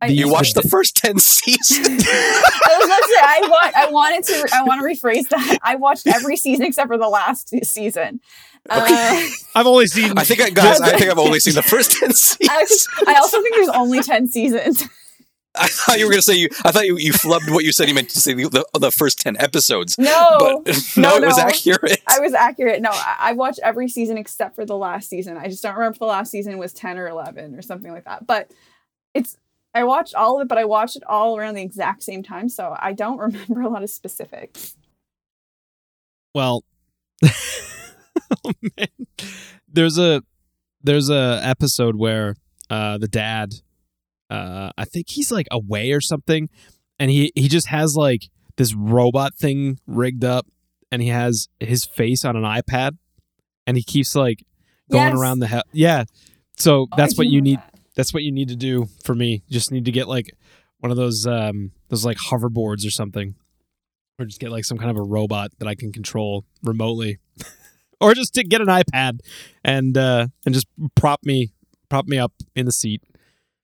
I, 0.04 0.06
You 0.08 0.26
You 0.26 0.32
watched 0.32 0.54
the 0.54 0.62
first 0.62 0.96
10 0.96 1.18
seasons. 1.18 2.04
I 2.08 2.76
was 2.78 2.86
about 2.86 2.98
to 2.98 3.08
say 3.08 3.20
I 3.22 3.40
want 3.48 3.76
I 3.76 3.90
wanted 3.90 4.24
to 4.24 4.48
I 4.54 4.62
want 4.64 4.80
to 4.80 4.86
rephrase 4.86 5.28
that. 5.28 5.58
I 5.62 5.76
watched 5.76 6.06
every 6.06 6.36
season 6.36 6.66
except 6.66 6.88
for 6.88 6.98
the 6.98 7.08
last 7.08 7.50
season. 7.64 8.20
Uh, 8.68 9.28
I've 9.54 9.66
only 9.66 9.86
seen. 9.86 10.16
I 10.16 10.24
think, 10.24 10.40
I, 10.40 10.48
guys, 10.50 10.80
I 10.80 10.96
think 10.96 11.10
I've 11.10 11.18
only 11.18 11.38
seen 11.40 11.54
the 11.54 11.62
first 11.62 11.92
10 12.00 12.12
seasons. 12.14 12.88
I, 13.06 13.12
I 13.12 13.14
also 13.16 13.40
think 13.42 13.54
there's 13.54 13.68
only 13.68 14.00
ten 14.02 14.26
seasons. 14.26 14.84
I 15.56 15.68
thought 15.68 15.98
you 15.98 16.06
were 16.06 16.10
going 16.10 16.18
to 16.18 16.22
say 16.22 16.34
you. 16.34 16.48
I 16.64 16.72
thought 16.72 16.86
you, 16.86 16.96
you 16.98 17.12
flubbed 17.12 17.52
what 17.52 17.64
you 17.64 17.70
said. 17.72 17.88
You 17.88 17.94
meant 17.94 18.08
to 18.10 18.20
say 18.20 18.34
the, 18.34 18.48
the, 18.48 18.78
the 18.78 18.90
first 18.90 19.20
ten 19.20 19.36
episodes, 19.38 19.96
No, 19.98 20.36
but 20.40 20.66
no, 20.96 21.10
no, 21.10 21.16
it 21.16 21.26
was 21.26 21.36
no. 21.36 21.44
accurate. 21.44 22.02
I 22.08 22.18
was 22.18 22.34
accurate. 22.34 22.82
No, 22.82 22.90
I, 22.90 23.16
I 23.20 23.32
watched 23.34 23.60
every 23.62 23.88
season 23.88 24.18
except 24.18 24.56
for 24.56 24.64
the 24.66 24.76
last 24.76 25.08
season. 25.08 25.36
I 25.36 25.46
just 25.48 25.62
don't 25.62 25.74
remember 25.74 25.92
if 25.92 25.98
the 26.00 26.06
last 26.06 26.30
season 26.32 26.58
was 26.58 26.72
10 26.72 26.98
or 26.98 27.06
11 27.06 27.54
or 27.54 27.62
something 27.62 27.92
like 27.92 28.04
that. 28.04 28.26
But 28.26 28.50
it's, 29.12 29.36
I 29.74 29.84
watched 29.84 30.14
all 30.14 30.36
of 30.40 30.42
it, 30.44 30.48
but 30.48 30.58
I 30.58 30.64
watched 30.64 30.96
it 30.96 31.02
all 31.06 31.36
around 31.36 31.54
the 31.54 31.62
exact 31.62 32.02
same 32.02 32.22
time. 32.22 32.48
So 32.48 32.76
I 32.78 32.92
don't 32.92 33.18
remember 33.26 33.60
a 33.62 33.68
lot 33.68 33.82
of 33.82 33.90
specifics. 33.90 34.76
Well, 36.34 36.64
oh, 37.24 38.52
man. 38.78 38.88
there's 39.68 39.98
a 39.98 40.22
there's 40.82 41.08
a 41.10 41.40
episode 41.42 41.96
where 41.96 42.34
uh 42.70 42.98
the 42.98 43.08
dad 43.08 43.54
uh 44.30 44.70
I 44.76 44.84
think 44.84 45.08
he's 45.10 45.30
like 45.30 45.46
away 45.50 45.92
or 45.92 46.00
something 46.00 46.48
and 46.98 47.10
he 47.10 47.32
he 47.34 47.48
just 47.48 47.68
has 47.68 47.96
like 47.96 48.28
this 48.56 48.74
robot 48.74 49.34
thing 49.34 49.78
rigged 49.86 50.24
up 50.24 50.46
and 50.90 51.02
he 51.02 51.08
has 51.08 51.48
his 51.60 51.84
face 51.84 52.24
on 52.24 52.36
an 52.36 52.42
iPad 52.42 52.96
and 53.66 53.76
he 53.76 53.82
keeps 53.82 54.14
like 54.14 54.44
going 54.90 55.08
Yes. 55.12 55.18
around 55.18 55.38
the 55.40 55.48
he- 55.48 55.62
yeah 55.72 56.04
so 56.56 56.82
Oh, 56.92 56.96
that's 56.96 57.14
I 57.14 57.18
what 57.18 57.26
you 57.28 57.40
need 57.40 57.58
that. 57.58 57.73
That's 57.96 58.12
what 58.12 58.22
you 58.22 58.32
need 58.32 58.48
to 58.48 58.56
do 58.56 58.86
for 59.04 59.14
me. 59.14 59.42
You 59.46 59.52
just 59.52 59.72
need 59.72 59.84
to 59.84 59.92
get 59.92 60.08
like 60.08 60.34
one 60.80 60.90
of 60.90 60.96
those 60.96 61.26
um 61.26 61.72
those 61.88 62.04
like 62.04 62.16
hoverboards 62.16 62.86
or 62.86 62.90
something. 62.90 63.34
Or 64.18 64.24
just 64.24 64.40
get 64.40 64.52
like 64.52 64.64
some 64.64 64.78
kind 64.78 64.90
of 64.90 64.96
a 64.96 65.02
robot 65.02 65.50
that 65.58 65.66
I 65.66 65.74
can 65.74 65.92
control 65.92 66.44
remotely. 66.62 67.18
Or 68.00 68.12
just 68.12 68.34
to 68.34 68.44
get 68.44 68.60
an 68.60 68.66
iPad 68.66 69.20
and 69.62 69.96
uh 69.96 70.26
and 70.44 70.52
just 70.54 70.66
prop 70.94 71.20
me 71.24 71.52
prop 71.88 72.06
me 72.06 72.18
up 72.18 72.32
in 72.54 72.66
the 72.66 72.72
seat. 72.72 73.02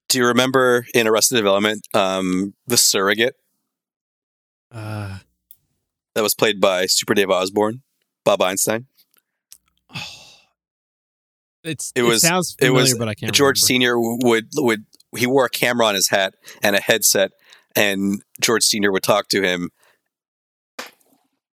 Do 0.07 0.17
you 0.17 0.25
remember 0.25 0.85
in 0.95 1.05
Arrested 1.05 1.35
Development, 1.35 1.85
um, 1.93 2.53
the 2.65 2.77
surrogate? 2.77 3.35
Uh. 4.71 5.19
That 6.13 6.23
was 6.23 6.35
played 6.35 6.59
by 6.59 6.87
Super 6.87 7.13
Dave 7.13 7.29
Osborne, 7.29 7.83
Bob 8.25 8.41
Einstein? 8.41 8.87
It's 11.63 11.91
It 11.95 12.01
it, 12.01 12.03
was- 12.03 12.21
sounds 12.21 12.55
it 12.59 12.71
was 12.71 12.97
but 12.97 13.07
I 13.07 13.13
can't 13.15 13.33
George 13.33 13.57
remember. 13.61 13.67
Senior 13.67 13.99
would 13.99 14.47
would 14.55 14.85
he 15.15 15.27
wore 15.27 15.45
a 15.45 15.49
camera 15.49 15.85
on 15.87 15.95
his 15.95 16.07
hat 16.09 16.35
and 16.63 16.75
a 16.75 16.81
headset, 16.81 17.31
and 17.75 18.21
George 18.39 18.63
Senior 18.63 18.91
would 18.91 19.03
talk 19.03 19.27
to 19.29 19.41
him. 19.41 19.69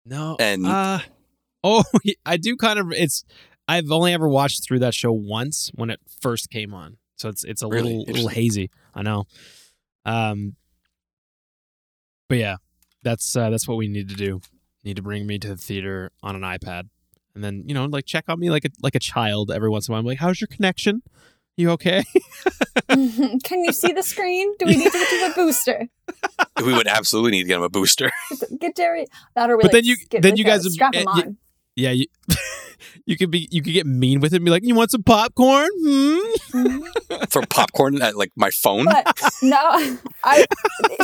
no 0.04 0.36
and- 0.38 0.66
uh 0.66 1.00
oh 1.64 1.82
I 2.26 2.36
do 2.36 2.57
kind 2.57 2.78
of 2.78 2.92
it's 2.92 3.24
I've 3.68 3.90
only 3.90 4.12
ever 4.12 4.28
watched 4.28 4.62
through 4.64 4.78
that 4.80 4.94
show 4.94 5.12
once 5.12 5.70
when 5.74 5.90
it 5.90 6.00
first 6.20 6.50
came 6.50 6.72
on 6.74 6.98
so 7.16 7.28
it's 7.28 7.44
it's 7.44 7.62
a 7.62 7.68
Really? 7.68 7.96
little 7.98 8.04
little 8.14 8.28
hazy 8.28 8.70
I 8.94 9.02
know 9.02 9.24
um 10.04 10.54
but 12.28 12.38
yeah 12.38 12.57
that's 13.02 13.34
uh 13.36 13.50
that's 13.50 13.66
what 13.66 13.76
we 13.76 13.88
need 13.88 14.09
to 14.11 14.14
do 14.14 14.40
need 14.84 14.96
to 14.96 15.02
bring 15.02 15.26
me 15.26 15.38
to 15.40 15.48
the 15.48 15.57
theater 15.57 16.11
on 16.22 16.36
an 16.36 16.42
iPad 16.42 16.88
and 17.37 17.45
then 17.45 17.62
you 17.66 17.74
know 17.74 17.84
like 17.84 18.05
check 18.07 18.24
on 18.28 18.41
me 18.41 18.51
like 18.51 18.64
a 18.64 18.70
like 18.82 18.97
a 18.97 18.99
child 18.99 19.53
every 19.53 19.68
once 19.70 19.87
in 19.87 19.93
a 19.93 19.95
while 19.95 20.01
I'm 20.01 20.07
like 20.07 20.18
how's 20.18 20.41
your 20.41 20.49
connection 20.49 21.03
you 21.57 21.70
okay 21.70 22.03
Can 22.89 23.64
you 23.64 23.72
see 23.72 23.93
the 23.93 24.03
screen? 24.03 24.55
Do 24.59 24.66
we 24.66 24.76
need 24.76 24.91
to 24.93 24.99
get 24.99 25.11
you 25.12 25.26
a 25.30 25.34
booster? 25.34 25.89
We 26.64 26.72
would 26.74 26.87
absolutely 26.87 27.32
need 27.32 27.43
to 27.45 27.49
get 27.49 27.57
him 27.59 27.62
a 27.62 27.68
booster. 27.68 28.11
Get 28.61 28.76
Jerry. 28.76 29.07
That 29.34 29.51
or 29.51 29.57
we 29.59 29.62
But 29.62 29.72
like, 29.72 29.72
then 29.72 29.84
you- 29.84 29.97
then 30.11 30.22
like 30.22 30.39
you 30.39 30.45
a- 30.45 30.49
guys- 30.49 30.72
strap 30.72 30.95
eh, 30.95 31.01
him 31.01 31.09
you- 31.16 31.22
on. 31.22 31.37
yeah 31.76 31.91
you 31.91 32.07
you 33.07 33.16
could 33.16 33.30
be 33.30 33.49
you 33.51 33.62
could 33.62 33.72
get 33.74 33.87
mean 33.87 34.20
with 34.20 34.32
him 34.32 34.37
and 34.39 34.45
be 34.47 34.51
like 34.51 34.64
you 34.64 34.74
want 34.74 34.91
some 34.91 35.03
popcorn 35.03 35.68
hmm 35.82 36.78
Throw 37.28 37.43
popcorn 37.49 38.01
at 38.03 38.16
like 38.16 38.32
my 38.37 38.51
phone. 38.51 38.84
But 38.87 39.20
no, 39.43 39.59
I. 40.24 40.45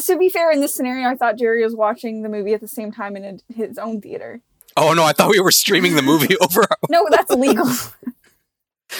To 0.04 0.18
be 0.18 0.28
fair, 0.28 0.50
in 0.50 0.60
this 0.60 0.74
scenario, 0.74 1.08
I 1.08 1.14
thought 1.16 1.38
Jerry 1.38 1.62
was 1.64 1.74
watching 1.74 2.22
the 2.22 2.28
movie 2.28 2.52
at 2.54 2.60
the 2.60 2.68
same 2.68 2.90
time 2.92 3.16
in 3.16 3.24
a, 3.24 3.52
his 3.54 3.78
own 3.78 4.00
theater. 4.00 4.40
Oh 4.76 4.92
no, 4.94 5.04
I 5.04 5.12
thought 5.12 5.30
we 5.30 5.40
were 5.40 5.50
streaming 5.50 5.94
the 5.96 6.02
movie 6.02 6.36
over. 6.40 6.64
No, 6.90 7.06
that's 7.10 7.32
illegal. 7.32 7.66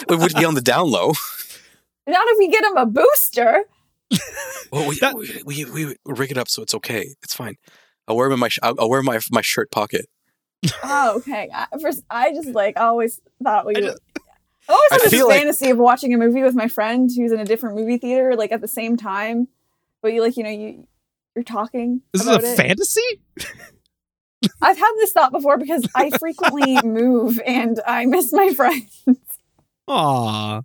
It 0.08 0.18
would 0.18 0.34
be 0.34 0.44
on 0.46 0.54
the 0.54 0.62
down 0.62 0.90
low. 0.90 1.12
Not 2.06 2.24
if 2.28 2.38
we 2.38 2.48
get 2.48 2.64
him 2.64 2.78
a 2.78 2.86
booster. 2.86 3.64
Well, 4.72 4.88
we, 4.88 4.98
That- 5.00 5.14
we, 5.14 5.42
we 5.44 5.64
we 5.66 5.96
rig 6.06 6.30
it 6.30 6.38
up 6.38 6.48
so 6.48 6.62
it's 6.62 6.74
okay. 6.76 7.08
It's 7.22 7.34
fine. 7.34 7.56
I'll 8.08 8.16
wear 8.16 8.26
him 8.28 8.32
in 8.32 8.38
my 8.38 8.48
sh- 8.48 8.58
I'll 8.62 8.74
I'll 8.78 8.88
wear 8.88 9.02
my 9.02 9.20
my 9.30 9.42
shirt 9.42 9.70
pocket. 9.70 10.06
Oh, 10.82 11.16
okay. 11.18 11.50
I, 11.52 11.66
first, 11.80 12.02
I 12.08 12.32
just 12.32 12.48
like 12.48 12.78
always 12.78 13.20
thought 13.44 13.66
we. 13.66 13.76
I 13.76 13.80
just- 13.80 14.00
I 14.68 14.72
always 14.72 14.92
I 14.92 14.94
had 14.94 15.00
this 15.02 15.10
feel 15.10 15.28
like- 15.28 15.38
fantasy 15.40 15.68
of 15.70 15.76
watching 15.76 16.14
a 16.14 16.18
movie 16.18 16.42
with 16.42 16.54
my 16.54 16.68
friend 16.68 17.10
who's 17.14 17.30
in 17.32 17.40
a 17.40 17.44
different 17.44 17.76
movie 17.76 17.98
theater, 17.98 18.34
like 18.34 18.50
at 18.50 18.62
the 18.62 18.68
same 18.68 18.96
time. 18.96 19.46
But 20.00 20.14
you 20.14 20.22
like, 20.22 20.38
you 20.38 20.42
know, 20.44 20.50
you 20.50 20.86
you're 21.36 21.44
talking. 21.44 22.00
this 22.12 22.22
is 22.22 22.28
a 22.28 22.36
it. 22.36 22.56
fantasy 22.56 23.02
I've 24.60 24.78
had 24.78 24.92
this 24.98 25.12
thought 25.12 25.32
before 25.32 25.58
because 25.58 25.86
I 25.94 26.10
frequently 26.18 26.78
move 26.84 27.40
and 27.46 27.80
I 27.86 28.06
miss 28.06 28.32
my 28.32 28.52
friends. 28.54 29.04
Aw. 29.88 30.60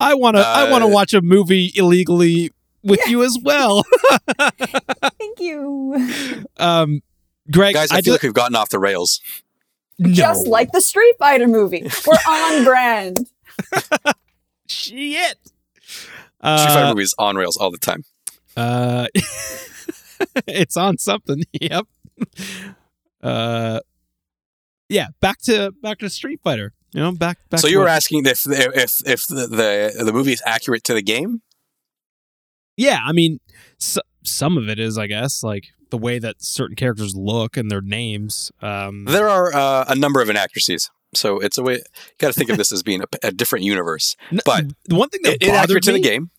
I 0.00 0.14
want 0.14 0.36
to. 0.36 0.42
I 0.46 0.70
want 0.70 0.82
to 0.82 0.88
Uh, 0.88 0.92
watch 0.92 1.14
a 1.14 1.22
movie 1.22 1.72
illegally 1.76 2.50
with 2.82 3.00
you 3.08 3.22
as 3.22 3.38
well. 3.42 3.84
Thank 5.18 5.38
you. 5.40 6.44
um, 6.58 7.02
Greg, 7.50 7.74
Guys, 7.74 7.90
I, 7.92 7.96
I, 7.96 8.00
feel 8.00 8.02
just 8.02 8.14
like 8.14 8.22
we've 8.24 8.34
gotten 8.34 8.56
off 8.56 8.68
the 8.70 8.78
rails. 8.80 9.20
no. 9.98 10.10
Just 10.12 10.46
like 10.48 10.72
the 10.72 10.80
Street 10.80 11.14
Fighter 11.18 11.46
movie. 11.46 11.88
We're 12.06 12.14
on 12.14 12.64
brand. 12.64 13.26
shit. 14.68 15.38
Street 15.82 16.18
Fighter 16.40 16.84
Uh, 16.86 16.88
movies 16.88 17.14
on 17.18 17.36
rails 17.36 17.56
all 17.56 17.70
the 17.70 17.78
time. 17.78 18.04
uh, 18.56 19.06
it's 20.46 20.76
on 20.76 20.98
something. 20.98 21.44
Yep. 21.52 21.86
Uh, 23.22 23.80
yeah. 24.88 25.08
Back 25.20 25.38
to 25.42 25.72
back 25.82 25.98
to 26.00 26.10
Street 26.10 26.40
Fighter. 26.42 26.74
You 26.92 27.00
know, 27.00 27.12
back 27.12 27.38
back. 27.48 27.60
So 27.60 27.68
you 27.68 27.78
were 27.78 27.88
asking 27.88 28.26
if 28.26 28.46
if 28.46 29.00
if 29.06 29.26
the, 29.26 29.46
the 29.46 30.04
the 30.04 30.12
movie 30.12 30.32
is 30.32 30.42
accurate 30.44 30.84
to 30.84 30.94
the 30.94 31.02
game? 31.02 31.40
Yeah, 32.76 32.98
I 33.04 33.12
mean, 33.12 33.38
s 33.80 33.98
some 34.24 34.56
of 34.58 34.68
it 34.68 34.78
is, 34.78 34.96
I 34.98 35.06
guess, 35.06 35.42
like 35.42 35.68
the 35.90 35.98
way 35.98 36.18
that 36.18 36.42
certain 36.42 36.76
characters 36.76 37.14
look 37.14 37.56
and 37.56 37.70
their 37.70 37.80
names. 37.82 38.50
Um, 38.62 39.04
There 39.04 39.28
are 39.28 39.54
uh, 39.54 39.84
a 39.88 39.94
number 39.94 40.20
of 40.22 40.30
inaccuracies. 40.30 40.90
So 41.14 41.38
it's 41.40 41.58
a 41.58 41.62
way 41.62 41.74
you 41.74 41.80
got 42.18 42.28
to 42.28 42.32
think 42.32 42.48
of 42.48 42.56
this 42.56 42.72
as 42.72 42.82
being 42.82 43.02
a, 43.02 43.06
a 43.22 43.32
different 43.32 43.64
universe. 43.66 44.16
but 44.46 44.64
the 44.86 44.94
one 44.94 45.10
thing 45.10 45.20
that 45.24 45.34
It, 45.34 45.40
bothered 45.40 45.54
inaccurate 45.54 45.82
to 45.84 45.92
the 45.92 46.00
game. 46.00 46.30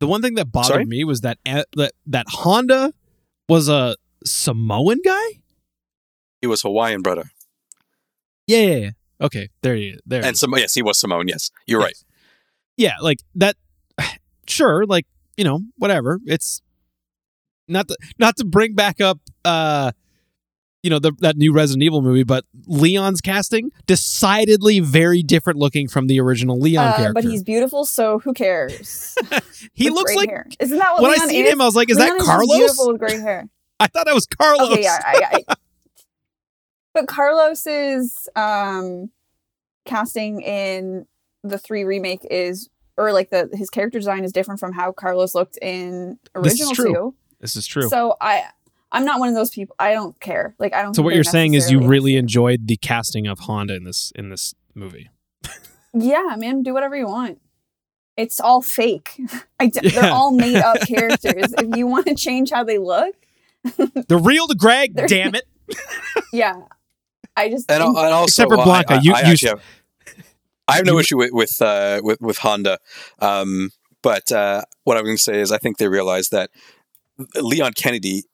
the 0.00 0.08
one 0.08 0.22
thing 0.22 0.34
that 0.34 0.50
bothered 0.50 0.66
Sorry? 0.74 0.84
me 0.84 1.04
was 1.04 1.20
that 1.20 1.38
uh, 1.46 1.62
that 1.76 1.92
that 2.06 2.26
Honda 2.30 2.92
was 3.48 3.68
a 3.68 3.96
Samoan 4.24 5.00
guy. 5.04 5.26
He 6.46 6.48
was 6.48 6.62
Hawaiian, 6.62 7.02
brother. 7.02 7.24
Yeah, 8.46 8.58
yeah, 8.60 8.76
yeah. 8.76 8.90
Okay, 9.20 9.48
there 9.62 9.74
you 9.74 9.98
there. 10.06 10.22
And 10.24 10.34
is. 10.34 10.38
some 10.40 10.54
yes, 10.56 10.74
he 10.74 10.82
was 10.82 10.96
Samoan. 11.00 11.26
Yes, 11.26 11.50
you're 11.66 11.80
right. 11.80 11.96
yeah, 12.76 12.92
like 13.02 13.18
that. 13.34 13.56
Sure, 14.48 14.86
like 14.86 15.06
you 15.36 15.42
know, 15.42 15.58
whatever. 15.76 16.20
It's 16.24 16.62
not 17.66 17.88
to, 17.88 17.96
not 18.16 18.36
to 18.36 18.44
bring 18.44 18.74
back 18.74 19.00
up, 19.00 19.18
uh, 19.44 19.90
you 20.84 20.90
know, 20.90 21.00
the, 21.00 21.10
that 21.18 21.36
new 21.36 21.52
Resident 21.52 21.82
Evil 21.82 22.00
movie, 22.00 22.22
but 22.22 22.44
Leon's 22.68 23.20
casting 23.20 23.72
decidedly 23.86 24.78
very 24.78 25.24
different 25.24 25.58
looking 25.58 25.88
from 25.88 26.06
the 26.06 26.20
original 26.20 26.60
Leon 26.60 26.86
Uh, 26.86 26.96
character. 26.96 27.12
but 27.14 27.24
he's 27.24 27.42
beautiful, 27.42 27.84
so 27.84 28.20
who 28.20 28.32
cares? 28.32 29.16
he 29.74 29.86
With 29.90 29.94
looks 29.94 30.10
gray 30.12 30.16
like 30.16 30.28
hair. 30.28 30.46
Isn't 30.60 30.78
that 30.78 30.92
what 30.92 31.02
when 31.02 31.10
Leon 31.10 31.22
I 31.22 31.26
seen 31.26 31.44
is? 31.46 31.52
him, 31.54 31.60
I 31.60 31.64
was 31.64 31.74
like, 31.74 31.90
"Is 31.90 31.96
Leon 31.96 32.08
that 32.10 32.16
just 32.18 32.30
Carlos?" 32.30 32.56
beautiful 32.56 32.92
with 32.92 33.00
gray 33.00 33.18
hair. 33.20 33.48
I 33.80 33.88
thought 33.88 34.06
that 34.06 34.14
was 34.14 34.26
Carlos. 34.26 34.70
Okay, 34.70 34.82
yeah, 34.84 34.98
I, 35.04 35.42
I, 35.48 35.54
but 36.96 37.06
Carlos's 37.08 38.28
um, 38.34 39.10
casting 39.84 40.40
in 40.42 41.06
the 41.44 41.58
three 41.58 41.84
remake 41.84 42.26
is, 42.30 42.68
or 42.96 43.12
like 43.12 43.30
the 43.30 43.48
his 43.52 43.70
character 43.70 43.98
design 43.98 44.24
is 44.24 44.32
different 44.32 44.58
from 44.58 44.72
how 44.72 44.90
Carlos 44.90 45.34
looked 45.34 45.58
in 45.62 46.18
This 46.34 46.54
original 46.54 46.74
true. 46.74 46.92
two. 46.94 47.14
This 47.40 47.54
is 47.54 47.66
true. 47.66 47.82
So, 47.82 47.88
So 47.88 48.16
I, 48.20 48.44
I'm 48.92 49.04
not 49.04 49.20
one 49.20 49.28
of 49.28 49.34
those 49.34 49.50
people. 49.50 49.76
I 49.78 49.92
don't 49.92 50.18
care. 50.20 50.54
Like 50.58 50.72
I 50.74 50.82
don't. 50.82 50.94
So 50.94 51.02
what 51.02 51.14
you're 51.14 51.22
saying 51.24 51.54
is 51.54 51.70
you 51.70 51.80
really 51.86 52.16
enjoyed 52.16 52.66
the 52.66 52.76
casting 52.76 53.26
of 53.26 53.40
Honda 53.40 53.74
in 53.76 53.84
this 53.84 54.12
in 54.16 54.30
this 54.30 54.54
movie. 54.74 55.10
Yeah, 55.92 56.34
man, 56.36 56.62
do 56.62 56.74
whatever 56.74 56.96
you 56.96 57.06
want. 57.06 57.40
It's 58.16 58.40
all 58.40 58.62
fake. 58.62 59.20
I 59.60 59.66
d- 59.66 59.80
Yeah. 59.82 59.90
They're 60.00 60.12
all 60.12 60.30
made 60.32 60.56
up 60.56 60.80
characters. 60.86 61.52
If 61.58 61.76
you 61.76 61.86
want 61.86 62.06
to 62.06 62.14
change 62.14 62.50
how 62.50 62.64
they 62.64 62.78
look, 62.78 63.14
The 64.08 64.18
real 64.22 64.46
to 64.46 64.54
Greg, 64.54 64.94
damn 65.06 65.34
it. 65.34 65.44
yeah. 66.32 66.54
I 67.36 67.48
just 67.50 67.70
And, 67.70 67.82
and 67.82 67.96
also, 67.96 68.24
Except 68.44 68.50
for 68.50 68.56
well, 68.56 68.70
I, 68.70 68.84
I, 68.88 69.00
you- 69.02 69.12
I 69.14 69.20
you- 69.22 69.32
actually 69.32 69.48
have, 69.50 69.62
I 70.68 70.76
have 70.76 70.86
no 70.86 70.92
you- 70.94 70.98
issue 71.00 71.16
with 71.18 71.30
with 71.32 71.60
uh, 71.62 72.00
with, 72.02 72.20
with 72.20 72.38
Honda. 72.38 72.78
Um, 73.20 73.70
but 74.02 74.30
uh, 74.32 74.62
what 74.84 74.96
I'm 74.96 75.04
going 75.04 75.16
to 75.16 75.22
say 75.22 75.40
is, 75.40 75.52
I 75.52 75.58
think 75.58 75.78
they 75.78 75.88
realize 75.88 76.28
that 76.30 76.50
Leon 77.34 77.72
Kennedy, 77.74 78.24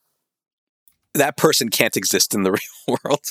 that 1.14 1.36
person 1.36 1.68
can't 1.68 1.96
exist 1.96 2.34
in 2.34 2.42
the 2.42 2.50
real 2.88 2.98
world. 3.04 3.24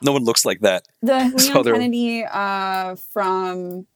No 0.00 0.12
one 0.12 0.24
looks 0.24 0.44
like 0.44 0.60
that. 0.60 0.84
the 1.02 1.30
So 1.38 1.52
Leon 1.52 1.64
they're- 1.64 1.74
Kennedy 1.74 2.24
uh, 2.24 2.96
from 3.12 3.86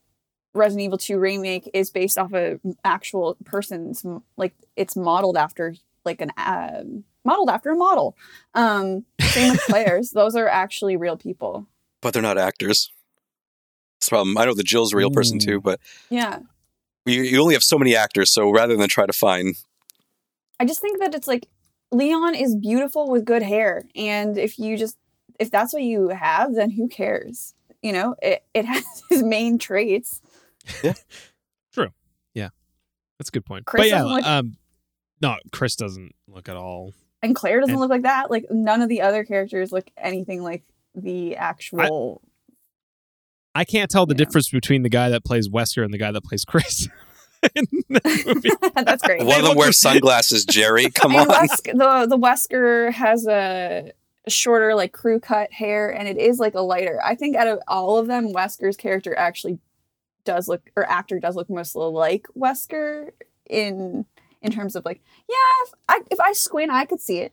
Resident 0.54 0.84
Evil 0.84 0.98
2 0.98 1.18
remake 1.18 1.68
is 1.74 1.90
based 1.90 2.16
off 2.18 2.32
a 2.32 2.58
actual 2.84 3.36
person's 3.44 4.04
like 4.36 4.54
it's 4.76 4.96
modeled 4.96 5.36
after 5.36 5.74
like 6.04 6.20
an 6.20 6.30
um 6.38 7.04
modeled 7.26 7.50
after 7.50 7.70
a 7.70 7.76
model. 7.76 8.16
Um, 8.54 9.04
same 9.20 9.52
with 9.52 9.60
players; 9.68 10.10
those 10.12 10.34
are 10.36 10.48
actually 10.48 10.96
real 10.96 11.16
people. 11.16 11.66
But 12.00 12.12
they're 12.14 12.22
not 12.22 12.38
actors. 12.38 12.90
That's 13.98 14.06
the 14.06 14.10
problem. 14.10 14.38
I 14.38 14.44
know 14.44 14.54
the 14.54 14.62
Jill's 14.62 14.92
a 14.92 14.96
real 14.96 15.10
person 15.10 15.38
too, 15.38 15.60
but 15.60 15.80
Yeah, 16.10 16.40
you, 17.04 17.22
you 17.22 17.40
only 17.40 17.54
have 17.54 17.62
so 17.64 17.78
many 17.78 17.94
actors. 17.96 18.32
So 18.32 18.50
rather 18.50 18.76
than 18.76 18.88
try 18.88 19.06
to 19.06 19.12
find, 19.12 19.56
I 20.60 20.64
just 20.64 20.80
think 20.80 21.00
that 21.00 21.14
it's 21.14 21.26
like 21.26 21.48
Leon 21.92 22.34
is 22.34 22.54
beautiful 22.56 23.10
with 23.10 23.24
good 23.24 23.42
hair, 23.42 23.84
and 23.94 24.38
if 24.38 24.58
you 24.58 24.76
just 24.76 24.96
if 25.38 25.50
that's 25.50 25.72
what 25.72 25.82
you 25.82 26.08
have, 26.08 26.54
then 26.54 26.70
who 26.70 26.88
cares? 26.88 27.54
You 27.82 27.92
know, 27.92 28.14
it, 28.22 28.44
it 28.54 28.64
has 28.66 28.84
his 29.08 29.22
main 29.22 29.58
traits. 29.58 30.20
Yeah. 30.82 30.94
True. 31.72 31.90
Yeah. 32.34 32.48
That's 33.18 33.28
a 33.28 33.32
good 33.32 33.44
point. 33.46 33.66
Chris 33.66 33.82
but 33.82 33.88
yeah, 33.88 34.02
look- 34.02 34.26
um, 34.26 34.56
no, 35.22 35.36
Chris 35.52 35.76
doesn't 35.76 36.14
look 36.28 36.48
at 36.48 36.56
all. 36.56 36.92
And 37.26 37.34
Claire 37.36 37.60
doesn't 37.60 37.72
And- 37.74 37.80
look 37.80 37.90
like 37.90 38.02
that. 38.02 38.30
Like 38.30 38.46
none 38.50 38.80
of 38.82 38.88
the 38.88 39.02
other 39.02 39.24
characters 39.24 39.72
look 39.72 39.90
anything 39.96 40.42
like 40.42 40.62
the 40.94 41.36
actual. 41.36 42.22
I 43.54 43.64
can't 43.64 43.90
tell 43.90 44.06
the 44.06 44.14
Yeah. 44.14 44.24
difference 44.24 44.50
between 44.50 44.82
the 44.82 44.88
guy 44.88 45.08
that 45.10 45.24
plays 45.24 45.48
Wesker 45.48 45.84
and 45.84 45.92
the 45.92 45.98
guy 45.98 46.12
that 46.12 46.22
plays 46.24 46.44
Chris. 46.44 46.88
in. 47.54 47.64
That's 48.74 49.02
great. 49.02 49.24
One 49.24 49.38
of 49.40 49.44
them 49.46 49.56
wears 49.56 49.78
sunglasses, 49.80 50.44
Jerry. 50.44 50.90
Come 50.90 51.12
and 51.14 51.28
on. 51.30 51.48
Wesk, 51.48 51.64
the 51.64 52.06
the 52.08 52.18
Wesker 52.18 52.92
has 52.92 53.26
a 53.26 53.92
shorter 54.28 54.74
like 54.74 54.92
crew 54.92 55.20
cut 55.20 55.52
hair 55.52 55.88
and 55.88 56.08
it 56.08 56.18
is 56.18 56.38
like 56.38 56.54
a 56.54 56.60
lighter. 56.60 57.00
I 57.04 57.14
think 57.14 57.36
out 57.36 57.46
of 57.46 57.60
all 57.68 57.98
of 57.98 58.06
them, 58.08 58.32
Wesker's 58.32 58.76
character 58.76 59.16
actually 59.16 59.58
does 60.24 60.48
look 60.48 60.70
or 60.76 60.84
actor 60.90 61.20
does 61.20 61.36
look 61.36 61.48
most 61.48 61.76
like 61.76 62.26
Wesker 62.36 63.10
in 63.48 64.04
in 64.42 64.52
terms 64.52 64.76
of 64.76 64.84
like 64.84 65.00
yeah 65.28 65.64
if 65.64 65.74
I 65.88 66.00
if 66.10 66.20
I 66.20 66.32
squint 66.32 66.70
I 66.70 66.84
could 66.84 67.00
see 67.00 67.18
it. 67.18 67.32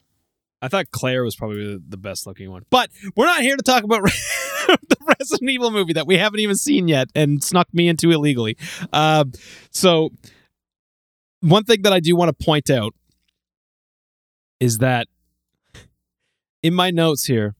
I 0.62 0.70
thought 0.70 0.92
Claire 0.92 1.26
was 1.26 1.36
probably 1.36 1.78
the, 1.86 1.98
best 1.98 2.26
looking 2.26 2.50
one. 2.50 2.64
But 2.70 2.90
we're 3.18 3.26
not 3.26 3.42
here 3.42 3.58
to 3.58 3.62
talk 3.62 3.84
about 3.84 4.02
the 4.68 4.96
Resident 5.20 5.52
Evil 5.52 5.72
movie 5.72 5.92
that 5.92 6.08
we 6.08 6.18
haven't 6.18 6.40
even 6.40 6.56
seen 6.56 6.88
yet 6.88 7.10
and 7.14 7.44
snuck 7.44 7.68
me 7.74 7.90
into 7.90 8.12
illegally. 8.12 8.56
Um, 8.94 9.34
so, 9.72 10.12
one 11.42 11.66
thing 11.66 11.82
that 11.82 11.92
I 11.92 12.00
do 12.00 12.16
want 12.16 12.30
to 12.30 12.46
point 12.46 12.70
out 12.70 12.96
is 14.62 14.78
that 14.78 15.08
in 16.62 16.74
my 16.74 16.92
notes 16.92 17.26
here, 17.26 17.56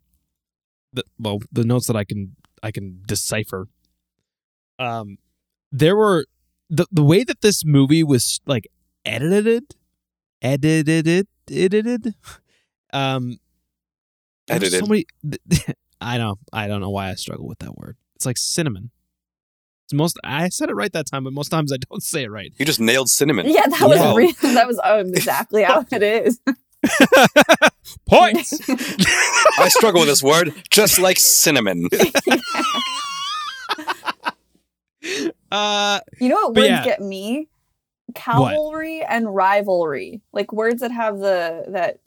the, 0.94 1.04
well, 1.20 1.40
the 1.52 1.66
notes 1.66 1.88
that 1.88 1.98
I 1.98 2.06
can 2.06 2.38
I 2.64 2.72
can 2.72 3.02
decipher, 3.06 3.68
um, 4.80 5.18
there 5.74 5.98
were 5.98 6.26
the 6.70 6.86
the 6.90 7.04
way 7.04 7.26
that 7.26 7.42
this 7.42 7.66
movie 7.66 8.04
was 8.04 8.40
like 8.46 8.68
edited, 9.06 9.64
edited, 10.42 11.28
edited. 11.52 12.14
Um, 12.92 13.38
Edited. 14.50 14.80
So 14.82 14.86
many, 14.88 15.06
I 16.02 16.18
know. 16.18 16.38
I 16.52 16.68
don't 16.68 16.82
know 16.82 16.90
why 16.90 17.10
I 17.10 17.16
struggle 17.16 17.48
with 17.48 17.60
that 17.60 17.76
word. 17.78 17.96
It's 18.16 18.26
like 18.26 18.38
cinnamon. 18.38 18.92
It's 19.86 19.94
most. 19.94 20.18
I 20.24 20.50
said 20.50 20.70
it 20.70 20.74
right 20.76 20.92
that 20.94 21.06
time, 21.10 21.24
but 21.24 21.34
most 21.34 21.50
times 21.50 21.72
I 21.72 21.78
don't 21.90 22.04
say 22.04 22.24
it 22.24 22.32
right. 22.32 22.54
You 22.58 22.66
just 22.66 22.80
nailed 22.80 23.10
cinnamon. 23.10 23.46
Yeah, 23.48 23.68
that 23.68 23.82
was 23.88 24.00
Wow. 24.00 24.16
re- 24.16 24.36
that 24.42 24.68
was 24.68 24.80
um, 24.84 25.08
exactly 25.10 25.64
how 25.64 25.86
it 25.92 26.04
is. 26.04 26.40
Points. 28.10 28.60
I 29.58 29.70
struggle 29.70 30.02
with 30.02 30.10
this 30.10 30.22
word, 30.22 30.54
just 30.70 31.00
like 31.00 31.18
cinnamon. 31.18 31.88
uh, 35.52 36.00
You 36.20 36.30
know 36.30 36.36
what 36.48 36.54
But 36.54 36.62
words 36.62 36.70
yeah. 36.70 36.84
get 36.84 37.02
me? 37.02 37.48
Cavalry 38.16 39.02
and 39.04 39.34
rivalry. 39.34 40.22
Like 40.32 40.52
words 40.54 40.82
that 40.82 40.92
have 40.92 41.20
the 41.20 41.66
that 41.70 42.00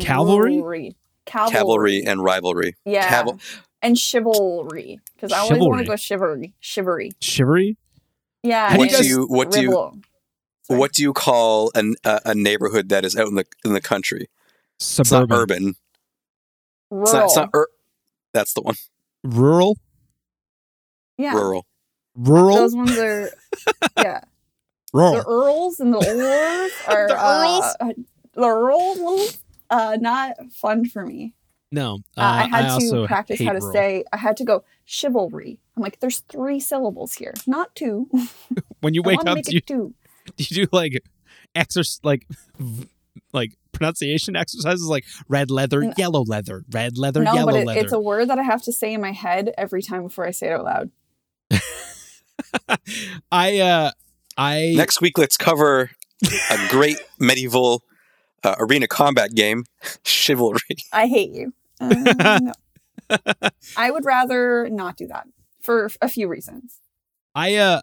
Cavalry? 0.00 0.56
rivalry. 0.56 0.96
Cavalry. 1.26 1.52
Cavalry 1.52 2.02
and 2.06 2.22
rivalry. 2.22 2.76
Yeah. 2.84 3.08
Caval- 3.22 3.40
and 3.82 3.98
chivalry. 3.98 4.98
Because 5.14 5.32
I 5.32 5.38
always 5.38 5.60
want 5.60 5.80
to 5.80 5.86
go 5.86 5.96
chivalry. 5.96 6.54
Chivalry. 6.60 7.12
shivery. 7.20 7.76
Yeah. 8.42 8.76
What 8.76 8.90
do 8.90 9.06
you 9.06 9.26
what 9.26 9.50
do 9.50 9.60
you. 9.62 9.70
Sorry. 10.62 10.78
what 10.78 10.92
do 10.92 11.02
you 11.02 11.12
call 11.12 11.70
an, 11.74 11.94
a, 12.04 12.20
a 12.26 12.34
neighborhood 12.34 12.88
that 12.90 13.04
is 13.04 13.16
out 13.16 13.28
in 13.28 13.34
the 13.34 13.44
in 13.64 13.72
the 13.72 13.80
country? 13.80 14.28
It's 14.76 14.98
not 14.98 15.06
Suburban. 15.06 15.36
urban. 15.36 15.74
Rural. 16.90 17.04
It's 17.04 17.12
not, 17.12 17.24
it's 17.24 17.36
not 17.36 17.50
ur- 17.54 17.68
That's 18.32 18.52
the 18.54 18.62
one. 18.62 18.74
Rural. 19.24 19.76
yeah. 21.18 21.34
Rural. 21.34 21.66
Rural. 22.16 22.56
Those 22.56 22.74
ones 22.74 22.98
are 22.98 23.30
yeah. 23.98 24.20
The 24.92 25.24
earls 25.26 25.80
and 25.80 25.92
the 25.92 25.98
ors 26.06 26.72
are 26.88 27.08
The 27.08 27.24
earls? 27.26 27.76
uh, 27.80 27.92
the 28.34 28.46
earls 28.46 29.38
uh 29.70 29.96
not 30.00 30.36
fun 30.52 30.84
for 30.86 31.04
me. 31.06 31.34
No. 31.72 32.00
Uh, 32.16 32.20
Uh, 32.20 32.24
I 32.24 32.48
had 32.48 32.70
also 32.70 33.02
to 33.02 33.06
practice 33.06 33.40
how 33.40 33.52
to 33.52 33.60
rural. 33.60 33.72
say. 33.72 34.04
I 34.12 34.16
had 34.16 34.36
to 34.38 34.44
go 34.44 34.64
chivalry. 34.84 35.60
I'm 35.76 35.82
like, 35.82 36.00
there's 36.00 36.20
three 36.28 36.58
syllables 36.58 37.14
here, 37.14 37.34
not 37.46 37.74
two. 37.76 38.08
when 38.80 38.94
you 38.94 39.02
wake 39.02 39.18
want 39.18 39.28
up. 39.28 39.34
make 39.36 39.44
Do 39.44 39.52
you, 39.52 39.58
it 39.58 39.66
two. 39.66 39.94
do 40.36 40.44
you 40.48 40.66
do 40.66 40.68
like 40.72 41.00
exercise 41.54 42.00
like 42.02 42.26
like 43.32 43.52
pronunciation 43.72 44.34
exercises 44.34 44.86
like 44.86 45.04
red 45.28 45.50
leather, 45.50 45.82
N- 45.84 45.94
yellow 45.96 46.24
leather, 46.24 46.64
red 46.72 46.98
leather, 46.98 47.22
No, 47.22 47.32
yellow 47.34 47.52
but 47.52 47.60
it, 47.60 47.66
leather? 47.66 47.80
it's 47.80 47.92
a 47.92 48.00
word 48.00 48.28
that 48.28 48.38
I 48.40 48.42
have 48.42 48.62
to 48.62 48.72
say 48.72 48.92
in 48.92 49.00
my 49.00 49.12
head 49.12 49.52
every 49.56 49.82
time 49.82 50.02
before 50.02 50.26
I 50.26 50.32
say 50.32 50.48
it 50.48 50.52
out 50.54 50.64
loud. 50.64 50.90
I 53.30 53.58
uh 53.60 53.90
I 54.40 54.72
Next 54.74 55.02
week, 55.02 55.18
let's 55.18 55.36
cover 55.36 55.90
a 56.24 56.68
great 56.70 56.96
medieval 57.18 57.82
uh, 58.42 58.54
arena 58.58 58.88
combat 58.88 59.34
game, 59.34 59.64
Chivalry. 60.02 60.78
I 60.94 61.08
hate 61.08 61.30
you. 61.30 61.52
Uh, 61.78 62.40
no. 62.40 62.52
I 63.76 63.90
would 63.90 64.06
rather 64.06 64.66
not 64.70 64.96
do 64.96 65.06
that 65.08 65.26
for 65.60 65.90
a 66.00 66.08
few 66.08 66.26
reasons. 66.26 66.78
I 67.34 67.56
uh 67.56 67.82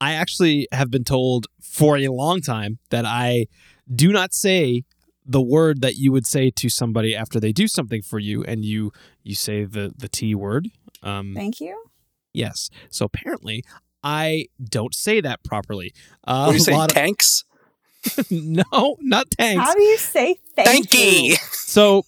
I 0.00 0.14
actually 0.14 0.66
have 0.72 0.90
been 0.90 1.04
told 1.04 1.46
for 1.60 1.98
a 1.98 2.08
long 2.08 2.40
time 2.40 2.78
that 2.88 3.04
I 3.04 3.46
do 3.94 4.10
not 4.10 4.32
say 4.32 4.84
the 5.26 5.42
word 5.42 5.82
that 5.82 5.96
you 5.96 6.10
would 6.12 6.26
say 6.26 6.50
to 6.50 6.70
somebody 6.70 7.14
after 7.14 7.38
they 7.38 7.52
do 7.52 7.68
something 7.68 8.00
for 8.00 8.18
you 8.18 8.44
and 8.44 8.64
you 8.64 8.92
you 9.24 9.34
say 9.34 9.64
the 9.64 9.92
the 9.94 10.08
T 10.08 10.34
word. 10.34 10.68
Um 11.02 11.34
Thank 11.34 11.60
you. 11.60 11.84
yes. 12.32 12.70
So 12.88 13.04
apparently 13.04 13.62
I 14.10 14.46
don't 14.62 14.94
say 14.94 15.20
that 15.20 15.44
properly. 15.44 15.92
Uh, 16.26 16.44
What 16.46 16.52
do 16.52 16.56
you 16.56 16.62
a 16.62 16.64
say? 16.64 16.72
lot 16.72 16.90
of- 16.90 16.94
Tanks? 16.94 17.44
no, 18.30 18.96
not 19.00 19.30
tanks. 19.32 19.62
How 19.62 19.74
do 19.74 19.82
you 19.82 19.98
say 19.98 20.38
thank, 20.54 20.68
Thank 20.90 20.94
you? 20.94 21.36
so 21.52 22.04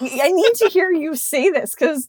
I 0.00 0.30
need 0.32 0.54
to 0.56 0.68
hear 0.68 0.90
you 0.90 1.14
say 1.16 1.50
this 1.50 1.74
because 1.74 2.08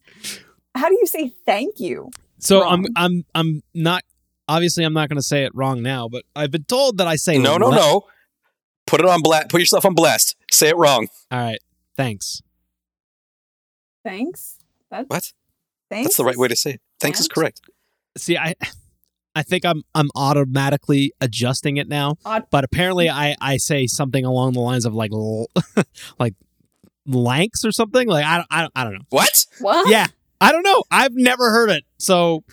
how 0.75 0.89
do 0.89 0.95
you 0.95 1.05
say 1.07 1.29
thank 1.45 1.79
you? 1.79 2.09
so 2.39 2.63
I'm 2.67 2.85
I'm 2.95 3.23
I'm 3.35 3.61
not 3.73 4.03
obviously 4.47 4.83
I'm 4.83 4.93
not 4.93 5.09
going 5.09 5.17
to 5.17 5.23
say 5.23 5.43
it 5.45 5.51
wrong 5.55 5.81
now, 5.83 6.09
but 6.09 6.23
I've 6.35 6.51
been 6.51 6.63
told 6.63 6.97
that 6.97 7.07
I 7.07 7.15
say 7.17 7.37
No, 7.37 7.57
no, 7.57 7.67
le- 7.69 7.75
no. 7.75 8.05
Put 8.87 8.99
it 9.01 9.05
on 9.07 9.21
blast. 9.21 9.49
Put 9.49 9.61
yourself 9.61 9.85
on 9.85 9.93
blast. 9.93 10.35
Say 10.51 10.69
it 10.69 10.75
wrong. 10.77 11.07
All 11.31 11.39
right. 11.39 11.59
Thanks. 11.95 12.41
Thanks. 14.03 14.57
That, 14.89 15.05
What? 15.07 15.31
Thanks. 15.89 16.07
That's 16.07 16.17
the 16.17 16.25
right 16.25 16.37
way 16.37 16.47
to 16.47 16.55
say 16.55 16.71
it. 16.71 16.81
Thanks 16.99 17.19
is 17.19 17.27
correct. 17.27 17.61
See, 18.17 18.37
I 18.37 18.55
I 19.35 19.43
think 19.43 19.65
I'm 19.65 19.83
I'm 19.95 20.09
automatically 20.15 21.13
adjusting 21.21 21.77
it 21.77 21.87
now, 21.87 22.15
Aut- 22.25 22.49
but 22.51 22.63
apparently 22.63 23.09
I 23.09 23.35
I 23.39 23.57
say 23.57 23.87
something 23.87 24.25
along 24.25 24.53
the 24.53 24.59
lines 24.59 24.85
of 24.85 24.93
like 24.93 25.11
like 26.19 26.33
lanks 27.05 27.63
or 27.65 27.71
something. 27.71 28.07
Like 28.07 28.25
I 28.25 28.43
I 28.49 28.61
don't, 28.61 28.71
I 28.75 28.83
don't 28.83 28.93
know. 28.93 29.05
What? 29.09 29.45
What? 29.59 29.89
Yeah, 29.89 30.07
I 30.41 30.51
don't 30.51 30.63
know. 30.63 30.83
I've 30.91 31.13
never 31.13 31.51
heard 31.51 31.69
it, 31.69 31.83
so 31.97 32.43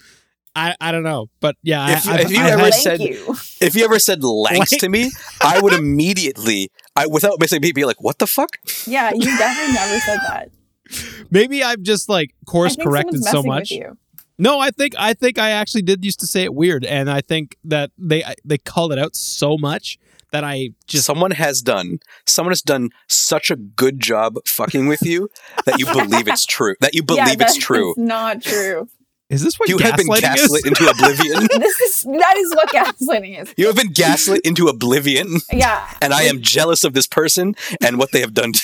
I 0.54 0.74
I 0.80 0.92
don't 0.92 1.02
know. 1.02 1.26
But 1.40 1.56
yeah, 1.62 1.96
If 1.96 2.08
I, 2.08 2.18
you- 2.18 2.24
if 2.24 2.30
you 2.30 2.38
I've 2.38 2.46
ever 2.52 2.62
had- 2.64 2.72
Thank 2.74 2.82
said- 2.82 3.00
you. 3.00 3.36
If 3.60 3.74
you 3.74 3.84
ever 3.84 3.98
said 3.98 4.22
lanks 4.22 4.72
Lank. 4.72 4.80
to 4.82 4.88
me, 4.88 5.10
I 5.42 5.60
would 5.60 5.72
immediately, 5.72 6.70
I 6.94 7.06
without 7.06 7.40
missing 7.40 7.56
a 7.58 7.60
beat, 7.60 7.74
be 7.74 7.84
like, 7.86 8.02
"What 8.02 8.18
the 8.18 8.26
fuck?" 8.26 8.58
Yeah, 8.86 9.12
you 9.14 9.24
definitely 9.38 9.74
never 9.74 9.98
said 10.00 10.18
that. 10.28 10.50
maybe 11.30 11.64
I've 11.64 11.80
just 11.82 12.08
like 12.08 12.34
course 12.46 12.76
corrected 12.76 13.24
so 13.24 13.42
much. 13.42 13.70
With 13.70 13.78
you. 13.80 13.98
No, 14.38 14.58
I 14.60 14.70
think 14.70 14.94
I 14.98 15.14
think 15.14 15.38
I 15.38 15.50
actually 15.50 15.82
did 15.82 16.04
used 16.04 16.20
to 16.20 16.26
say 16.26 16.42
it 16.44 16.54
weird, 16.54 16.84
and 16.84 17.10
I 17.10 17.20
think 17.20 17.56
that 17.64 17.90
they 17.98 18.22
they 18.44 18.58
called 18.58 18.92
it 18.92 18.98
out 18.98 19.16
so 19.16 19.56
much 19.56 19.98
that 20.32 20.44
I 20.44 20.70
just 20.86 21.06
someone 21.06 21.30
has 21.30 21.62
done. 21.62 22.00
Someone 22.26 22.50
has 22.50 22.60
done 22.62 22.90
such 23.08 23.50
a 23.50 23.56
good 23.56 24.00
job 24.00 24.36
fucking 24.46 24.86
with 24.88 25.02
you 25.02 25.30
that 25.64 25.78
you 25.78 25.86
believe 25.86 26.28
it's 26.28 26.44
true. 26.44 26.74
That 26.80 26.94
you 26.94 27.02
yeah, 27.10 27.24
believe 27.24 27.40
it's 27.40 27.56
true. 27.56 27.92
is 27.92 27.96
not 27.96 28.42
true. 28.42 28.88
is 29.30 29.42
this 29.42 29.58
what 29.58 29.68
You 29.70 29.78
have 29.78 29.96
been 29.96 30.06
gaslit 30.08 30.66
is? 30.66 30.66
into 30.66 30.86
oblivion. 30.90 31.48
this 31.58 31.80
is 31.80 32.02
that 32.02 32.34
is 32.36 32.54
what 32.54 32.68
gaslighting 32.68 33.40
is. 33.40 33.54
You 33.56 33.66
have 33.68 33.76
been 33.76 33.92
gaslit 33.92 34.42
into 34.44 34.66
oblivion, 34.66 35.38
Yeah, 35.52 35.88
and 36.02 36.12
I 36.12 36.24
am 36.24 36.42
jealous 36.42 36.84
of 36.84 36.92
this 36.92 37.06
person 37.06 37.54
and 37.82 37.96
what 37.98 38.12
they 38.12 38.20
have 38.20 38.34
done 38.34 38.52
to 38.52 38.62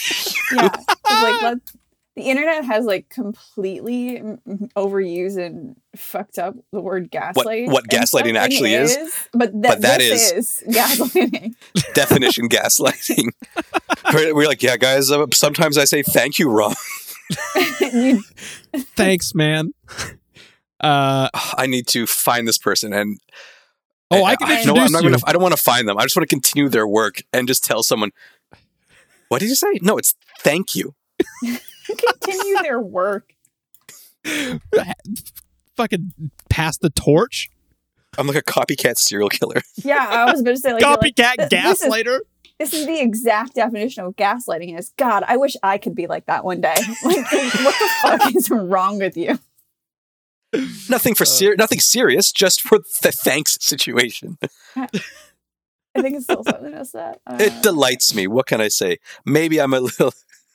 you. 0.52 0.56
yeah. 0.58 0.68
'Cause, 0.68 1.22
like 1.22 1.42
let, 1.42 1.58
the 2.16 2.22
internet 2.22 2.64
has 2.64 2.84
like 2.84 3.08
completely 3.08 4.20
overused 4.76 5.38
and 5.38 5.76
fucked 5.96 6.38
up 6.38 6.54
the 6.72 6.80
word 6.80 7.10
gaslight. 7.10 7.68
what 7.68 7.84
and 7.92 8.02
gaslighting 8.02 8.36
actually 8.36 8.74
is. 8.74 8.96
But, 9.32 9.52
that 9.62 9.68
But 9.68 9.80
that 9.82 9.98
this 9.98 10.32
is- 10.32 10.62
is 10.62 10.74
gaslighting. 10.76 11.54
Definition 11.94 12.48
gaslighting. 12.48 13.28
We're 14.12 14.34
we're 14.34 14.46
like, 14.46 14.62
yeah, 14.62 14.76
guys. 14.76 15.10
Uh, 15.10 15.26
sometimes 15.32 15.78
I 15.78 15.84
say 15.84 16.02
thank 16.02 16.38
you 16.38 16.50
wrong. 16.50 16.74
Thanks, 18.96 19.34
man. 19.34 19.72
Uh 20.80 21.28
I 21.56 21.66
need 21.66 21.86
to 21.88 22.06
find 22.06 22.46
this 22.46 22.58
person 22.58 22.92
and. 22.92 23.18
Oh, 24.10 24.24
I 24.24 24.36
can 24.36 24.48
no, 24.48 24.54
introduce 24.56 24.84
I'm 24.84 24.92
not 24.92 25.02
you. 25.04 25.10
Gonna, 25.10 25.22
I 25.26 25.32
don't 25.32 25.40
want 25.40 25.56
to 25.56 25.62
find 25.62 25.88
them. 25.88 25.96
I 25.96 26.02
just 26.02 26.14
want 26.14 26.28
to 26.28 26.34
continue 26.34 26.68
their 26.68 26.86
work 26.86 27.22
and 27.32 27.48
just 27.48 27.64
tell 27.64 27.82
someone. 27.82 28.10
What 29.28 29.38
did 29.40 29.48
you 29.48 29.54
say? 29.54 29.78
No, 29.80 29.96
it's 29.96 30.14
thank 30.40 30.74
you. 30.74 30.94
Continue 31.96 32.58
their 32.62 32.80
work. 32.80 33.32
Fucking 35.76 36.12
pass 36.48 36.76
the 36.78 36.90
torch. 36.90 37.48
I'm 38.18 38.26
like 38.26 38.36
a 38.36 38.42
copycat 38.42 38.98
serial 38.98 39.28
killer. 39.30 39.62
Yeah, 39.76 40.06
I 40.06 40.30
was 40.30 40.40
about 40.42 40.50
to 40.50 40.56
say 40.58 40.74
like, 40.74 40.82
like, 40.82 40.98
Copycat 41.00 41.48
this 41.50 41.82
is- 41.82 41.88
gaslighter. 41.88 42.18
This 42.58 42.74
is 42.74 42.86
the 42.86 43.00
exact 43.00 43.54
definition 43.56 44.04
of 44.04 44.14
gaslighting. 44.14 44.78
Is 44.78 44.92
God, 44.96 45.24
I 45.26 45.36
wish 45.36 45.56
I 45.64 45.78
could 45.78 45.96
be 45.96 46.06
like 46.06 46.26
that 46.26 46.44
one 46.44 46.60
day. 46.60 46.74
Like, 47.04 47.32
what 47.32 47.74
the 47.78 47.90
fuck 48.02 48.34
is 48.36 48.50
wrong 48.50 48.98
with 48.98 49.16
you? 49.16 49.40
Nothing 50.88 51.14
for 51.16 51.24
ser- 51.24 51.56
nothing 51.56 51.80
serious, 51.80 52.30
just 52.30 52.60
for 52.60 52.78
the 53.02 53.10
thanks 53.10 53.58
situation. 53.60 54.38
I 54.76 54.86
think 56.00 56.14
it's 56.16 56.24
still 56.24 56.44
something 56.44 56.72
else 56.72 56.92
that 56.92 57.20
uh, 57.26 57.38
It 57.40 57.62
delights 57.64 58.14
me. 58.14 58.26
What 58.28 58.46
can 58.46 58.60
I 58.60 58.68
say? 58.68 58.98
Maybe 59.26 59.60
I'm 59.60 59.72
a 59.74 59.80
little. 59.80 60.12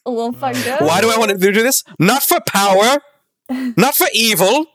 A 0.08 0.10
little 0.10 0.32
fucked 0.34 0.66
up. 0.68 0.82
Why 0.82 1.02
do 1.02 1.12
I 1.12 1.18
want 1.18 1.32
to 1.32 1.38
do 1.38 1.52
this? 1.52 1.84
Not 2.00 2.24
for 2.24 2.40
power, 2.48 3.00
not 3.78 3.94
for 3.96 4.08
evil, 4.14 4.66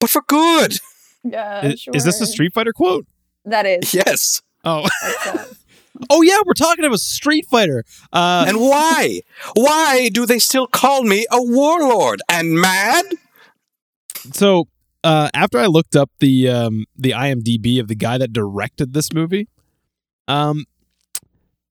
but 0.00 0.10
for 0.10 0.22
good. 0.26 0.78
Yeah, 1.22 1.66
Is, 1.66 1.86
is 1.94 2.04
this 2.04 2.20
a. 2.20 2.26
Street 2.26 2.52
Fighter 2.52 2.72
quote? 2.72 3.06
That 3.44 3.66
is. 3.66 3.94
Yes. 3.94 4.42
Oh, 4.64 4.86
oh 6.10 6.22
yeah, 6.22 6.38
we're 6.46 6.54
talking 6.54 6.84
about 6.84 7.00
Street 7.00 7.46
Fighter. 7.50 7.84
Uh, 8.12 8.44
And 8.48 8.58
why? 8.60 9.20
Why 9.54 10.08
do 10.12 10.26
they 10.26 10.38
still 10.38 10.66
call 10.66 11.02
me 11.02 11.26
a 11.30 11.42
warlord 11.42 12.20
and 12.28 12.60
mad? 12.60 13.04
so 14.32 14.68
uh, 15.02 15.28
after 15.34 15.58
I 15.58 15.66
looked 15.66 15.94
up 15.96 16.10
the 16.20 16.48
um, 16.48 16.86
the 16.96 17.10
IMDb 17.10 17.78
of 17.80 17.88
the 17.88 17.94
guy 17.94 18.16
that 18.18 18.32
directed 18.32 18.94
this 18.94 19.12
movie, 19.12 19.48
um, 20.28 20.64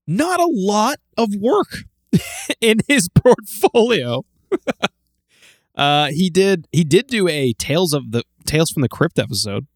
not 0.07 0.39
a 0.39 0.47
lot 0.49 0.97
of 1.17 1.29
work 1.39 1.83
in 2.61 2.79
his 2.87 3.09
portfolio. 3.09 4.25
uh, 5.75 6.07
he 6.07 6.29
did 6.29 6.67
he 6.71 6.83
did 6.83 7.07
do 7.07 7.27
a 7.27 7.53
Tales 7.53 7.93
of 7.93 8.11
the 8.11 8.23
Tales 8.45 8.69
from 8.71 8.81
the 8.81 8.89
Crypt 8.89 9.17
episode, 9.19 9.67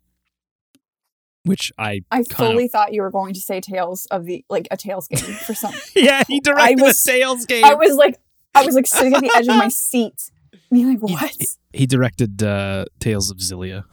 which 1.44 1.72
I 1.78 2.02
I 2.12 2.18
Kind 2.18 2.26
of. 2.32 2.38
fully 2.38 2.68
thought 2.68 2.94
you 2.94 3.02
were 3.02 3.12
going 3.12 3.34
to 3.34 3.40
say 3.42 3.60
Tales 3.62 4.06
of 4.12 4.26
the 4.26 4.46
like 4.50 4.68
a 4.72 4.78
Tales 4.78 5.08
game 5.08 5.20
for 5.20 5.54
some. 5.54 5.74
yeah 5.96 6.24
he 6.28 6.40
directed 6.40 6.82
was- 6.82 7.04
a 7.06 7.12
Tales 7.12 7.46
game. 7.46 7.66
I 7.66 7.74
was 7.74 7.96
like, 7.96 8.18
I 8.56 8.66
was 8.66 8.76
like 8.76 8.88
sitting 8.88 9.14
at 9.14 9.22
the 9.22 9.32
edge 9.36 9.48
of 9.48 9.56
my 9.56 9.68
seat, 9.70 10.32
being 10.72 10.90
like, 10.90 11.00
"What?" 11.02 11.36
he 11.74 11.86
directed 11.86 12.42
uh, 12.44 12.86
Tales 13.00 13.30
of 13.32 13.38
Xillia. 13.38 13.84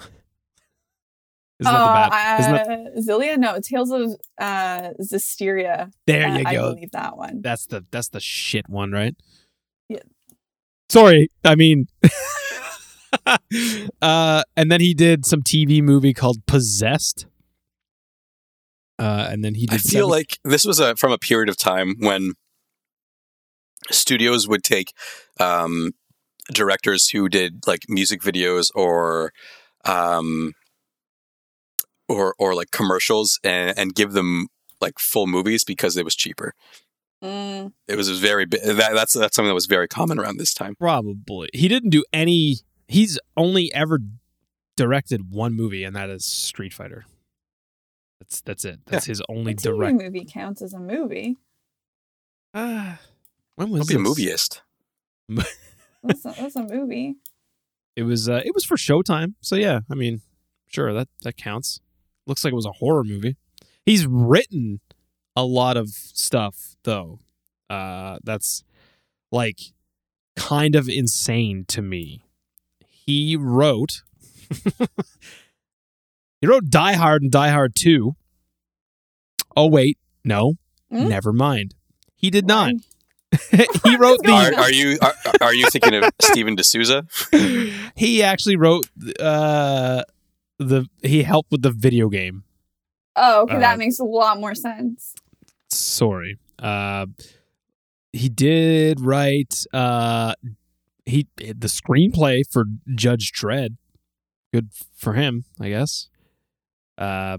Isn't 1.60 1.72
that 1.72 1.80
Uh, 1.80 2.04
the 2.04 2.10
bad? 2.10 2.40
Isn't 2.40 2.52
that, 2.52 2.68
uh, 2.68 3.00
Xillia? 3.00 3.36
No, 3.38 3.60
Tales 3.60 3.90
of 3.90 4.16
uh, 4.38 4.90
Zestiria. 5.00 5.90
there 6.06 6.26
Uh, 6.28 6.38
you 6.38 6.44
go. 6.44 6.50
I 6.50 6.56
believe 6.74 6.90
that 6.92 7.16
one. 7.16 7.40
That's 7.42 7.66
the 7.66 7.84
that's 7.90 8.08
the 8.08 8.20
shit 8.20 8.68
one, 8.68 8.90
right? 8.92 9.14
Yeah. 9.88 10.00
Sorry, 10.90 11.28
I 11.44 11.54
mean. 11.54 11.86
uh, 14.02 14.42
and 14.56 14.70
then 14.70 14.80
he 14.80 14.94
did 14.94 15.24
some 15.26 15.42
TV 15.42 15.82
movie 15.82 16.12
called 16.14 16.44
Possessed. 16.46 17.26
Uh, 18.98 19.28
and 19.30 19.44
then 19.44 19.54
he 19.54 19.66
did. 19.66 19.74
I 19.74 19.78
feel 19.78 19.90
seven- 19.90 20.08
like 20.10 20.38
this 20.44 20.64
was 20.64 20.78
a, 20.80 20.96
from 20.96 21.12
a 21.12 21.18
period 21.18 21.48
of 21.48 21.56
time 21.56 21.94
when 21.98 22.32
studios 23.90 24.46
would 24.48 24.62
take 24.62 24.92
um, 25.40 25.92
directors 26.52 27.08
who 27.10 27.28
did 27.28 27.66
like 27.66 27.82
music 27.88 28.22
videos 28.22 28.68
or 28.74 29.32
um, 29.84 30.52
or 32.08 32.34
or 32.38 32.54
like 32.54 32.70
commercials 32.70 33.38
and, 33.44 33.78
and 33.78 33.94
give 33.94 34.12
them 34.12 34.48
like 34.80 34.98
full 34.98 35.26
movies 35.26 35.64
because 35.64 35.96
it 35.96 36.04
was 36.04 36.14
cheaper. 36.14 36.54
Mm, 37.22 37.72
It 37.88 37.96
was 37.96 38.10
very 38.18 38.44
that, 38.44 38.90
that's 38.94 39.14
that's 39.14 39.34
something 39.34 39.48
that 39.48 39.54
was 39.54 39.66
very 39.66 39.88
common 39.88 40.18
around 40.18 40.38
this 40.38 40.52
time. 40.52 40.74
probably 40.76 41.48
he 41.54 41.68
didn't 41.68 41.90
do 41.90 42.04
any. 42.12 42.56
He's 42.86 43.18
only 43.36 43.72
ever 43.72 43.98
directed 44.76 45.30
one 45.30 45.54
movie, 45.54 45.84
and 45.84 45.96
that 45.96 46.10
is 46.10 46.24
Street 46.24 46.74
Fighter. 46.74 47.06
That's 48.20 48.42
that's 48.42 48.64
it. 48.64 48.80
That's 48.86 49.06
his 49.06 49.22
only 49.28 49.52
a 49.52 49.54
TV 49.56 49.62
direct. 49.62 49.96
movie 50.02 50.26
counts 50.30 50.60
as 50.60 50.74
a 50.74 50.78
movie. 50.80 51.36
Ah, 52.52 53.00
when 53.56 53.70
was 53.70 53.86
Don't 53.86 54.02
be 54.02 54.08
a 54.08 54.12
movieist. 54.12 54.60
That's 56.06 56.22
a, 56.26 56.34
that's 56.38 56.56
a 56.56 56.62
movie. 56.62 57.14
It 57.96 58.02
was 58.02 58.28
uh, 58.28 58.42
it 58.44 58.52
was 58.54 58.66
for 58.66 58.76
Showtime, 58.76 59.32
so 59.40 59.56
yeah. 59.56 59.80
I 59.90 59.94
mean, 59.94 60.20
sure 60.66 60.92
that 60.92 61.08
that 61.22 61.38
counts. 61.38 61.80
Looks 62.26 62.44
like 62.44 62.52
it 62.52 62.56
was 62.56 62.66
a 62.66 62.72
horror 62.72 63.04
movie. 63.04 63.36
He's 63.84 64.06
written 64.06 64.80
a 65.36 65.44
lot 65.44 65.76
of 65.76 65.88
stuff 65.90 66.76
though. 66.84 67.18
Uh, 67.68 68.18
that's 68.24 68.64
like 69.32 69.58
kind 70.36 70.74
of 70.74 70.88
insane 70.88 71.64
to 71.68 71.82
me. 71.82 72.24
He 72.86 73.36
wrote. 73.36 74.02
he 76.40 76.46
wrote 76.46 76.70
Die 76.70 76.92
Hard 76.94 77.22
and 77.22 77.30
Die 77.30 77.48
Hard 77.48 77.74
Two. 77.76 78.16
Oh 79.56 79.66
wait, 79.68 79.98
no, 80.24 80.54
Hmm? 80.90 81.08
never 81.08 81.32
mind. 81.32 81.74
He 82.14 82.30
did 82.30 82.46
not. 82.46 82.72
He 83.50 83.96
wrote 83.96 84.20
the 84.22 84.30
Are, 84.30 84.54
are 84.62 84.70
you 84.70 84.96
are, 85.02 85.14
are 85.40 85.52
you 85.54 85.66
thinking 85.68 85.92
of 85.94 86.08
Steven 86.22 86.54
de 86.54 86.62
Souza? 86.62 87.04
he 87.96 88.22
actually 88.22 88.54
wrote 88.56 88.86
uh 89.18 90.02
the 90.58 90.86
he 91.02 91.22
helped 91.22 91.50
with 91.50 91.62
the 91.62 91.70
video 91.70 92.08
game 92.08 92.44
Oh, 93.16 93.42
okay, 93.42 93.56
Uh, 93.56 93.60
that 93.60 93.78
makes 93.78 93.98
a 94.00 94.04
lot 94.04 94.38
more 94.40 94.54
sense. 94.54 95.14
sorry 95.70 96.38
uh 96.58 97.06
he 98.12 98.28
did 98.28 99.00
write 99.00 99.64
uh 99.72 100.34
he 101.04 101.26
the 101.38 101.66
screenplay 101.68 102.42
for 102.50 102.64
judge 102.94 103.32
dredd 103.32 103.76
good 104.52 104.68
for 104.96 105.14
him 105.14 105.44
i 105.60 105.68
guess 105.68 106.08
uh 106.98 107.38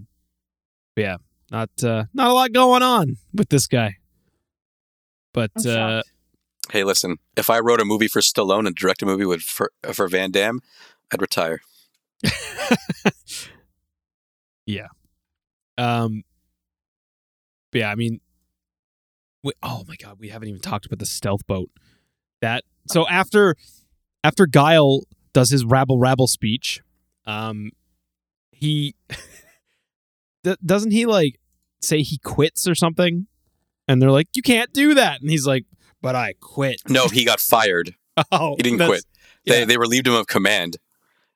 yeah 0.98 1.16
not 1.52 1.70
uh 1.84 2.04
not 2.14 2.30
a 2.30 2.34
lot 2.34 2.52
going 2.52 2.84
on 2.84 3.16
with 3.34 3.50
this 3.50 3.68
guy 3.68 3.96
but 5.34 5.66
uh. 5.66 6.02
Hey, 6.72 6.84
listen. 6.84 7.18
If 7.38 7.50
I 7.50 7.60
wrote 7.60 7.80
a 7.82 7.86
movie 7.86 8.08
for 8.08 8.22
Stallone 8.22 8.66
and 8.66 8.76
direct 8.76 9.04
a 9.04 9.06
movie 9.06 9.26
with 9.26 9.42
for, 9.42 9.72
for 9.94 10.08
Van 10.08 10.32
Damme, 10.32 10.62
I'd 11.14 11.22
retire. 11.22 11.60
yeah. 14.66 14.88
Um. 15.78 16.24
but 17.72 17.80
yeah, 17.80 17.92
I 17.92 17.96
mean, 17.96 18.22
we, 19.44 19.52
oh 19.62 19.84
my 19.88 19.96
god, 19.96 20.18
we 20.20 20.30
haven't 20.30 20.48
even 20.48 20.62
talked 20.62 20.86
about 20.86 21.00
the 21.00 21.06
stealth 21.06 21.46
boat. 21.48 21.70
That 22.42 22.64
so 22.88 23.08
after 23.08 23.56
after 24.24 24.48
Guile 24.48 25.02
does 25.34 25.50
his 25.50 25.66
rabble 25.66 26.00
rabble 26.00 26.28
speech, 26.28 26.82
um, 27.26 27.72
he 28.52 28.96
doesn't 30.66 30.92
he 30.92 31.06
like 31.06 31.40
say 31.82 32.02
he 32.02 32.18
quits 32.20 32.68
or 32.68 32.76
something, 32.76 33.28
and 33.88 34.02
they're 34.02 34.12
like, 34.12 34.28
"You 34.36 34.42
can't 34.42 34.72
do 34.74 34.94
that," 34.96 35.22
and 35.22 35.30
he's 35.30 35.46
like, 35.46 35.66
"But 36.02 36.16
I 36.16 36.34
quit." 36.40 36.82
No, 36.88 37.08
he 37.08 37.26
got 37.26 37.40
fired. 37.40 37.96
Oh, 38.32 38.56
He 38.56 38.64
didn't 38.64 38.88
quit. 38.88 39.04
They 39.46 39.60
yeah. 39.60 39.66
they 39.66 39.76
relieved 39.76 40.08
him 40.08 40.14
of 40.14 40.26
command, 40.26 40.78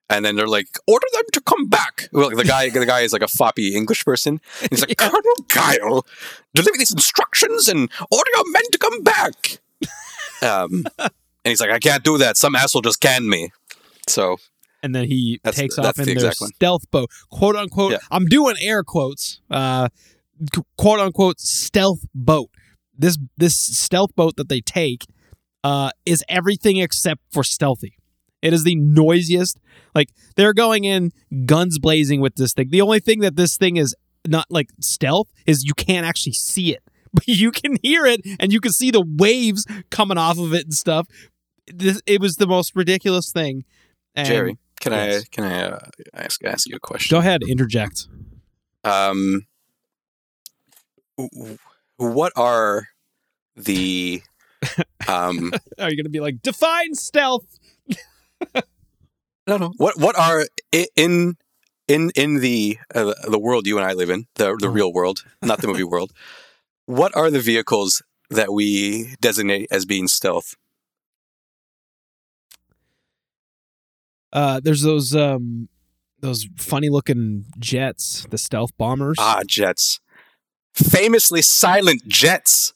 and 0.09 0.25
then 0.25 0.35
they're 0.35 0.47
like, 0.47 0.67
"Order 0.87 1.07
them 1.13 1.23
to 1.33 1.41
come 1.41 1.67
back." 1.67 2.09
Well, 2.11 2.29
the 2.29 2.43
guy 2.43 2.69
the 2.69 2.85
guy 2.85 3.01
is 3.01 3.13
like 3.13 3.21
a 3.21 3.27
floppy 3.27 3.75
English 3.75 4.05
person. 4.05 4.39
And 4.61 4.69
he's 4.69 4.81
like, 4.81 4.89
Yeah. 4.99 5.09
"Colonel 5.09 5.35
Guile, 5.47 6.05
deliver 6.53 6.77
these 6.77 6.91
instructions 6.91 7.67
and 7.67 7.89
order 8.11 8.31
your 8.35 8.51
men 8.51 8.63
to 8.71 8.77
come 8.77 9.03
back." 9.03 9.59
um, 10.41 10.85
and 10.97 11.11
he's 11.43 11.61
like, 11.61 11.71
"I 11.71 11.79
can't 11.79 12.03
do 12.03 12.17
that. 12.17 12.37
Some 12.37 12.55
asshole 12.55 12.81
just 12.81 12.99
canned 13.01 13.27
me." 13.27 13.51
So 14.07 14.37
and 14.81 14.95
then 14.95 15.05
he 15.05 15.39
takes 15.51 15.77
off 15.77 15.99
in 15.99 16.05
the 16.05 16.15
their 16.15 16.31
stealth 16.31 16.89
boat, 16.91 17.09
quote 17.29 17.55
unquote. 17.55 17.93
Yeah. 17.93 17.97
I'm 18.11 18.25
doing 18.25 18.55
air 18.61 18.83
quotes, 18.83 19.41
uh, 19.51 19.89
quote 20.77 20.99
unquote 20.99 21.39
stealth 21.39 22.05
boat. 22.13 22.49
This 22.97 23.17
this 23.37 23.57
stealth 23.57 24.15
boat 24.15 24.35
that 24.37 24.49
they 24.49 24.61
take 24.61 25.05
uh, 25.63 25.91
is 26.05 26.23
everything 26.29 26.77
except 26.77 27.21
for 27.31 27.43
stealthy. 27.43 27.97
It 28.41 28.53
is 28.53 28.63
the 28.63 28.75
noisiest. 28.75 29.59
Like 29.93 30.09
they're 30.35 30.53
going 30.53 30.83
in 30.83 31.11
guns 31.45 31.79
blazing 31.79 32.21
with 32.21 32.35
this 32.35 32.53
thing. 32.53 32.69
The 32.69 32.81
only 32.81 32.99
thing 32.99 33.19
that 33.19 33.35
this 33.35 33.57
thing 33.57 33.77
is 33.77 33.95
not 34.27 34.45
like 34.49 34.69
stealth 34.79 35.31
is 35.45 35.63
you 35.63 35.73
can't 35.73 36.05
actually 36.05 36.33
see 36.33 36.73
it, 36.73 36.83
but 37.13 37.27
you 37.27 37.51
can 37.51 37.77
hear 37.81 38.05
it 38.05 38.21
and 38.39 38.53
you 38.53 38.59
can 38.59 38.71
see 38.71 38.91
the 38.91 39.05
waves 39.05 39.65
coming 39.89 40.17
off 40.17 40.37
of 40.37 40.53
it 40.53 40.65
and 40.65 40.73
stuff. 40.73 41.07
This, 41.67 42.01
it 42.05 42.19
was 42.19 42.35
the 42.37 42.47
most 42.47 42.75
ridiculous 42.75 43.31
thing. 43.31 43.65
And- 44.15 44.27
Jerry, 44.27 44.57
can 44.79 44.93
yes. 44.93 45.23
I 45.23 45.25
can 45.31 45.43
I 45.43 45.63
uh, 45.63 45.79
ask 46.13 46.43
ask 46.43 46.67
you 46.67 46.75
a 46.75 46.79
question? 46.79 47.13
Go 47.13 47.19
ahead, 47.19 47.41
interject. 47.47 48.07
Um, 48.83 49.45
what 51.97 52.31
are 52.35 52.87
the 53.55 54.21
um 55.07 55.51
Are 55.79 55.89
you 55.89 55.97
going 55.97 56.05
to 56.05 56.09
be 56.09 56.21
like 56.21 56.41
define 56.41 56.95
stealth? 56.95 57.58
no 59.47 59.57
no 59.57 59.71
what 59.77 59.97
what 59.99 60.17
are 60.17 60.45
in 60.95 61.35
in 61.87 62.11
in 62.15 62.39
the 62.39 62.77
uh, 62.95 63.13
the 63.29 63.39
world 63.39 63.65
you 63.67 63.77
and 63.77 63.85
I 63.85 63.93
live 63.93 64.09
in 64.09 64.25
the 64.35 64.55
the 64.59 64.67
Oh. 64.67 64.71
real 64.71 64.93
world 64.93 65.23
not 65.41 65.59
the 65.61 65.67
movie 65.67 65.83
world 65.83 66.11
what 66.85 67.15
are 67.15 67.29
the 67.31 67.39
vehicles 67.39 68.01
that 68.29 68.51
we 68.53 69.15
designate 69.21 69.67
as 69.71 69.85
being 69.85 70.07
stealth 70.07 70.55
Uh, 74.31 74.59
there's 74.63 74.81
those 74.83 75.15
um, 75.15 75.69
those 76.19 76.47
funny 76.57 76.89
looking 76.89 77.45
jets, 77.57 78.27
the 78.29 78.37
stealth 78.37 78.71
bombers. 78.77 79.17
Ah, 79.19 79.41
jets. 79.47 79.99
Famously 80.75 81.41
silent 81.41 82.07
jets. 82.07 82.73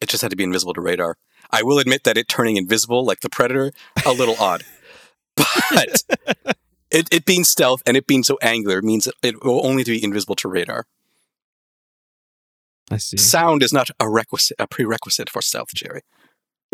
It 0.00 0.08
just 0.08 0.22
had 0.22 0.30
to 0.30 0.36
be 0.36 0.42
invisible 0.44 0.74
to 0.74 0.80
radar. 0.80 1.16
I 1.52 1.62
will 1.62 1.78
admit 1.78 2.04
that 2.04 2.16
it 2.16 2.28
turning 2.28 2.56
invisible 2.56 3.04
like 3.04 3.20
the 3.20 3.28
Predator, 3.30 3.72
a 4.06 4.12
little 4.12 4.36
odd. 4.40 4.62
But 5.36 6.02
it, 6.90 7.08
it 7.12 7.24
being 7.24 7.44
stealth 7.44 7.82
and 7.86 7.96
it 7.96 8.06
being 8.06 8.22
so 8.22 8.38
angular 8.42 8.82
means 8.82 9.08
it 9.22 9.44
will 9.44 9.64
only 9.66 9.84
be 9.84 10.02
invisible 10.02 10.34
to 10.36 10.48
radar. 10.48 10.86
I 12.90 12.96
see. 12.96 13.16
Sound 13.16 13.62
is 13.62 13.72
not 13.72 13.90
a 14.00 14.08
requisite, 14.08 14.56
a 14.58 14.66
prerequisite 14.66 15.30
for 15.30 15.40
stealth, 15.40 15.72
Jerry. 15.74 16.02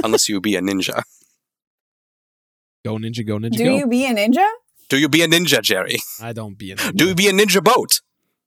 Unless 0.02 0.28
you 0.28 0.40
be 0.40 0.56
a 0.56 0.60
ninja. 0.60 1.02
Go 2.84 2.96
ninja, 2.96 3.26
go 3.26 3.38
ninja, 3.38 3.56
Do 3.56 3.64
go. 3.64 3.76
you 3.76 3.86
be 3.86 4.06
a 4.06 4.14
ninja? 4.14 4.46
Do 4.88 4.96
you 4.98 5.08
be 5.08 5.22
a 5.22 5.26
ninja, 5.28 5.60
Jerry? 5.60 5.96
I 6.22 6.32
don't 6.32 6.56
be 6.56 6.72
a 6.72 6.76
ninja. 6.76 6.96
Do 6.96 7.08
you 7.08 7.14
be 7.14 7.28
a 7.28 7.32
ninja 7.32 7.62
boat? 7.62 8.00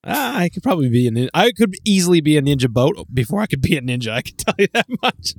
I 0.03 0.49
could 0.49 0.63
probably 0.63 0.89
be 0.89 1.07
a 1.07 1.11
ninja. 1.11 1.29
I 1.33 1.51
could 1.51 1.75
easily 1.85 2.21
be 2.21 2.37
a 2.37 2.41
ninja 2.41 2.69
boat 2.69 3.05
before 3.13 3.41
I 3.41 3.47
could 3.47 3.61
be 3.61 3.75
a 3.75 3.81
ninja. 3.81 4.11
I 4.11 4.21
can 4.21 4.35
tell 4.37 4.55
you 4.57 4.67
that 4.73 4.87
much. 5.01 5.35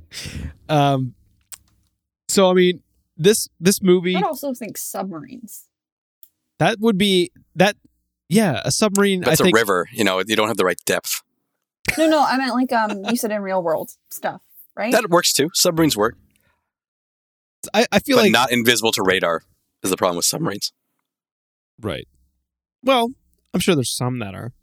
Um, 0.69 1.15
so 2.27 2.49
I 2.49 2.53
mean, 2.53 2.83
this 3.17 3.47
this 3.59 3.81
movie 3.81 4.15
I'd 4.15 4.23
also 4.23 4.53
think 4.53 4.77
submarines. 4.77 5.67
that 6.59 6.79
would 6.79 6.97
be 6.97 7.31
that. 7.55 7.75
Yeah, 8.29 8.61
a 8.63 8.71
submarine. 8.71 9.21
That's 9.21 9.41
I 9.41 9.43
think 9.43 9.57
a 9.57 9.59
river. 9.59 9.89
You 9.91 10.03
know, 10.05 10.21
you 10.25 10.35
don't 10.35 10.47
have 10.47 10.57
the 10.57 10.63
right 10.63 10.79
depth. 10.85 11.21
No, 11.97 12.07
no, 12.07 12.23
I 12.23 12.37
meant 12.37 12.53
like 12.53 12.71
um 12.71 13.03
you 13.09 13.17
said 13.17 13.31
in 13.31 13.41
real 13.41 13.61
world 13.61 13.91
stuff, 14.09 14.41
right? 14.77 14.91
That 14.91 15.09
works 15.09 15.33
too. 15.33 15.49
Submarines 15.53 15.97
work, 15.97 16.15
I, 17.73 17.85
I 17.91 17.99
feel 17.99 18.17
but 18.17 18.23
like 18.23 18.31
not 18.31 18.51
invisible 18.51 18.91
to 18.93 19.03
radar 19.03 19.41
is 19.83 19.89
the 19.89 19.97
problem 19.97 20.15
with 20.17 20.25
submarines. 20.25 20.71
right. 21.81 22.07
Well, 22.83 23.11
I'm 23.53 23.59
sure 23.59 23.75
there's 23.75 23.95
some 23.95 24.19
that 24.19 24.33
are, 24.35 24.53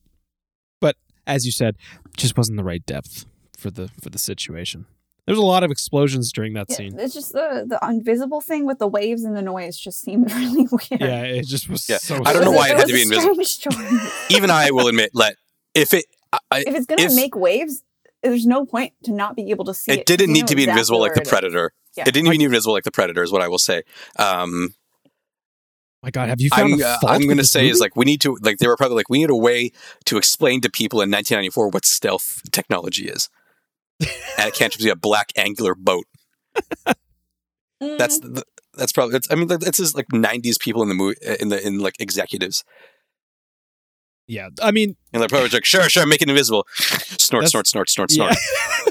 but 0.80 0.96
as 1.26 1.44
you 1.44 1.52
said, 1.52 1.76
just 2.16 2.36
wasn't 2.36 2.56
the 2.56 2.64
right 2.64 2.84
depth 2.86 3.26
for 3.56 3.70
the 3.70 3.88
for 4.02 4.10
the 4.10 4.18
situation. 4.18 4.86
There 5.26 5.34
was 5.34 5.38
a 5.42 5.46
lot 5.46 5.62
of 5.62 5.70
explosions 5.70 6.32
during 6.32 6.54
that 6.54 6.66
Yeah, 6.70 6.76
scene. 6.76 6.98
it's 6.98 7.12
just 7.12 7.32
the 7.34 7.64
the 7.68 7.78
invisible 7.86 8.40
thing 8.40 8.64
with 8.64 8.78
the 8.78 8.88
waves 8.88 9.24
and 9.24 9.36
the 9.36 9.42
noise 9.42 9.76
just 9.76 10.00
seemed 10.00 10.32
really 10.34 10.66
weird. 10.70 11.00
Yeah, 11.02 11.22
it 11.24 11.46
just 11.46 11.68
was 11.68 11.86
Yeah, 11.88 11.98
so. 11.98 12.22
I 12.24 12.32
don't 12.32 12.44
know 12.44 12.50
why 12.52 12.68
a- 12.68 12.72
it 12.72 12.78
had 12.78 12.86
to 12.86 12.92
be 12.94 13.02
invisible. 13.02 13.36
Even 14.30 14.50
I 14.50 14.70
will 14.70 14.88
admit, 14.88 15.10
let 15.12 15.36
if 15.74 15.92
it, 15.92 16.06
I, 16.32 16.38
I- 16.50 16.60
if 16.60 16.74
it's 16.74 16.86
gonna 16.86 17.02
If- 17.02 17.14
make 17.14 17.36
waves, 17.36 17.82
there's 18.22 18.46
no 18.46 18.64
point 18.64 18.94
to 19.04 19.12
not 19.12 19.36
be 19.36 19.50
able 19.50 19.66
to 19.66 19.74
see 19.74 19.92
it. 19.92 19.98
it 20.00 20.06
didn't 20.06 20.32
need 20.32 20.46
to 20.48 20.56
be 20.56 20.62
exactly 20.62 20.78
invisible 20.80 21.00
like 21.00 21.14
the 21.14 21.20
it 21.20 21.26
is. 21.26 21.28
predator. 21.30 21.72
Yeah. 21.96 22.02
It 22.06 22.14
didn't 22.14 22.26
even 22.28 22.30
need 22.30 22.36
to 22.38 22.38
be 22.38 22.44
invisible 22.46 22.72
like 22.72 22.84
the 22.84 22.90
predator 22.90 23.22
is 23.22 23.30
what 23.30 23.42
I 23.42 23.48
will 23.48 23.58
say. 23.58 23.82
Um, 24.18 24.74
My 26.02 26.10
God, 26.10 26.28
have 26.28 26.40
you 26.40 26.48
found 26.50 26.74
I'm, 26.74 26.80
a 26.80 26.84
uh, 26.84 26.98
I'm 27.06 27.22
going 27.22 27.38
to 27.38 27.44
say 27.44 27.68
is 27.68 27.80
like 27.80 27.96
we 27.96 28.04
need 28.04 28.20
to 28.20 28.36
like 28.40 28.58
they 28.58 28.68
were 28.68 28.76
probably 28.76 28.96
like 28.96 29.08
we 29.08 29.18
need 29.18 29.30
a 29.30 29.36
way 29.36 29.72
to 30.04 30.16
explain 30.16 30.60
to 30.60 30.70
people 30.70 31.00
in 31.00 31.10
1994 31.10 31.70
what 31.70 31.84
stealth 31.84 32.42
technology 32.52 33.08
is, 33.08 33.28
and 34.00 34.48
it 34.48 34.54
can't 34.54 34.72
just 34.72 34.84
be 34.84 34.90
a 34.90 34.96
black 34.96 35.32
angular 35.36 35.74
boat. 35.74 36.04
Mm, 37.80 37.96
That's 37.96 38.18
the, 38.18 38.42
that's 38.74 38.90
probably 38.90 39.12
that's 39.12 39.30
I 39.30 39.36
mean 39.36 39.46
that's 39.46 39.76
just 39.76 39.94
like 39.94 40.08
90s 40.08 40.58
people 40.58 40.82
in 40.82 40.88
the 40.88 40.96
movie 40.96 41.14
in 41.38 41.48
the 41.48 41.64
in 41.64 41.78
like 41.78 41.94
executives 42.00 42.64
yeah. 44.28 44.50
I 44.62 44.70
mean, 44.70 44.94
and 45.12 45.20
they're 45.20 45.28
probably 45.28 45.48
like 45.48 45.64
sure 45.64 45.88
sure 45.88 46.06
make 46.06 46.22
it 46.22 46.28
invisible, 46.28 46.66
snort 46.74 47.48
snort 47.48 47.66
snort 47.66 47.88
snort 47.88 48.10
snort. 48.10 48.36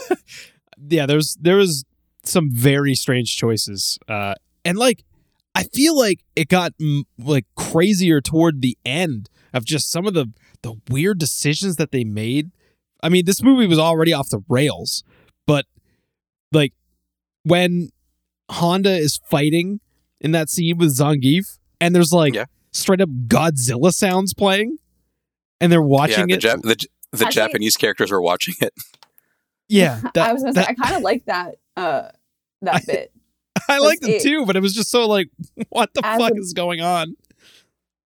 yeah, 0.09 0.15
yeah. 0.89 1.05
There's 1.05 1.37
there 1.39 1.55
was 1.55 1.85
some 2.23 2.49
very 2.51 2.95
strange 2.95 3.37
choices, 3.37 3.99
uh, 4.09 4.33
and 4.65 4.77
like 4.77 5.03
I 5.57 5.63
feel 5.63 5.97
like 5.97 6.19
it 6.35 6.47
got 6.49 6.73
like 7.17 7.45
crazier 7.55 8.21
toward 8.21 8.61
the 8.61 8.77
end 8.85 9.29
of 9.53 9.65
just 9.65 9.89
some 9.91 10.05
of 10.05 10.13
the 10.13 10.27
the 10.61 10.75
weird 10.89 11.17
decisions 11.19 11.75
that 11.77 11.91
they 11.91 12.03
made. 12.03 12.51
I 13.03 13.09
mean, 13.09 13.25
this 13.25 13.41
movie 13.43 13.67
was 13.67 13.79
already 13.79 14.13
off 14.13 14.29
the 14.29 14.41
rails, 14.49 15.03
but 15.45 15.65
like 16.51 16.73
when 17.43 17.89
Honda 18.51 18.91
is 18.97 19.19
fighting 19.29 19.79
in 20.21 20.31
that 20.31 20.49
scene 20.49 20.77
with 20.77 20.97
Zangief, 20.97 21.57
and 21.81 21.93
there's 21.95 22.11
like 22.13 22.33
Yeah. 22.33 22.45
straight 22.71 23.01
up 23.01 23.09
Godzilla 23.27 23.91
sounds 23.93 24.33
playing, 24.33 24.77
and 25.61 25.71
they're 25.71 25.79
Yeah, 25.79 25.85
watching 25.85 26.27
the, 26.27 26.33
it. 26.35 26.41
Jap- 26.41 26.61
the, 26.63 26.75
the 27.11 27.25
Actually- 27.25 27.31
Japanese 27.31 27.77
characters 27.77 28.11
were 28.11 28.21
watching 28.21 28.55
it. 28.61 28.73
yeah, 29.69 30.01
that- 30.13 30.29
I 30.29 30.33
was 30.33 30.41
gonna 30.43 30.53
that- 30.53 30.65
say 30.67 30.71
I 30.71 30.73
kind 30.75 30.95
of 30.97 31.01
like 31.03 31.25
that 31.25 31.55
uh 31.75 32.09
that 32.61 32.85
bit. 32.87 33.11
I 33.69 33.79
liked 33.79 34.03
it 34.03 34.09
it- 34.15 34.21
too, 34.23 34.45
but 34.45 34.55
it 34.55 34.61
was 34.61 34.73
just 34.73 34.89
so 34.89 35.07
like, 35.07 35.29
what 35.69 35.93
the 35.93 36.01
fuck 36.01 36.31
a- 36.33 36.37
is 36.39 36.53
going 36.53 36.81
on? 36.81 37.15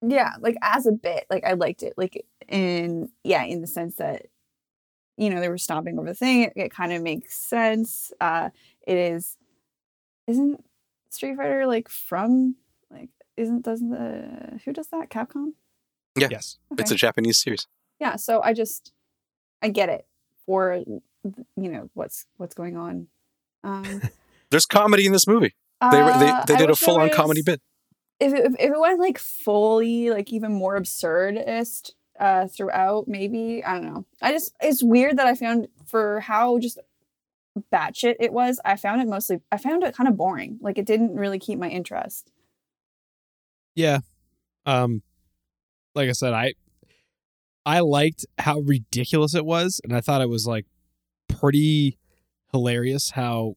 Yeah, 0.02 0.32
like 0.40 0.56
as 0.62 0.86
a 0.88 0.92
bit, 0.92 1.26
like 1.30 1.44
I 1.46 1.54
liked 1.54 1.84
it. 1.84 1.94
Like 1.98 2.26
in 2.48 3.10
yeah, 3.24 3.44
in 3.44 3.62
the 3.62 3.68
sense 3.68 3.96
that 3.98 4.28
you 5.18 5.30
know 5.30 5.40
they 5.40 5.50
were 5.50 5.58
stomping 5.60 6.00
over 6.00 6.08
the 6.08 6.16
thing. 6.16 6.42
It, 6.44 6.54
it 6.56 6.74
kind 6.74 6.92
of 6.94 7.02
makes 7.04 7.36
sense. 7.36 8.12
Uh 8.20 8.50
It 8.88 8.98
is 8.98 9.38
isn't 10.28 10.64
Street 11.12 11.36
Fighter 11.38 11.68
like 11.68 11.88
from 11.90 12.56
like 12.90 13.10
isn't 13.38 13.62
doesn't 13.64 13.90
the 13.92 14.60
who 14.66 14.74
does 14.74 14.88
that 14.88 15.10
Capcom? 15.10 15.54
Yeah. 16.18 16.28
Yes. 16.32 16.58
It's 16.78 16.92
a 16.92 16.96
Japanese 16.96 17.38
series. 17.38 17.68
yeah. 18.00 18.16
So 18.16 18.42
I 18.42 18.54
just 18.54 18.92
I 19.62 19.70
get 19.70 19.90
it 19.90 20.08
for 20.48 20.84
you 20.86 21.02
know 21.56 21.90
what's 21.94 22.26
what's 22.38 22.56
going 22.56 22.76
on. 22.76 23.08
Um, 23.64 24.02
There's 24.52 24.66
comedy 24.68 25.06
in 25.06 25.12
this 25.12 25.26
movie. 25.28 25.56
They 25.92 26.04
were, 26.04 26.12
they, 26.20 26.30
uh, 26.30 26.46
they 26.46 26.56
did 26.58 26.70
a 26.70 26.76
full 26.76 27.00
on 27.00 27.10
comedy 27.10 27.42
bit. 27.42 27.60
if 28.20 28.32
it, 28.34 28.46
if 28.60 28.72
it 28.72 28.80
went 28.80 29.00
like 29.00 29.18
fully 29.18 30.12
like 30.12 30.32
even 30.32 30.54
more 30.54 30.80
absurdist 30.80 31.92
uh 32.20 32.46
throughout 32.48 33.08
maybe 33.08 33.64
i 33.66 33.74
don't 33.74 33.86
know 33.86 34.06
i 34.22 34.32
just 34.32 34.54
it's 34.62 34.84
weird 34.84 35.18
that 35.18 35.26
i 35.26 35.34
found 35.34 35.68
for 35.88 36.20
how 36.20 36.60
just 36.60 36.78
batshit 37.74 38.16
it 38.20 38.32
was 38.32 38.60
i 38.64 38.76
found 38.76 39.02
it 39.02 39.08
mostly 39.08 39.40
i 39.52 39.58
found 39.58 39.82
it 39.82 39.96
kind 39.96 40.08
of 40.08 40.16
boring 40.18 40.60
like 40.62 40.78
it 40.78 40.86
didn't 40.86 41.16
really 41.16 41.40
keep 41.40 41.58
my 41.58 41.70
interest 41.70 42.30
Yeah. 43.76 44.00
Um, 44.66 45.02
like 45.96 46.10
I 46.10 46.12
said, 46.12 46.34
I 46.34 46.54
I 47.66 47.80
liked 47.80 48.26
how 48.38 48.60
ridiculous 48.60 49.34
it 49.34 49.46
was, 49.46 49.80
and 49.84 49.96
I 49.96 50.02
thought 50.02 50.22
it 50.22 50.30
was 50.30 50.46
like 50.46 50.66
pretty 51.28 51.98
hilarious 52.52 53.12
how 53.12 53.56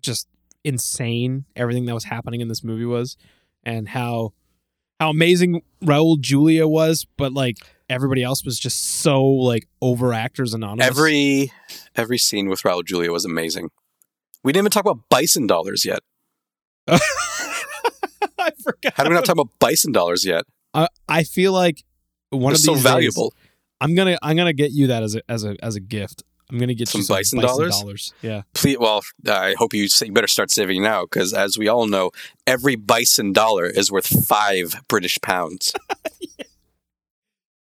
just 0.00 0.26
insane 0.64 1.44
everything 1.56 1.86
that 1.86 1.94
was 1.94 2.04
happening 2.04 2.40
in 2.40 2.48
this 2.48 2.62
movie 2.62 2.84
was, 2.84 3.16
and 3.64 3.88
how 3.88 4.32
how 4.98 5.10
amazing 5.10 5.62
Raul 5.82 6.20
Julia 6.20 6.68
was, 6.68 7.06
but 7.16 7.32
like 7.32 7.56
everybody 7.88 8.22
else 8.22 8.44
was 8.44 8.58
just 8.58 9.00
so 9.00 9.24
like 9.24 9.66
over 9.80 10.12
actors 10.12 10.54
anonymous. 10.54 10.86
Every 10.86 11.52
every 11.96 12.18
scene 12.18 12.48
with 12.48 12.62
Raul 12.62 12.84
Julia 12.84 13.10
was 13.10 13.24
amazing. 13.24 13.70
We 14.44 14.52
didn't 14.52 14.62
even 14.64 14.70
talk 14.72 14.84
about 14.84 15.08
bison 15.08 15.46
dollars 15.46 15.84
yet. 15.84 16.00
I 16.88 18.50
forgot. 18.62 18.94
How 18.94 19.04
do 19.04 19.10
we 19.10 19.14
not 19.14 19.24
talk 19.24 19.34
about 19.34 19.50
bison 19.58 19.92
dollars 19.92 20.24
yet? 20.24 20.44
I, 20.72 20.88
I 21.08 21.24
feel 21.24 21.52
like 21.52 21.84
one 22.30 22.52
They're 22.52 22.52
of 22.52 22.58
so 22.60 22.74
these 22.74 22.82
valuable. 22.82 23.30
Days, 23.30 23.48
I'm 23.80 23.94
gonna 23.94 24.18
I'm 24.22 24.36
gonna 24.36 24.52
get 24.52 24.72
you 24.72 24.86
that 24.88 25.02
as 25.02 25.14
a 25.16 25.22
as 25.28 25.44
a 25.44 25.56
as 25.62 25.76
a 25.76 25.80
gift. 25.80 26.22
I'm 26.50 26.58
gonna 26.58 26.74
get 26.74 26.88
Some 26.88 27.00
you 27.00 27.04
some 27.04 27.16
bison 27.16 27.40
bison, 27.40 27.48
dollars? 27.56 27.78
dollars. 27.78 28.14
Yeah. 28.22 28.42
Please, 28.54 28.78
well, 28.78 29.02
I 29.28 29.54
hope 29.58 29.72
you, 29.74 29.88
say, 29.88 30.06
you 30.06 30.12
better 30.12 30.26
start 30.26 30.50
saving 30.50 30.82
now 30.82 31.02
because, 31.04 31.32
as 31.32 31.56
we 31.56 31.68
all 31.68 31.86
know, 31.86 32.10
every 32.46 32.76
bison 32.76 33.32
dollar 33.32 33.66
is 33.66 33.90
worth 33.90 34.06
five 34.26 34.74
British 34.88 35.18
pounds. 35.20 35.72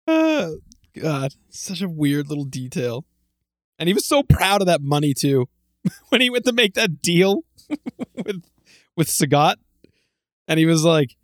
Oh, 0.07 0.57
God, 0.99 1.33
such 1.49 1.81
a 1.81 1.89
weird 1.89 2.29
little 2.29 2.43
detail. 2.45 3.05
And 3.79 3.87
he 3.89 3.93
was 3.93 4.05
so 4.05 4.23
proud 4.23 4.61
of 4.61 4.67
that 4.67 4.81
money 4.81 5.13
too, 5.13 5.49
when 6.09 6.21
he 6.21 6.29
went 6.29 6.45
to 6.45 6.53
make 6.53 6.73
that 6.75 7.01
deal 7.01 7.43
with 8.15 8.43
with 8.95 9.07
Sagat, 9.07 9.55
and 10.47 10.59
he 10.59 10.65
was 10.65 10.83
like, 10.85 11.15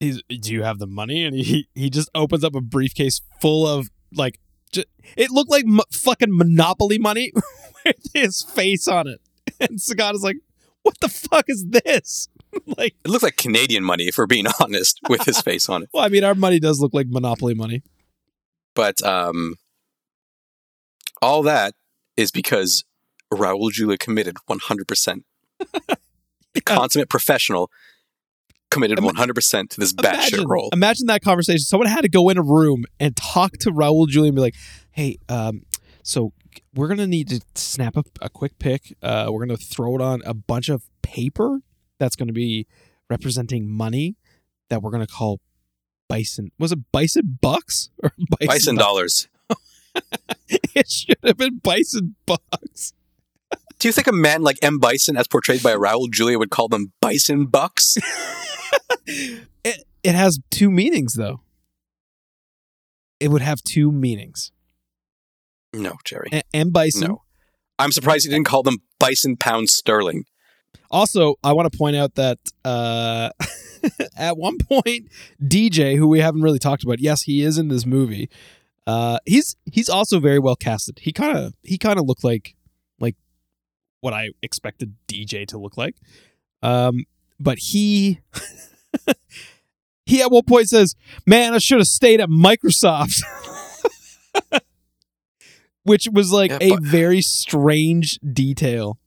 "He's, 0.00 0.22
do 0.28 0.52
you 0.52 0.62
have 0.64 0.78
the 0.78 0.86
money?" 0.86 1.24
And 1.24 1.34
he 1.36 1.68
he 1.74 1.88
just 1.88 2.10
opens 2.14 2.44
up 2.44 2.54
a 2.54 2.60
briefcase 2.60 3.22
full 3.40 3.66
of 3.66 3.88
like, 4.12 4.38
it 5.16 5.30
looked 5.30 5.50
like 5.50 5.64
m- 5.64 5.80
fucking 5.92 6.36
Monopoly 6.36 6.98
money 6.98 7.32
with 7.84 7.96
his 8.12 8.42
face 8.42 8.88
on 8.88 9.06
it, 9.08 9.20
and 9.60 9.78
Sagat 9.78 10.14
is 10.14 10.22
like, 10.22 10.36
"What 10.82 10.98
the 11.00 11.08
fuck 11.08 11.46
is 11.48 11.66
this?" 11.68 12.28
like, 12.78 12.94
It 13.04 13.08
looked 13.10 13.24
like 13.24 13.36
Canadian 13.36 13.84
money, 13.84 14.04
if 14.04 14.16
we're 14.18 14.26
being 14.26 14.46
honest, 14.60 15.00
with 15.08 15.24
his 15.24 15.40
face 15.40 15.68
on 15.68 15.82
it. 15.82 15.88
well, 15.92 16.04
I 16.04 16.08
mean, 16.08 16.24
our 16.24 16.34
money 16.34 16.60
does 16.60 16.80
look 16.80 16.94
like 16.94 17.06
Monopoly 17.08 17.54
money. 17.54 17.82
But 18.74 19.02
um, 19.04 19.54
all 21.22 21.42
that 21.42 21.74
is 22.16 22.30
because 22.30 22.84
Raul 23.32 23.70
Julia 23.70 23.98
committed 23.98 24.36
100%. 24.48 25.22
The 26.54 26.60
consummate 26.60 27.08
professional 27.08 27.70
committed 28.70 28.98
100% 28.98 29.70
to 29.70 29.80
this 29.80 29.92
batshit 29.92 30.44
role. 30.48 30.68
Imagine 30.72 31.06
that 31.06 31.22
conversation. 31.22 31.60
Someone 31.60 31.88
had 31.88 32.02
to 32.02 32.08
go 32.08 32.28
in 32.28 32.38
a 32.38 32.42
room 32.42 32.84
and 33.00 33.16
talk 33.16 33.52
to 33.58 33.70
Raul 33.70 34.08
Julia 34.08 34.28
and 34.28 34.36
be 34.36 34.40
like, 34.40 34.54
"Hey, 34.94 35.18
um, 35.28 35.62
so 36.02 36.32
we're 36.74 36.88
gonna 36.88 37.06
need 37.06 37.28
to 37.28 37.40
snap 37.54 37.96
a, 37.96 38.04
a 38.20 38.28
quick 38.28 38.58
pic. 38.58 38.96
Uh, 39.02 39.28
we're 39.30 39.44
gonna 39.44 39.56
throw 39.56 39.94
it 39.96 40.00
on 40.00 40.22
a 40.24 40.34
bunch 40.34 40.68
of 40.68 40.82
paper, 41.02 41.60
that's 41.98 42.16
going 42.16 42.26
to 42.26 42.34
be 42.34 42.66
representing 43.08 43.70
money 43.70 44.16
that 44.68 44.82
we're 44.82 44.90
going 44.90 45.06
to 45.06 45.12
call 45.12 45.40
bison. 46.08 46.50
Was 46.58 46.72
it 46.72 46.80
bison 46.92 47.38
bucks 47.40 47.90
or 48.02 48.12
bison, 48.38 48.46
Bison 48.46 48.76
dollars. 48.76 49.28
it 50.48 50.90
should 50.90 51.18
have 51.22 51.36
been 51.36 51.58
bison 51.58 52.16
bucks. 52.26 52.92
Do 53.78 53.88
you 53.88 53.92
think 53.92 54.06
a 54.06 54.12
man 54.12 54.42
like 54.42 54.58
M. 54.62 54.78
Bison, 54.78 55.16
as 55.16 55.28
portrayed 55.28 55.62
by 55.62 55.74
Raul 55.74 56.10
Julia, 56.10 56.38
would 56.38 56.50
call 56.50 56.68
them 56.68 56.92
bison 57.00 57.46
bucks? 57.46 57.96
It 59.06 59.84
it 60.02 60.14
has 60.14 60.38
two 60.50 60.70
meanings 60.70 61.14
though. 61.14 61.40
It 63.20 63.28
would 63.28 63.42
have 63.42 63.62
two 63.62 63.92
meanings. 63.92 64.52
No, 65.74 65.96
Jerry. 66.04 66.42
And 66.52 66.72
bison. 66.72 67.08
No. 67.08 67.22
I'm 67.78 67.92
surprised 67.92 68.24
he 68.24 68.30
didn't 68.30 68.46
call 68.46 68.62
them 68.62 68.78
bison 68.98 69.36
pound 69.36 69.68
sterling. 69.68 70.24
Also, 70.90 71.34
I 71.42 71.52
want 71.52 71.70
to 71.70 71.76
point 71.76 71.96
out 71.96 72.14
that 72.14 72.38
uh, 72.64 73.30
at 74.16 74.36
one 74.36 74.58
point, 74.58 75.08
DJ, 75.42 75.96
who 75.96 76.06
we 76.06 76.20
haven't 76.20 76.42
really 76.42 76.58
talked 76.58 76.84
about, 76.84 77.00
yes, 77.00 77.22
he 77.22 77.42
is 77.42 77.58
in 77.58 77.68
this 77.68 77.84
movie. 77.84 78.30
Uh, 78.86 79.18
he's 79.24 79.56
he's 79.72 79.88
also 79.88 80.20
very 80.20 80.38
well 80.38 80.56
casted. 80.56 81.00
He 81.00 81.12
kind 81.12 81.36
of 81.36 81.54
he 81.62 81.78
kind 81.78 81.98
of 81.98 82.06
looked 82.06 82.22
like 82.22 82.54
like 83.00 83.16
what 84.00 84.12
I 84.12 84.30
expected 84.42 84.94
DJ 85.08 85.46
to 85.48 85.58
look 85.58 85.76
like. 85.76 85.96
Um, 86.62 87.04
but 87.40 87.58
he 87.58 88.20
he 90.06 90.22
at 90.22 90.30
one 90.30 90.44
point 90.44 90.68
says, 90.68 90.94
"Man, 91.26 91.54
I 91.54 91.58
should 91.58 91.78
have 91.78 91.88
stayed 91.88 92.20
at 92.20 92.28
Microsoft." 92.28 93.22
Which 95.84 96.08
was 96.12 96.32
like 96.32 96.50
Yeah, 96.50 96.58
a 96.74 96.76
very 96.80 97.20
strange 97.22 98.18
detail 98.20 98.98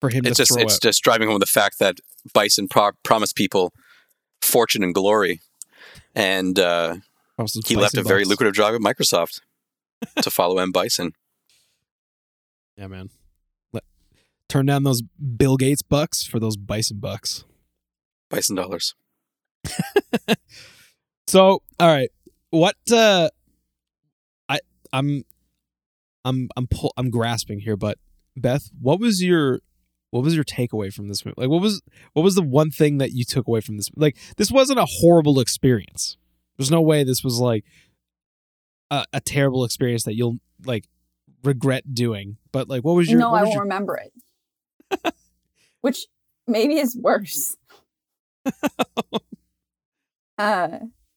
for 0.00 0.10
him 0.10 0.24
It's 0.26 0.36
to 0.36 0.42
just 0.42 0.52
throw 0.54 0.62
it's 0.62 0.74
out. 0.74 0.82
just 0.82 1.02
driving 1.02 1.28
home 1.28 1.40
the 1.40 1.46
fact 1.46 1.78
that 1.78 1.96
Bison 2.32 2.68
pro- 2.68 2.92
promised 3.02 3.34
people 3.36 3.72
fortune 4.42 4.82
and 4.82 4.94
glory, 4.94 5.40
and 6.14 6.58
uh, 6.58 6.96
he 7.66 7.74
left 7.76 7.96
a 7.96 8.02
very 8.02 8.24
lucrative 8.24 8.54
job 8.54 8.74
at 8.74 8.80
Microsoft 8.80 9.40
to 10.22 10.30
follow 10.30 10.58
M. 10.58 10.72
Bison. 10.72 11.12
Yeah, 12.76 12.88
man. 12.88 13.08
Let, 13.72 13.84
turn 14.48 14.66
down 14.66 14.82
those 14.84 15.00
Bill 15.02 15.56
Gates 15.56 15.82
bucks 15.82 16.24
for 16.24 16.38
those 16.38 16.56
Bison 16.58 16.98
bucks. 17.00 17.44
Bison 18.30 18.56
dollars. 18.56 18.94
So, 21.28 21.60
all 21.80 21.88
right, 21.88 22.10
what? 22.50 22.76
uh 22.92 23.28
I 24.48 24.60
I'm 24.92 25.24
I'm 26.26 26.48
I'm 26.56 26.66
pull, 26.66 26.92
I'm 26.96 27.08
grasping 27.10 27.60
here, 27.60 27.76
but 27.76 27.98
Beth, 28.36 28.68
what 28.80 29.00
was 29.00 29.22
your 29.22 29.60
what 30.10 30.22
was 30.24 30.34
your 30.34 30.44
takeaway 30.44 30.92
from 30.92 31.08
this 31.08 31.24
movie? 31.24 31.34
Like, 31.38 31.48
what 31.48 31.62
was 31.62 31.80
what 32.12 32.22
was 32.22 32.34
the 32.34 32.42
one 32.42 32.70
thing 32.70 32.98
that 32.98 33.12
you 33.12 33.24
took 33.24 33.46
away 33.46 33.60
from 33.60 33.76
this? 33.76 33.88
Like, 33.96 34.16
this 34.36 34.50
wasn't 34.50 34.78
a 34.78 34.86
horrible 34.86 35.40
experience. 35.40 36.16
There's 36.58 36.70
no 36.70 36.80
way 36.82 37.04
this 37.04 37.22
was 37.22 37.38
like 37.38 37.64
a, 38.90 39.04
a 39.12 39.20
terrible 39.20 39.64
experience 39.64 40.04
that 40.04 40.14
you'll 40.16 40.38
like 40.64 40.88
regret 41.44 41.94
doing. 41.94 42.38
But 42.52 42.68
like, 42.68 42.82
what 42.82 42.94
was 42.94 43.08
your 43.10 43.20
no, 43.20 43.30
what 43.30 43.38
I 43.38 43.42
was 43.42 43.46
won't 43.48 43.54
your- 43.54 43.62
remember 43.62 43.98
it. 43.98 45.14
Which 45.80 46.06
maybe 46.46 46.78
is 46.78 46.96
worse. 47.00 47.56
uh, 50.38 50.68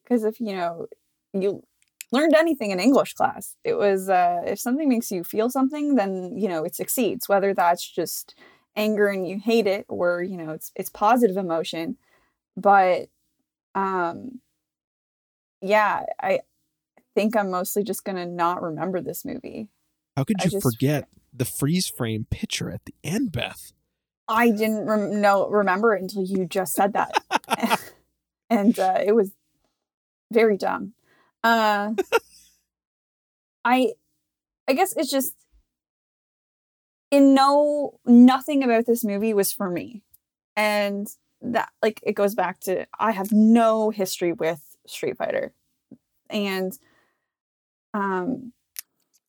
because 0.03 0.23
if 0.23 0.39
you 0.39 0.55
know 0.55 0.87
you 1.33 1.63
learned 2.11 2.35
anything 2.35 2.71
in 2.71 2.79
English 2.79 3.13
class, 3.13 3.55
it 3.63 3.75
was 3.75 4.09
uh, 4.09 4.41
if 4.45 4.59
something 4.59 4.89
makes 4.89 5.11
you 5.11 5.23
feel 5.23 5.49
something, 5.49 5.95
then 5.95 6.37
you 6.37 6.47
know 6.47 6.63
it 6.63 6.75
succeeds. 6.75 7.29
Whether 7.29 7.53
that's 7.53 7.87
just 7.87 8.35
anger 8.75 9.07
and 9.07 9.27
you 9.27 9.39
hate 9.39 9.67
it, 9.67 9.85
or 9.87 10.23
you 10.23 10.37
know 10.37 10.51
it's 10.51 10.71
it's 10.75 10.89
positive 10.89 11.37
emotion. 11.37 11.97
But 12.57 13.09
um, 13.75 14.39
yeah, 15.61 16.03
I 16.21 16.41
think 17.15 17.35
I'm 17.35 17.51
mostly 17.51 17.83
just 17.83 18.03
gonna 18.03 18.25
not 18.25 18.61
remember 18.61 19.01
this 19.01 19.25
movie. 19.25 19.69
How 20.15 20.23
could 20.23 20.43
you 20.43 20.51
just- 20.51 20.63
forget 20.63 21.07
the 21.33 21.45
freeze 21.45 21.87
frame 21.87 22.25
picture 22.29 22.71
at 22.71 22.85
the 22.85 22.95
end, 23.03 23.31
Beth? 23.31 23.71
I 24.27 24.51
didn't 24.51 24.85
rem- 24.85 25.21
know 25.21 25.47
remember 25.47 25.95
it 25.95 26.01
until 26.03 26.23
you 26.23 26.45
just 26.45 26.73
said 26.73 26.93
that, 26.93 27.11
and 28.49 28.77
uh, 28.77 28.99
it 29.03 29.13
was 29.13 29.31
very 30.31 30.57
dumb. 30.57 30.93
Uh, 31.43 31.93
I, 33.65 33.93
I 34.67 34.73
guess 34.73 34.93
it's 34.95 35.11
just 35.11 35.35
in 37.11 37.33
no 37.33 37.99
nothing 38.05 38.63
about 38.63 38.85
this 38.85 39.03
movie 39.03 39.33
was 39.33 39.51
for 39.51 39.69
me, 39.69 40.03
and 40.55 41.07
that 41.41 41.69
like 41.81 41.99
it 42.03 42.13
goes 42.13 42.35
back 42.35 42.59
to 42.61 42.85
I 42.99 43.11
have 43.11 43.31
no 43.31 43.89
history 43.89 44.33
with 44.33 44.61
Street 44.85 45.17
Fighter, 45.17 45.53
and 46.29 46.77
um, 47.93 48.53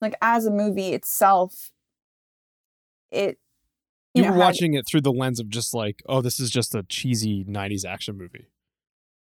like 0.00 0.14
as 0.20 0.46
a 0.46 0.50
movie 0.50 0.92
itself, 0.92 1.70
it 3.10 3.38
You, 4.14 4.24
had- 4.24 4.36
watching 4.36 4.74
it 4.74 4.86
through 4.86 5.02
the 5.02 5.12
lens 5.12 5.40
of 5.40 5.48
just 5.48 5.72
like, 5.74 6.02
oh, 6.08 6.20
this 6.20 6.40
is 6.40 6.50
just 6.50 6.74
a 6.74 6.82
cheesy 6.82 7.44
'90s 7.44 7.84
action 7.84 8.18
movie. 8.18 8.48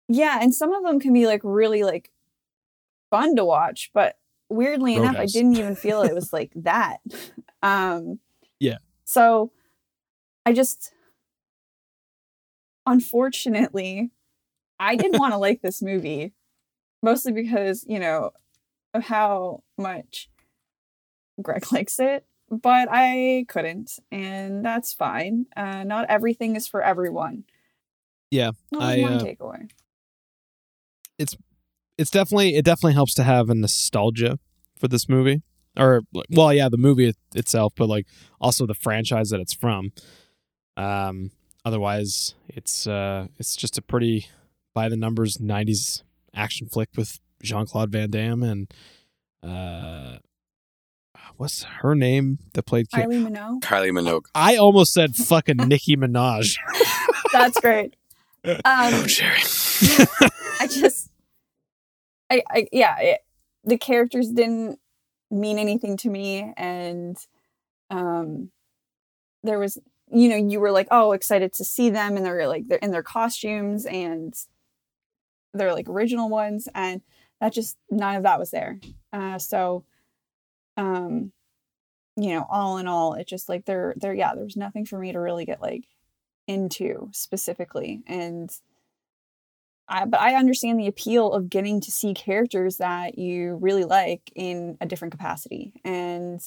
Yeah, 0.09 0.39
and 0.41 0.53
some 0.53 0.73
of 0.73 0.83
them 0.83 0.99
can 0.99 1.13
be 1.13 1.27
like 1.27 1.41
really 1.43 1.83
like 1.83 2.11
fun 3.13 3.35
to 3.35 3.45
watch, 3.45 3.91
but 3.93 4.17
weirdly 4.49 4.95
enough, 4.95 5.15
I 5.15 5.27
didn't 5.27 5.55
even 5.55 5.75
feel 5.75 6.01
it 6.01 6.15
was 6.15 6.33
like 6.39 6.51
that. 6.55 6.97
Um 7.61 8.19
Yeah. 8.59 8.79
So 9.05 9.51
I 10.47 10.53
just 10.53 10.91
unfortunately 12.87 14.09
I 14.79 14.95
didn't 14.95 15.19
want 15.19 15.33
to 15.33 15.37
like 15.37 15.61
this 15.61 15.79
movie 15.79 16.33
mostly 17.03 17.31
because, 17.33 17.85
you 17.87 17.99
know, 17.99 18.31
of 18.95 19.03
how 19.03 19.61
much 19.77 20.27
Greg 21.39 21.65
likes 21.71 21.99
it, 21.99 22.25
but 22.49 22.87
I 22.91 23.45
couldn't, 23.47 23.99
and 24.11 24.65
that's 24.65 24.91
fine. 24.91 25.45
Uh 25.55 25.83
not 25.83 26.07
everything 26.09 26.55
is 26.55 26.67
for 26.67 26.81
everyone. 26.81 27.43
Yeah, 28.31 28.53
That 28.71 28.79
was 28.79 28.87
I, 28.87 29.01
my 29.01 29.07
uh, 29.09 29.23
takeaway. 29.23 29.69
It's 31.19 31.37
definitely 31.97 32.55
it 32.55 32.65
definitely 32.65 32.93
helps 32.93 33.13
to 33.15 33.23
have 33.23 33.49
a 33.49 33.55
nostalgia 33.55 34.39
for 34.77 34.87
this 34.87 35.07
movie, 35.09 35.41
or 35.77 36.01
well, 36.29 36.53
yeah, 36.53 36.69
the 36.69 36.77
movie 36.77 37.13
itself, 37.35 37.73
but 37.75 37.87
like 37.87 38.07
also 38.41 38.65
the 38.65 38.73
franchise 38.73 39.29
that 39.29 39.39
it's 39.39 39.53
from. 39.53 39.91
Um, 40.77 41.31
otherwise, 41.65 42.35
it's 42.49 42.87
uh, 42.87 43.27
it's 43.37 43.55
just 43.55 43.77
a 43.77 43.81
pretty 43.81 44.27
by 44.73 44.89
the 44.89 44.97
numbers 44.97 45.37
'90s 45.37 46.03
action 46.33 46.67
flick 46.67 46.89
with 46.97 47.19
Jean 47.43 47.65
Claude 47.65 47.91
Van 47.91 48.09
Damme 48.09 48.41
and 48.43 48.73
uh, 49.43 50.17
what's 51.37 51.63
her 51.63 51.93
name 51.95 52.39
that 52.53 52.63
played? 52.63 52.89
Ki- 52.89 53.01
Kylie 53.01 53.27
Minogue. 53.27 53.61
Kylie 53.61 53.91
Minogue. 53.91 54.25
I 54.33 54.55
almost 54.57 54.93
said 54.93 55.15
fucking 55.15 55.57
Nicki 55.57 55.95
Minaj. 55.95 56.57
That's 57.33 57.59
great. 57.59 57.95
Oh, 58.45 59.01
Um, 59.01 59.07
Jerry. 59.07 59.39
I 60.59 60.67
just, 60.69 61.09
I, 62.33 62.43
I 62.49 62.67
yeah, 62.71 62.99
it, 62.99 63.19
the 63.63 63.77
characters 63.77 64.29
didn't 64.29 64.79
mean 65.29 65.59
anything 65.59 65.97
to 65.97 66.09
me, 66.09 66.53
and 66.57 67.17
um, 67.89 68.49
there 69.43 69.59
was, 69.59 69.77
you 70.11 70.29
know, 70.29 70.35
you 70.35 70.59
were 70.59 70.71
like, 70.71 70.87
oh, 70.91 71.11
excited 71.11 71.53
to 71.53 71.65
see 71.65 71.89
them, 71.89 72.17
and 72.17 72.25
they're 72.25 72.47
like, 72.47 72.67
they're 72.67 72.79
in 72.79 72.91
their 72.91 73.03
costumes, 73.03 73.85
and 73.85 74.33
they're 75.53 75.73
like 75.73 75.87
original 75.87 76.29
ones, 76.29 76.67
and 76.73 77.01
that 77.39 77.53
just 77.53 77.77
none 77.89 78.15
of 78.15 78.23
that 78.23 78.39
was 78.39 78.51
there. 78.51 78.79
Uh, 79.11 79.37
so, 79.37 79.83
um, 80.77 81.31
you 82.15 82.29
know, 82.29 82.45
all 82.49 82.77
in 82.77 82.87
all, 82.87 83.13
it 83.13 83.27
just 83.27 83.49
like 83.49 83.65
there, 83.65 83.93
there, 83.97 84.13
yeah, 84.13 84.33
there 84.33 84.43
was 84.43 84.57
nothing 84.57 84.85
for 84.85 84.97
me 84.97 85.11
to 85.11 85.19
really 85.19 85.45
get 85.45 85.61
like 85.61 85.83
into 86.47 87.09
specifically, 87.11 88.01
and 88.07 88.49
I, 89.93 90.05
but 90.05 90.19
I 90.19 90.35
understand 90.35 90.79
the 90.79 90.87
appeal 90.87 91.31
of 91.31 91.49
getting 91.49 91.79
to 91.81 91.91
see 91.91 92.13
characters 92.13 92.77
that 92.77 93.17
you 93.17 93.57
really 93.61 93.83
like 93.83 94.31
in 94.35 94.77
a 94.81 94.85
different 94.87 95.11
capacity 95.11 95.71
and 95.85 96.41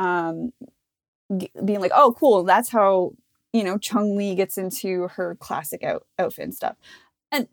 um, 0.00 0.52
g- 1.36 1.52
being 1.64 1.80
like, 1.80 1.92
oh, 1.94 2.14
cool, 2.18 2.42
that's 2.42 2.70
how, 2.70 3.12
you 3.52 3.62
know, 3.62 3.78
Chung 3.78 4.16
Li 4.16 4.34
gets 4.34 4.58
into 4.58 5.08
her 5.08 5.36
classic 5.36 5.84
out- 5.84 6.06
outfit 6.18 6.44
and 6.44 6.54
stuff. 6.54 6.76
And 7.30 7.46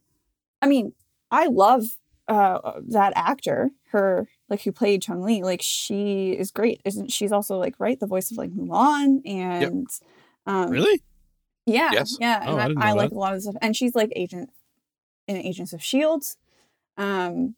I 0.63 0.67
mean, 0.67 0.93
I 1.29 1.45
love 1.45 1.83
uh, 2.27 2.79
that 2.87 3.13
actor, 3.15 3.69
her, 3.91 4.27
like, 4.49 4.63
who 4.63 4.71
played 4.71 5.03
Chung 5.03 5.21
Li. 5.21 5.43
Like, 5.43 5.61
she 5.61 6.31
is 6.31 6.49
great. 6.51 6.81
Isn't 6.85 7.11
she's 7.11 7.31
also, 7.31 7.57
like, 7.57 7.75
right, 7.79 7.99
the 7.99 8.07
voice 8.07 8.31
of, 8.31 8.37
like, 8.37 8.51
Mulan 8.51 9.21
and. 9.25 9.87
Um, 10.47 10.71
really? 10.71 11.03
yeah. 11.67 11.91
Yes. 11.93 12.17
Yeah. 12.19 12.43
Oh, 12.47 12.57
And 12.57 12.79
I 12.79 12.87
I, 12.87 12.89
I 12.89 12.93
like 12.93 13.11
a 13.11 13.15
lot 13.15 13.35
of 13.35 13.43
stuff. 13.43 13.55
And 13.61 13.75
she's 13.75 13.93
like 13.93 14.11
agent 14.15 14.49
in 15.29 15.37
Agents 15.37 15.71
of 15.73 15.81
Shields. 15.83 16.35
Um 16.97 17.55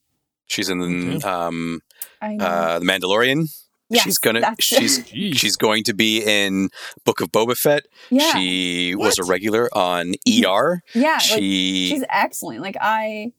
She's 0.47 0.69
in 0.69 0.81
Okay. 1.15 1.27
um, 1.27 1.79
uh, 2.21 2.79
The 2.79 2.85
Mandalorian. 2.85 3.47
Yes, 3.89 4.03
she's 4.03 4.17
gonna 4.17 4.55
she's 4.59 4.99
Jeez. 5.05 5.37
she's 5.37 5.55
going 5.55 5.83
to 5.85 5.93
be 5.93 6.21
in 6.23 6.69
Book 7.05 7.21
of 7.21 7.29
Boba 7.31 7.57
Fett. 7.57 7.83
yeah, 8.09 8.33
She 8.33 8.95
was 8.95 9.17
a 9.19 9.23
regular 9.23 9.69
on 9.75 10.13
ER. 10.27 10.81
yeah. 10.93 11.13
Like, 11.13 11.21
she's 11.21 12.03
excellent. 12.09 12.61
Like 12.61 12.75
I, 12.81 13.31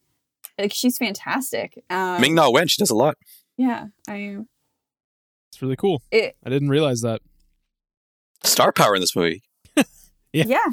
like 0.58 0.72
she's 0.74 0.96
fantastic. 0.98 1.82
Um, 1.90 2.20
Ming 2.20 2.34
Na 2.34 2.50
Wen. 2.50 2.66
She 2.68 2.78
does 2.80 2.90
a 2.90 2.94
lot. 2.96 3.16
Yeah, 3.56 3.86
I. 4.08 4.38
It's 5.50 5.60
really 5.62 5.76
cool. 5.76 6.02
It. 6.10 6.36
I 6.44 6.48
didn't 6.50 6.68
realize 6.70 7.00
that. 7.02 7.20
Star 8.44 8.72
power 8.72 8.94
in 8.94 9.00
this 9.00 9.14
movie. 9.16 9.42
Yeah. 10.34 10.44
Yeah. 10.46 10.64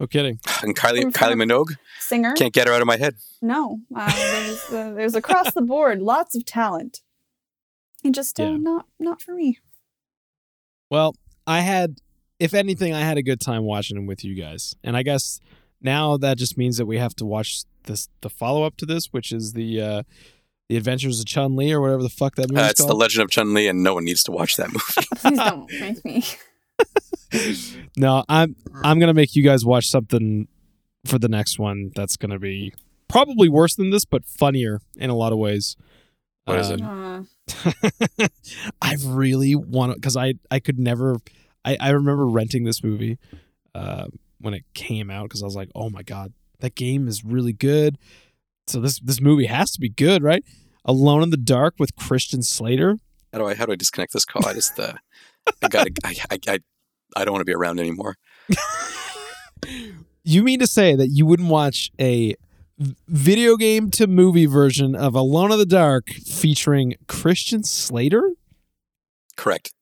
No 0.00 0.06
kidding. 0.06 0.38
And 0.62 0.76
Kylie 0.76 1.02
From- 1.02 1.12
Kylie 1.12 1.34
Minogue 1.42 1.76
Singer. 1.98 2.32
can't 2.34 2.52
get 2.52 2.68
her 2.68 2.72
out 2.72 2.80
of 2.80 2.86
my 2.86 2.96
head. 2.96 3.16
No, 3.42 3.80
uh, 3.94 4.12
there's 4.14 4.64
uh, 4.72 4.92
there's 4.94 5.14
across 5.14 5.52
the 5.54 5.62
board 5.62 6.00
lots 6.00 6.34
of 6.36 6.44
talent, 6.44 7.00
and 8.04 8.14
just 8.14 8.38
uh, 8.38 8.44
Yeah. 8.44 8.56
not 8.58 8.86
not 9.00 9.20
for 9.22 9.32
me. 9.34 9.58
Well, 10.90 11.14
I 11.46 11.60
had, 11.60 11.96
if 12.38 12.54
anything, 12.54 12.94
I 12.94 13.00
had 13.00 13.18
a 13.18 13.22
good 13.22 13.40
time 13.40 13.64
watching 13.64 13.96
them 13.96 14.06
with 14.06 14.24
you 14.24 14.34
guys, 14.34 14.74
and 14.84 14.96
I 14.96 15.02
guess 15.02 15.40
now 15.82 16.16
that 16.16 16.38
just 16.38 16.56
means 16.56 16.76
that 16.78 16.86
we 16.86 16.98
have 16.98 17.14
to 17.16 17.24
watch 17.26 17.62
this, 17.84 18.08
the 18.20 18.30
follow 18.30 18.64
up 18.64 18.76
to 18.78 18.86
this, 18.86 19.06
which 19.12 19.32
is 19.32 19.52
the 19.52 19.80
uh, 19.80 20.02
the 20.68 20.76
Adventures 20.76 21.18
of 21.20 21.26
Chun 21.26 21.56
Li 21.56 21.72
or 21.72 21.80
whatever 21.80 22.02
the 22.02 22.08
fuck 22.08 22.36
that 22.36 22.50
movie's 22.50 22.66
Uh, 22.66 22.70
it's 22.70 22.84
the. 22.84 22.94
Legend 22.94 23.24
of 23.24 23.30
Chun 23.30 23.52
Li, 23.54 23.66
and 23.68 23.82
no 23.82 23.94
one 23.94 24.04
needs 24.04 24.22
to 24.24 24.32
watch 24.32 24.56
that 24.56 24.68
movie. 24.68 25.08
Please 25.16 25.38
don't 25.38 25.70
make 25.80 26.04
me. 26.04 26.24
no, 27.96 28.24
I'm 28.28 28.56
I'm 28.82 28.98
gonna 28.98 29.14
make 29.14 29.34
you 29.34 29.42
guys 29.42 29.64
watch 29.64 29.86
something 29.86 30.48
for 31.04 31.18
the 31.18 31.28
next 31.28 31.58
one 31.58 31.90
that's 31.94 32.16
gonna 32.16 32.38
be 32.38 32.72
probably 33.08 33.48
worse 33.48 33.74
than 33.74 33.90
this, 33.90 34.04
but 34.04 34.24
funnier 34.24 34.80
in 34.96 35.10
a 35.10 35.14
lot 35.14 35.32
of 35.32 35.38
ways. 35.38 35.76
What 36.44 36.58
is 36.58 36.70
it? 36.70 36.80
Uh, 36.80 37.22
I 38.82 38.96
really 39.04 39.54
want 39.54 39.92
to 39.92 39.96
because 39.96 40.16
I 40.16 40.34
I 40.50 40.60
could 40.60 40.78
never. 40.78 41.18
I 41.64 41.76
I 41.80 41.90
remember 41.90 42.26
renting 42.26 42.64
this 42.64 42.82
movie 42.82 43.18
uh, 43.74 44.06
when 44.40 44.54
it 44.54 44.64
came 44.74 45.10
out 45.10 45.24
because 45.24 45.42
I 45.42 45.46
was 45.46 45.56
like, 45.56 45.70
oh 45.74 45.90
my 45.90 46.02
god, 46.02 46.32
that 46.60 46.74
game 46.74 47.06
is 47.08 47.24
really 47.24 47.52
good. 47.52 47.98
So 48.66 48.80
this 48.80 48.98
this 49.00 49.20
movie 49.20 49.46
has 49.46 49.70
to 49.72 49.80
be 49.80 49.88
good, 49.90 50.22
right? 50.22 50.42
Alone 50.84 51.22
in 51.22 51.30
the 51.30 51.36
Dark 51.36 51.74
with 51.78 51.94
Christian 51.96 52.42
Slater. 52.42 52.96
How 53.32 53.40
do 53.40 53.46
I 53.46 53.54
how 53.54 53.66
do 53.66 53.72
I 53.72 53.76
disconnect 53.76 54.14
this 54.14 54.24
call? 54.24 54.46
I 54.46 54.54
just 54.54 54.78
uh, 54.78 54.94
I 55.62 55.68
gotta 55.68 55.90
I, 56.04 56.16
I 56.30 56.38
I 56.48 56.58
I 57.16 57.24
don't 57.24 57.32
want 57.32 57.40
to 57.40 57.46
be 57.46 57.54
around 57.54 57.80
anymore. 57.80 58.16
You 60.24 60.42
mean 60.42 60.58
to 60.58 60.66
say 60.66 60.94
that 60.94 61.08
you 61.08 61.24
wouldn't 61.24 61.48
watch 61.48 61.90
a 61.98 62.34
video 63.08 63.56
game 63.56 63.90
to 63.92 64.06
movie 64.06 64.44
version 64.44 64.94
of 64.94 65.14
Alone 65.14 65.52
in 65.52 65.58
the 65.58 65.64
Dark 65.64 66.10
featuring 66.10 66.96
Christian 67.06 67.62
Slater? 67.64 68.32
Correct. 69.36 69.72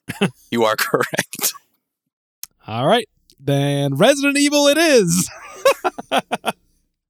you 0.50 0.64
are 0.64 0.74
correct. 0.74 1.52
All 2.66 2.86
right, 2.86 3.06
then 3.38 3.94
Resident 3.94 4.38
Evil 4.38 4.68
it 4.68 4.78
is. 4.78 5.30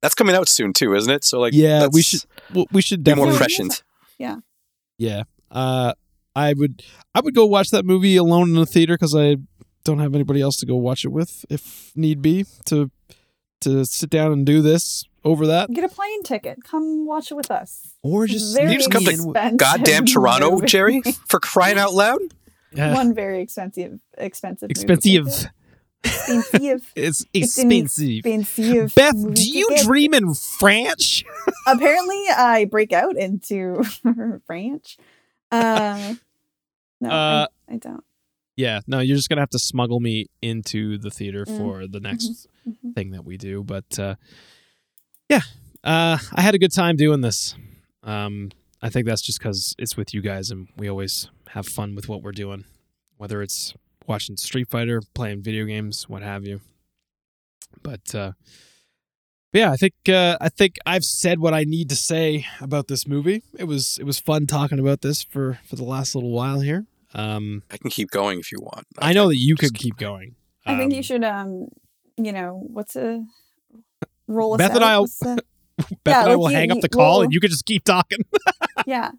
That's 0.01 0.15
coming 0.15 0.35
out 0.35 0.49
soon 0.49 0.73
too, 0.73 0.93
isn't 0.93 1.11
it? 1.13 1.23
So 1.23 1.39
like 1.39 1.53
Yeah, 1.53 1.87
we 1.89 2.01
should 2.01 2.23
we 2.71 2.81
should 2.81 3.05
be 3.05 3.15
more 3.15 3.27
definitely 3.27 3.37
prescient. 3.37 3.83
Yeah. 4.97 5.23
Uh 5.49 5.93
I 6.35 6.53
would 6.53 6.83
I 7.15 7.19
would 7.21 7.35
go 7.35 7.45
watch 7.45 7.69
that 7.71 7.85
movie 7.85 8.15
alone 8.17 8.49
in 8.49 8.55
the 8.55 8.65
theater 8.65 8.97
cuz 8.97 9.15
I 9.15 9.37
don't 9.83 9.99
have 9.99 10.13
anybody 10.15 10.41
else 10.41 10.55
to 10.57 10.65
go 10.65 10.75
watch 10.75 11.03
it 11.05 11.09
with 11.09 11.43
if 11.49 11.91
need 11.95 12.21
be 12.21 12.45
to 12.65 12.91
to 13.61 13.85
sit 13.85 14.09
down 14.09 14.31
and 14.31 14.45
do 14.45 14.61
this 14.61 15.03
over 15.23 15.45
that 15.47 15.71
get 15.71 15.83
a 15.83 15.89
plane 15.89 16.23
ticket. 16.23 16.63
Come 16.63 17.05
watch 17.05 17.31
it 17.31 17.35
with 17.35 17.51
us. 17.51 17.93
or 18.01 18.25
just 18.27 18.55
Very 18.55 18.71
You 18.73 18.77
just 18.79 18.91
come 18.91 19.03
to 19.05 19.11
sneak 19.11 19.19
in 19.21 19.27
with- 19.27 19.35
expensive 19.37 19.57
Goddamn 19.57 20.05
Toronto, 20.13 20.51
movie. 20.51 20.67
Jerry, 20.67 21.01
for 21.27 21.39
crying 21.39 21.77
out 21.77 21.93
loud. 21.93 22.19
Yeah. 22.73 22.93
One 22.93 23.13
very 23.13 23.41
expensive, 23.41 23.99
expensive, 24.17 24.69
movie 24.69 24.71
expensive. 24.71 25.25
ticket. 25.27 25.49
Expensive. 26.03 26.91
It's 26.95 27.25
It's 27.33 27.57
expensive. 27.59 28.25
expensive. 28.25 28.95
Beth, 28.95 29.33
do 29.35 29.43
you 29.47 29.67
ticket. 29.69 29.85
dream 29.85 30.13
in 30.15 30.33
French? 30.33 31.23
Apparently, 31.67 32.23
I 32.35 32.65
break 32.65 32.91
out 32.93 33.17
into 33.17 33.83
French. 34.47 34.97
Uh, 35.51 36.15
no, 37.01 37.09
Uh, 37.09 37.47
I, 37.69 37.73
I 37.73 37.77
don't. 37.77 38.03
Yeah, 38.55 38.81
no, 38.87 38.99
you're 38.99 39.15
just 39.15 39.29
gonna 39.29 39.41
have 39.41 39.49
to 39.51 39.59
smuggle 39.59 39.99
me 39.99 40.27
into 40.41 40.97
the 40.97 41.09
theater 41.09 41.45
Mm. 41.45 41.57
for 41.57 41.87
the 41.87 41.99
next 41.99 42.47
Mhm. 42.67 42.93
thing 42.93 43.11
that 43.11 43.25
we 43.25 43.37
do. 43.37 43.63
But 43.63 43.97
uh, 43.97 44.15
yeah, 45.29 45.41
uh, 45.83 46.17
I 46.33 46.41
had 46.41 46.53
a 46.55 46.59
good 46.59 46.73
time 46.73 46.95
doing 46.95 47.21
this. 47.21 47.55
Um, 48.03 48.51
I 48.81 48.89
think 48.89 49.05
that's 49.07 49.21
just 49.21 49.39
because 49.39 49.75
it's 49.79 49.95
with 49.97 50.13
you 50.13 50.21
guys, 50.21 50.51
and 50.51 50.67
we 50.77 50.89
always 50.89 51.29
have 51.49 51.65
fun 51.67 51.95
with 51.95 52.07
what 52.09 52.21
we're 52.23 52.31
doing, 52.31 52.65
whether 53.17 53.41
it's 53.41 53.73
watching 54.07 54.37
Street 54.37 54.69
Fighter, 54.69 55.01
playing 55.13 55.41
video 55.43 55.65
games, 55.65 56.07
what 56.09 56.21
have 56.21 56.45
you. 56.45 56.61
But 57.83 58.13
uh, 58.13 58.33
yeah, 59.53 59.71
I 59.71 59.77
think 59.77 59.93
uh, 60.09 60.37
I 60.41 60.49
think 60.49 60.77
I've 60.85 61.03
said 61.03 61.39
what 61.39 61.53
I 61.53 61.63
need 61.63 61.89
to 61.89 61.95
say 61.95 62.45
about 62.61 62.87
this 62.87 63.07
movie. 63.07 63.43
It 63.57 63.65
was 63.65 63.97
it 63.99 64.05
was 64.05 64.19
fun 64.19 64.47
talking 64.47 64.79
about 64.79 65.01
this 65.01 65.23
for 65.23 65.59
for 65.65 65.75
the 65.75 65.83
last 65.83 66.15
little 66.15 66.31
while 66.31 66.59
here. 66.61 66.85
Um, 67.13 67.63
I 67.69 67.77
can 67.77 67.89
keep 67.89 68.09
going 68.11 68.39
if 68.39 68.51
you 68.51 68.59
want. 68.61 68.87
I 68.97 69.11
know 69.13 69.27
that 69.27 69.37
you 69.37 69.55
could 69.55 69.73
keep 69.73 69.97
going. 69.97 70.35
I 70.65 70.77
think 70.77 70.91
you 70.93 70.99
Um, 70.99 71.03
should, 71.03 71.23
um, 71.25 71.67
you 72.17 72.31
know, 72.31 72.61
what's 72.71 72.95
a 72.95 73.25
roll 74.27 74.53
us 74.53 74.59
Beth 74.59 74.75
and 74.75 74.83
I'll- 74.85 75.07
the- 75.07 75.43
Beth 75.77 75.87
Yeah, 76.05 76.19
and 76.21 76.29
I 76.29 76.31
like 76.33 76.37
will 76.37 76.51
you- 76.51 76.55
hang 76.57 76.71
up 76.71 76.79
the 76.81 76.87
call, 76.89 77.15
we'll- 77.17 77.21
and 77.23 77.33
you 77.33 77.39
could 77.41 77.49
just 77.51 77.65
keep 77.65 77.83
talking. 77.83 78.19
yeah, 78.85 79.11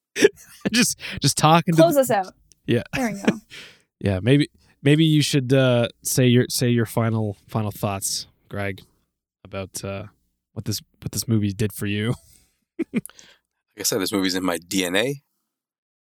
just 0.72 0.98
just 1.20 1.36
talking. 1.36 1.74
to 1.74 1.80
close 1.82 1.94
the- 1.94 2.00
us 2.02 2.10
out. 2.10 2.32
Yeah. 2.66 2.82
there 2.94 3.12
we 3.12 3.20
go. 3.20 3.40
yeah, 4.00 4.20
maybe 4.22 4.48
maybe 4.82 5.04
you 5.04 5.22
should 5.22 5.52
uh, 5.52 5.88
say 6.02 6.26
your 6.26 6.46
say 6.48 6.68
your 6.70 6.86
final 6.86 7.36
final 7.48 7.70
thoughts, 7.70 8.26
Greg, 8.48 8.80
about 9.46 9.82
uh, 9.82 10.04
what 10.52 10.66
this 10.66 10.82
what 11.00 11.12
this 11.12 11.26
movie 11.26 11.52
did 11.52 11.72
for 11.72 11.86
you. 11.86 12.14
like 12.92 13.02
I 13.78 13.82
said, 13.82 14.00
this 14.00 14.12
movie's 14.12 14.34
in 14.34 14.44
my 14.44 14.58
DNA. 14.58 15.22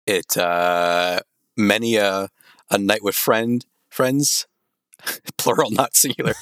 It 0.07 0.37
uh 0.37 1.21
many 1.57 1.97
a 1.97 2.29
a 2.71 2.79
night 2.79 3.03
with 3.03 3.15
friend 3.15 3.65
friends, 3.91 4.47
plural, 5.39 5.71
not 5.71 5.95
singular. 5.95 6.35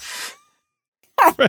My 1.36 1.48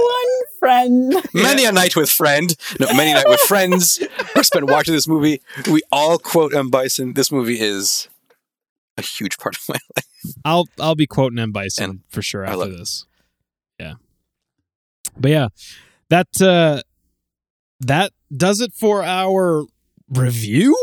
one 0.00 0.44
friend. 0.58 1.14
Many 1.34 1.66
a 1.66 1.72
night 1.72 1.94
with 1.94 2.08
friend, 2.08 2.56
no, 2.78 2.86
many 2.94 3.10
a 3.10 3.14
night 3.14 3.28
with 3.28 3.40
friends 3.40 4.02
are 4.34 4.42
spent 4.42 4.70
watching 4.70 4.94
this 4.94 5.06
movie. 5.06 5.42
We 5.70 5.82
all 5.92 6.18
quote 6.18 6.54
M 6.54 6.70
Bison. 6.70 7.12
This 7.12 7.30
movie 7.30 7.60
is 7.60 8.08
a 9.00 9.06
huge 9.06 9.36
part 9.38 9.56
of 9.56 9.62
my 9.68 9.74
life. 9.96 10.34
I'll 10.44 10.66
I'll 10.78 10.94
be 10.94 11.06
quoting 11.06 11.38
M 11.38 11.52
Bison 11.52 11.84
And 11.84 12.00
for 12.08 12.22
sure 12.22 12.44
after 12.44 12.56
love 12.58 12.72
it. 12.72 12.78
this. 12.78 13.06
Yeah, 13.78 13.94
but 15.18 15.30
yeah, 15.30 15.48
that 16.10 16.28
uh, 16.40 16.82
that 17.80 18.12
does 18.36 18.60
it 18.60 18.72
for 18.74 19.02
our 19.02 19.64
review 20.08 20.76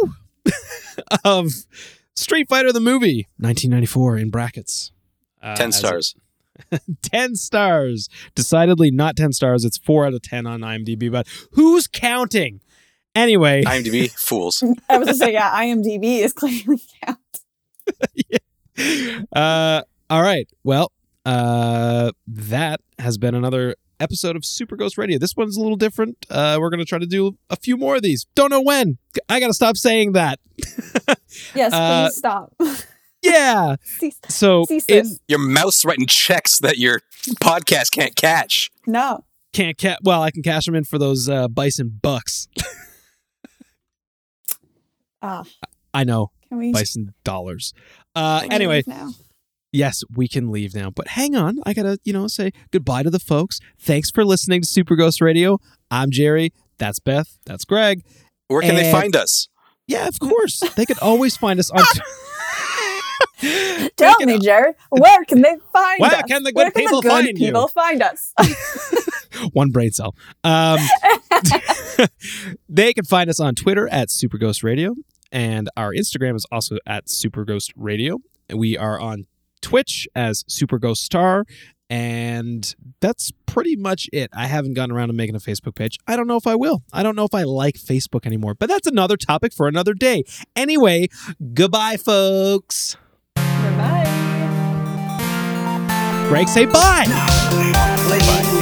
of 1.24 1.52
Street 2.16 2.50
Fighter 2.50 2.72
the 2.74 2.80
movie, 2.80 3.28
1994 3.38 4.18
in 4.18 4.30
brackets. 4.30 4.92
Uh, 5.42 5.56
Ten 5.56 5.70
as- 5.70 5.78
stars. 5.78 6.16
10 7.04 7.36
stars. 7.36 8.10
Decidedly 8.34 8.90
not 8.90 9.16
10 9.16 9.32
stars. 9.32 9.64
It's 9.64 9.78
4 9.78 10.08
out 10.08 10.16
of 10.16 10.24
10 10.24 10.48
on 10.48 10.62
IMDb, 10.62 11.12
but 11.12 11.28
who's 11.52 11.86
counting? 11.86 12.62
Anyway, 13.14 13.64
IMDb 13.64 14.10
fools. 14.10 14.64
I 14.90 14.98
was 14.98 15.06
gonna 15.08 15.14
say, 15.18 15.34
yeah, 15.34 15.52
IMDb 15.52 16.20
is 16.24 16.34
clearly 16.34 16.82
out. 18.80 19.26
uh 19.36 19.82
all 20.10 20.22
right. 20.22 20.48
Well, 20.64 20.92
uh 21.26 22.12
that 22.28 22.82
has 23.00 23.18
been 23.18 23.36
another 23.36 23.76
episode 24.00 24.36
of 24.36 24.46
Super 24.46 24.76
Ghost 24.76 24.98
Radio. 24.98 25.18
This 25.18 25.36
one's 25.36 25.58
a 25.58 25.62
little 25.62 25.76
different. 25.78 26.26
Uh 26.30 26.58
we're 26.60 26.70
going 26.70 26.80
to 26.80 26.86
try 26.86 27.00
to 27.00 27.06
do 27.08 27.38
a 27.50 27.56
few 27.56 27.76
more 27.78 27.96
of 27.98 28.02
these. 28.04 28.26
Don't 28.36 28.50
know 28.52 28.62
when. 28.62 28.98
I 29.28 29.40
got 29.40 29.48
to 29.48 29.54
stop 29.54 29.78
saying 29.78 30.14
that. 30.14 30.40
Yes, 31.54 31.74
Uh, 31.74 32.08
please 32.08 32.18
stop. 32.18 32.54
Yeah. 33.24 33.76
Cease, 33.84 34.20
So 34.30 34.64
cease 34.66 34.86
in. 34.88 35.18
Your 35.28 35.40
mouse 35.40 35.84
writing 35.84 36.06
checks 36.06 36.60
that 36.60 36.78
your 36.78 37.02
podcast 37.42 37.92
can't 37.92 38.16
catch. 38.16 38.70
No. 38.86 39.26
can't 39.54 39.78
ca- 39.78 39.98
well, 40.04 40.22
I 40.22 40.30
can 40.32 40.44
cash 40.44 40.66
them 40.66 40.76
in 40.76 40.84
for 40.86 40.98
those 41.00 41.28
uh 41.28 41.48
bison 41.48 42.00
bucks. 42.02 42.48
Ah, 45.22 45.44
I 45.94 46.04
know, 46.04 46.32
can 46.50 46.58
we? 46.58 46.72
bison 46.72 47.14
dollars. 47.24 47.74
Uh 48.16 48.42
we 48.44 48.50
anyway, 48.56 48.84
yes, 49.72 50.04
we 50.16 50.28
can 50.28 50.52
leave 50.52 50.74
now. 50.76 50.90
But 50.90 51.10
hang 51.10 51.36
on, 51.36 51.60
I 51.66 51.74
gotta, 51.74 52.00
you 52.04 52.14
know, 52.14 52.28
say 52.28 52.52
goodbye 52.72 53.04
to 53.04 53.10
the 53.10 53.20
folks. 53.20 53.60
Thanks 53.80 54.10
for 54.12 54.24
listening 54.26 54.62
to 54.62 54.68
Super 54.68 54.96
Ghost 54.96 55.22
Radio. 55.22 55.60
I'm 55.92 56.12
Jerry. 56.12 56.52
That's 56.78 57.00
Beth. 57.00 57.38
That's 57.46 57.66
Greg. 57.66 58.04
Where 58.48 58.62
can 58.62 58.76
they 58.76 58.92
find 58.92 59.16
us? 59.16 59.48
Yeah, 59.88 60.08
of 60.08 60.20
course. 60.20 60.60
They 60.76 60.86
could 60.86 61.00
always 61.00 61.38
find 61.38 61.60
us 61.60 61.70
on. 61.72 61.84
Tell 63.98 64.16
me, 64.20 64.34
can- 64.34 64.42
Jerry, 64.42 64.74
where 64.90 65.24
can 65.26 65.42
they 65.42 65.56
find 65.72 66.00
Where 66.00 66.16
us? 66.16 66.24
can 66.28 66.44
the 66.44 66.52
good 66.52 66.56
where 66.56 66.72
can 66.72 66.84
people 66.84 67.02
the 67.02 67.10
good 67.10 67.12
find 67.26 67.28
you? 67.28 67.34
people 67.48 67.68
find 67.68 68.02
us? 68.02 68.34
One 69.54 69.70
brain 69.70 69.92
cell. 69.92 70.16
Um, 70.44 70.80
they 72.70 72.94
can 72.94 73.06
find 73.06 73.30
us 73.30 73.40
on 73.40 73.54
Twitter 73.56 73.88
at 73.90 74.10
Super 74.10 74.38
Ghost 74.38 74.64
Radio, 74.64 74.96
and 75.32 75.70
our 75.78 75.92
Instagram 75.94 76.36
is 76.36 76.46
also 76.52 76.78
at 76.86 77.10
Super 77.10 77.46
Ghost 77.46 77.72
Radio. 77.76 78.20
We 78.54 78.78
are 78.78 79.00
on 79.00 79.26
Twitch 79.62 80.08
as 80.16 80.44
Super 80.48 80.80
Ghost 80.80 81.04
Star, 81.04 81.46
and 81.90 82.76
that's 83.00 83.32
pretty 83.46 83.76
much 83.76 84.10
it. 84.14 84.30
I 84.34 84.48
haven't 84.48 84.74
gotten 84.74 84.96
around 84.96 85.08
to 85.08 85.14
making 85.14 85.36
a 85.36 85.40
Facebook 85.40 85.76
page. 85.76 85.98
I 86.08 86.16
don't 86.16 86.28
know 86.28 86.38
if 86.38 86.48
I 86.48 86.56
will. 86.56 86.84
I 86.94 87.04
don't 87.04 87.16
know 87.16 87.26
if 87.26 87.34
I 87.34 87.44
like 87.44 87.76
Facebook 87.76 88.26
anymore, 88.26 88.56
but 88.56 88.70
that's 88.70 88.88
another 88.88 89.18
topic 89.18 89.54
for 89.54 89.68
another 89.68 89.94
day. 89.94 90.24
Anyway, 90.56 91.08
goodbye, 91.54 91.98
folks. 91.98 92.98
Bye. 93.36 94.04
Greg, 96.30 96.48
say 96.50 96.66
bye. 96.66 97.06
Playing 98.08 98.26
with 98.28 98.46
power. 98.46 98.57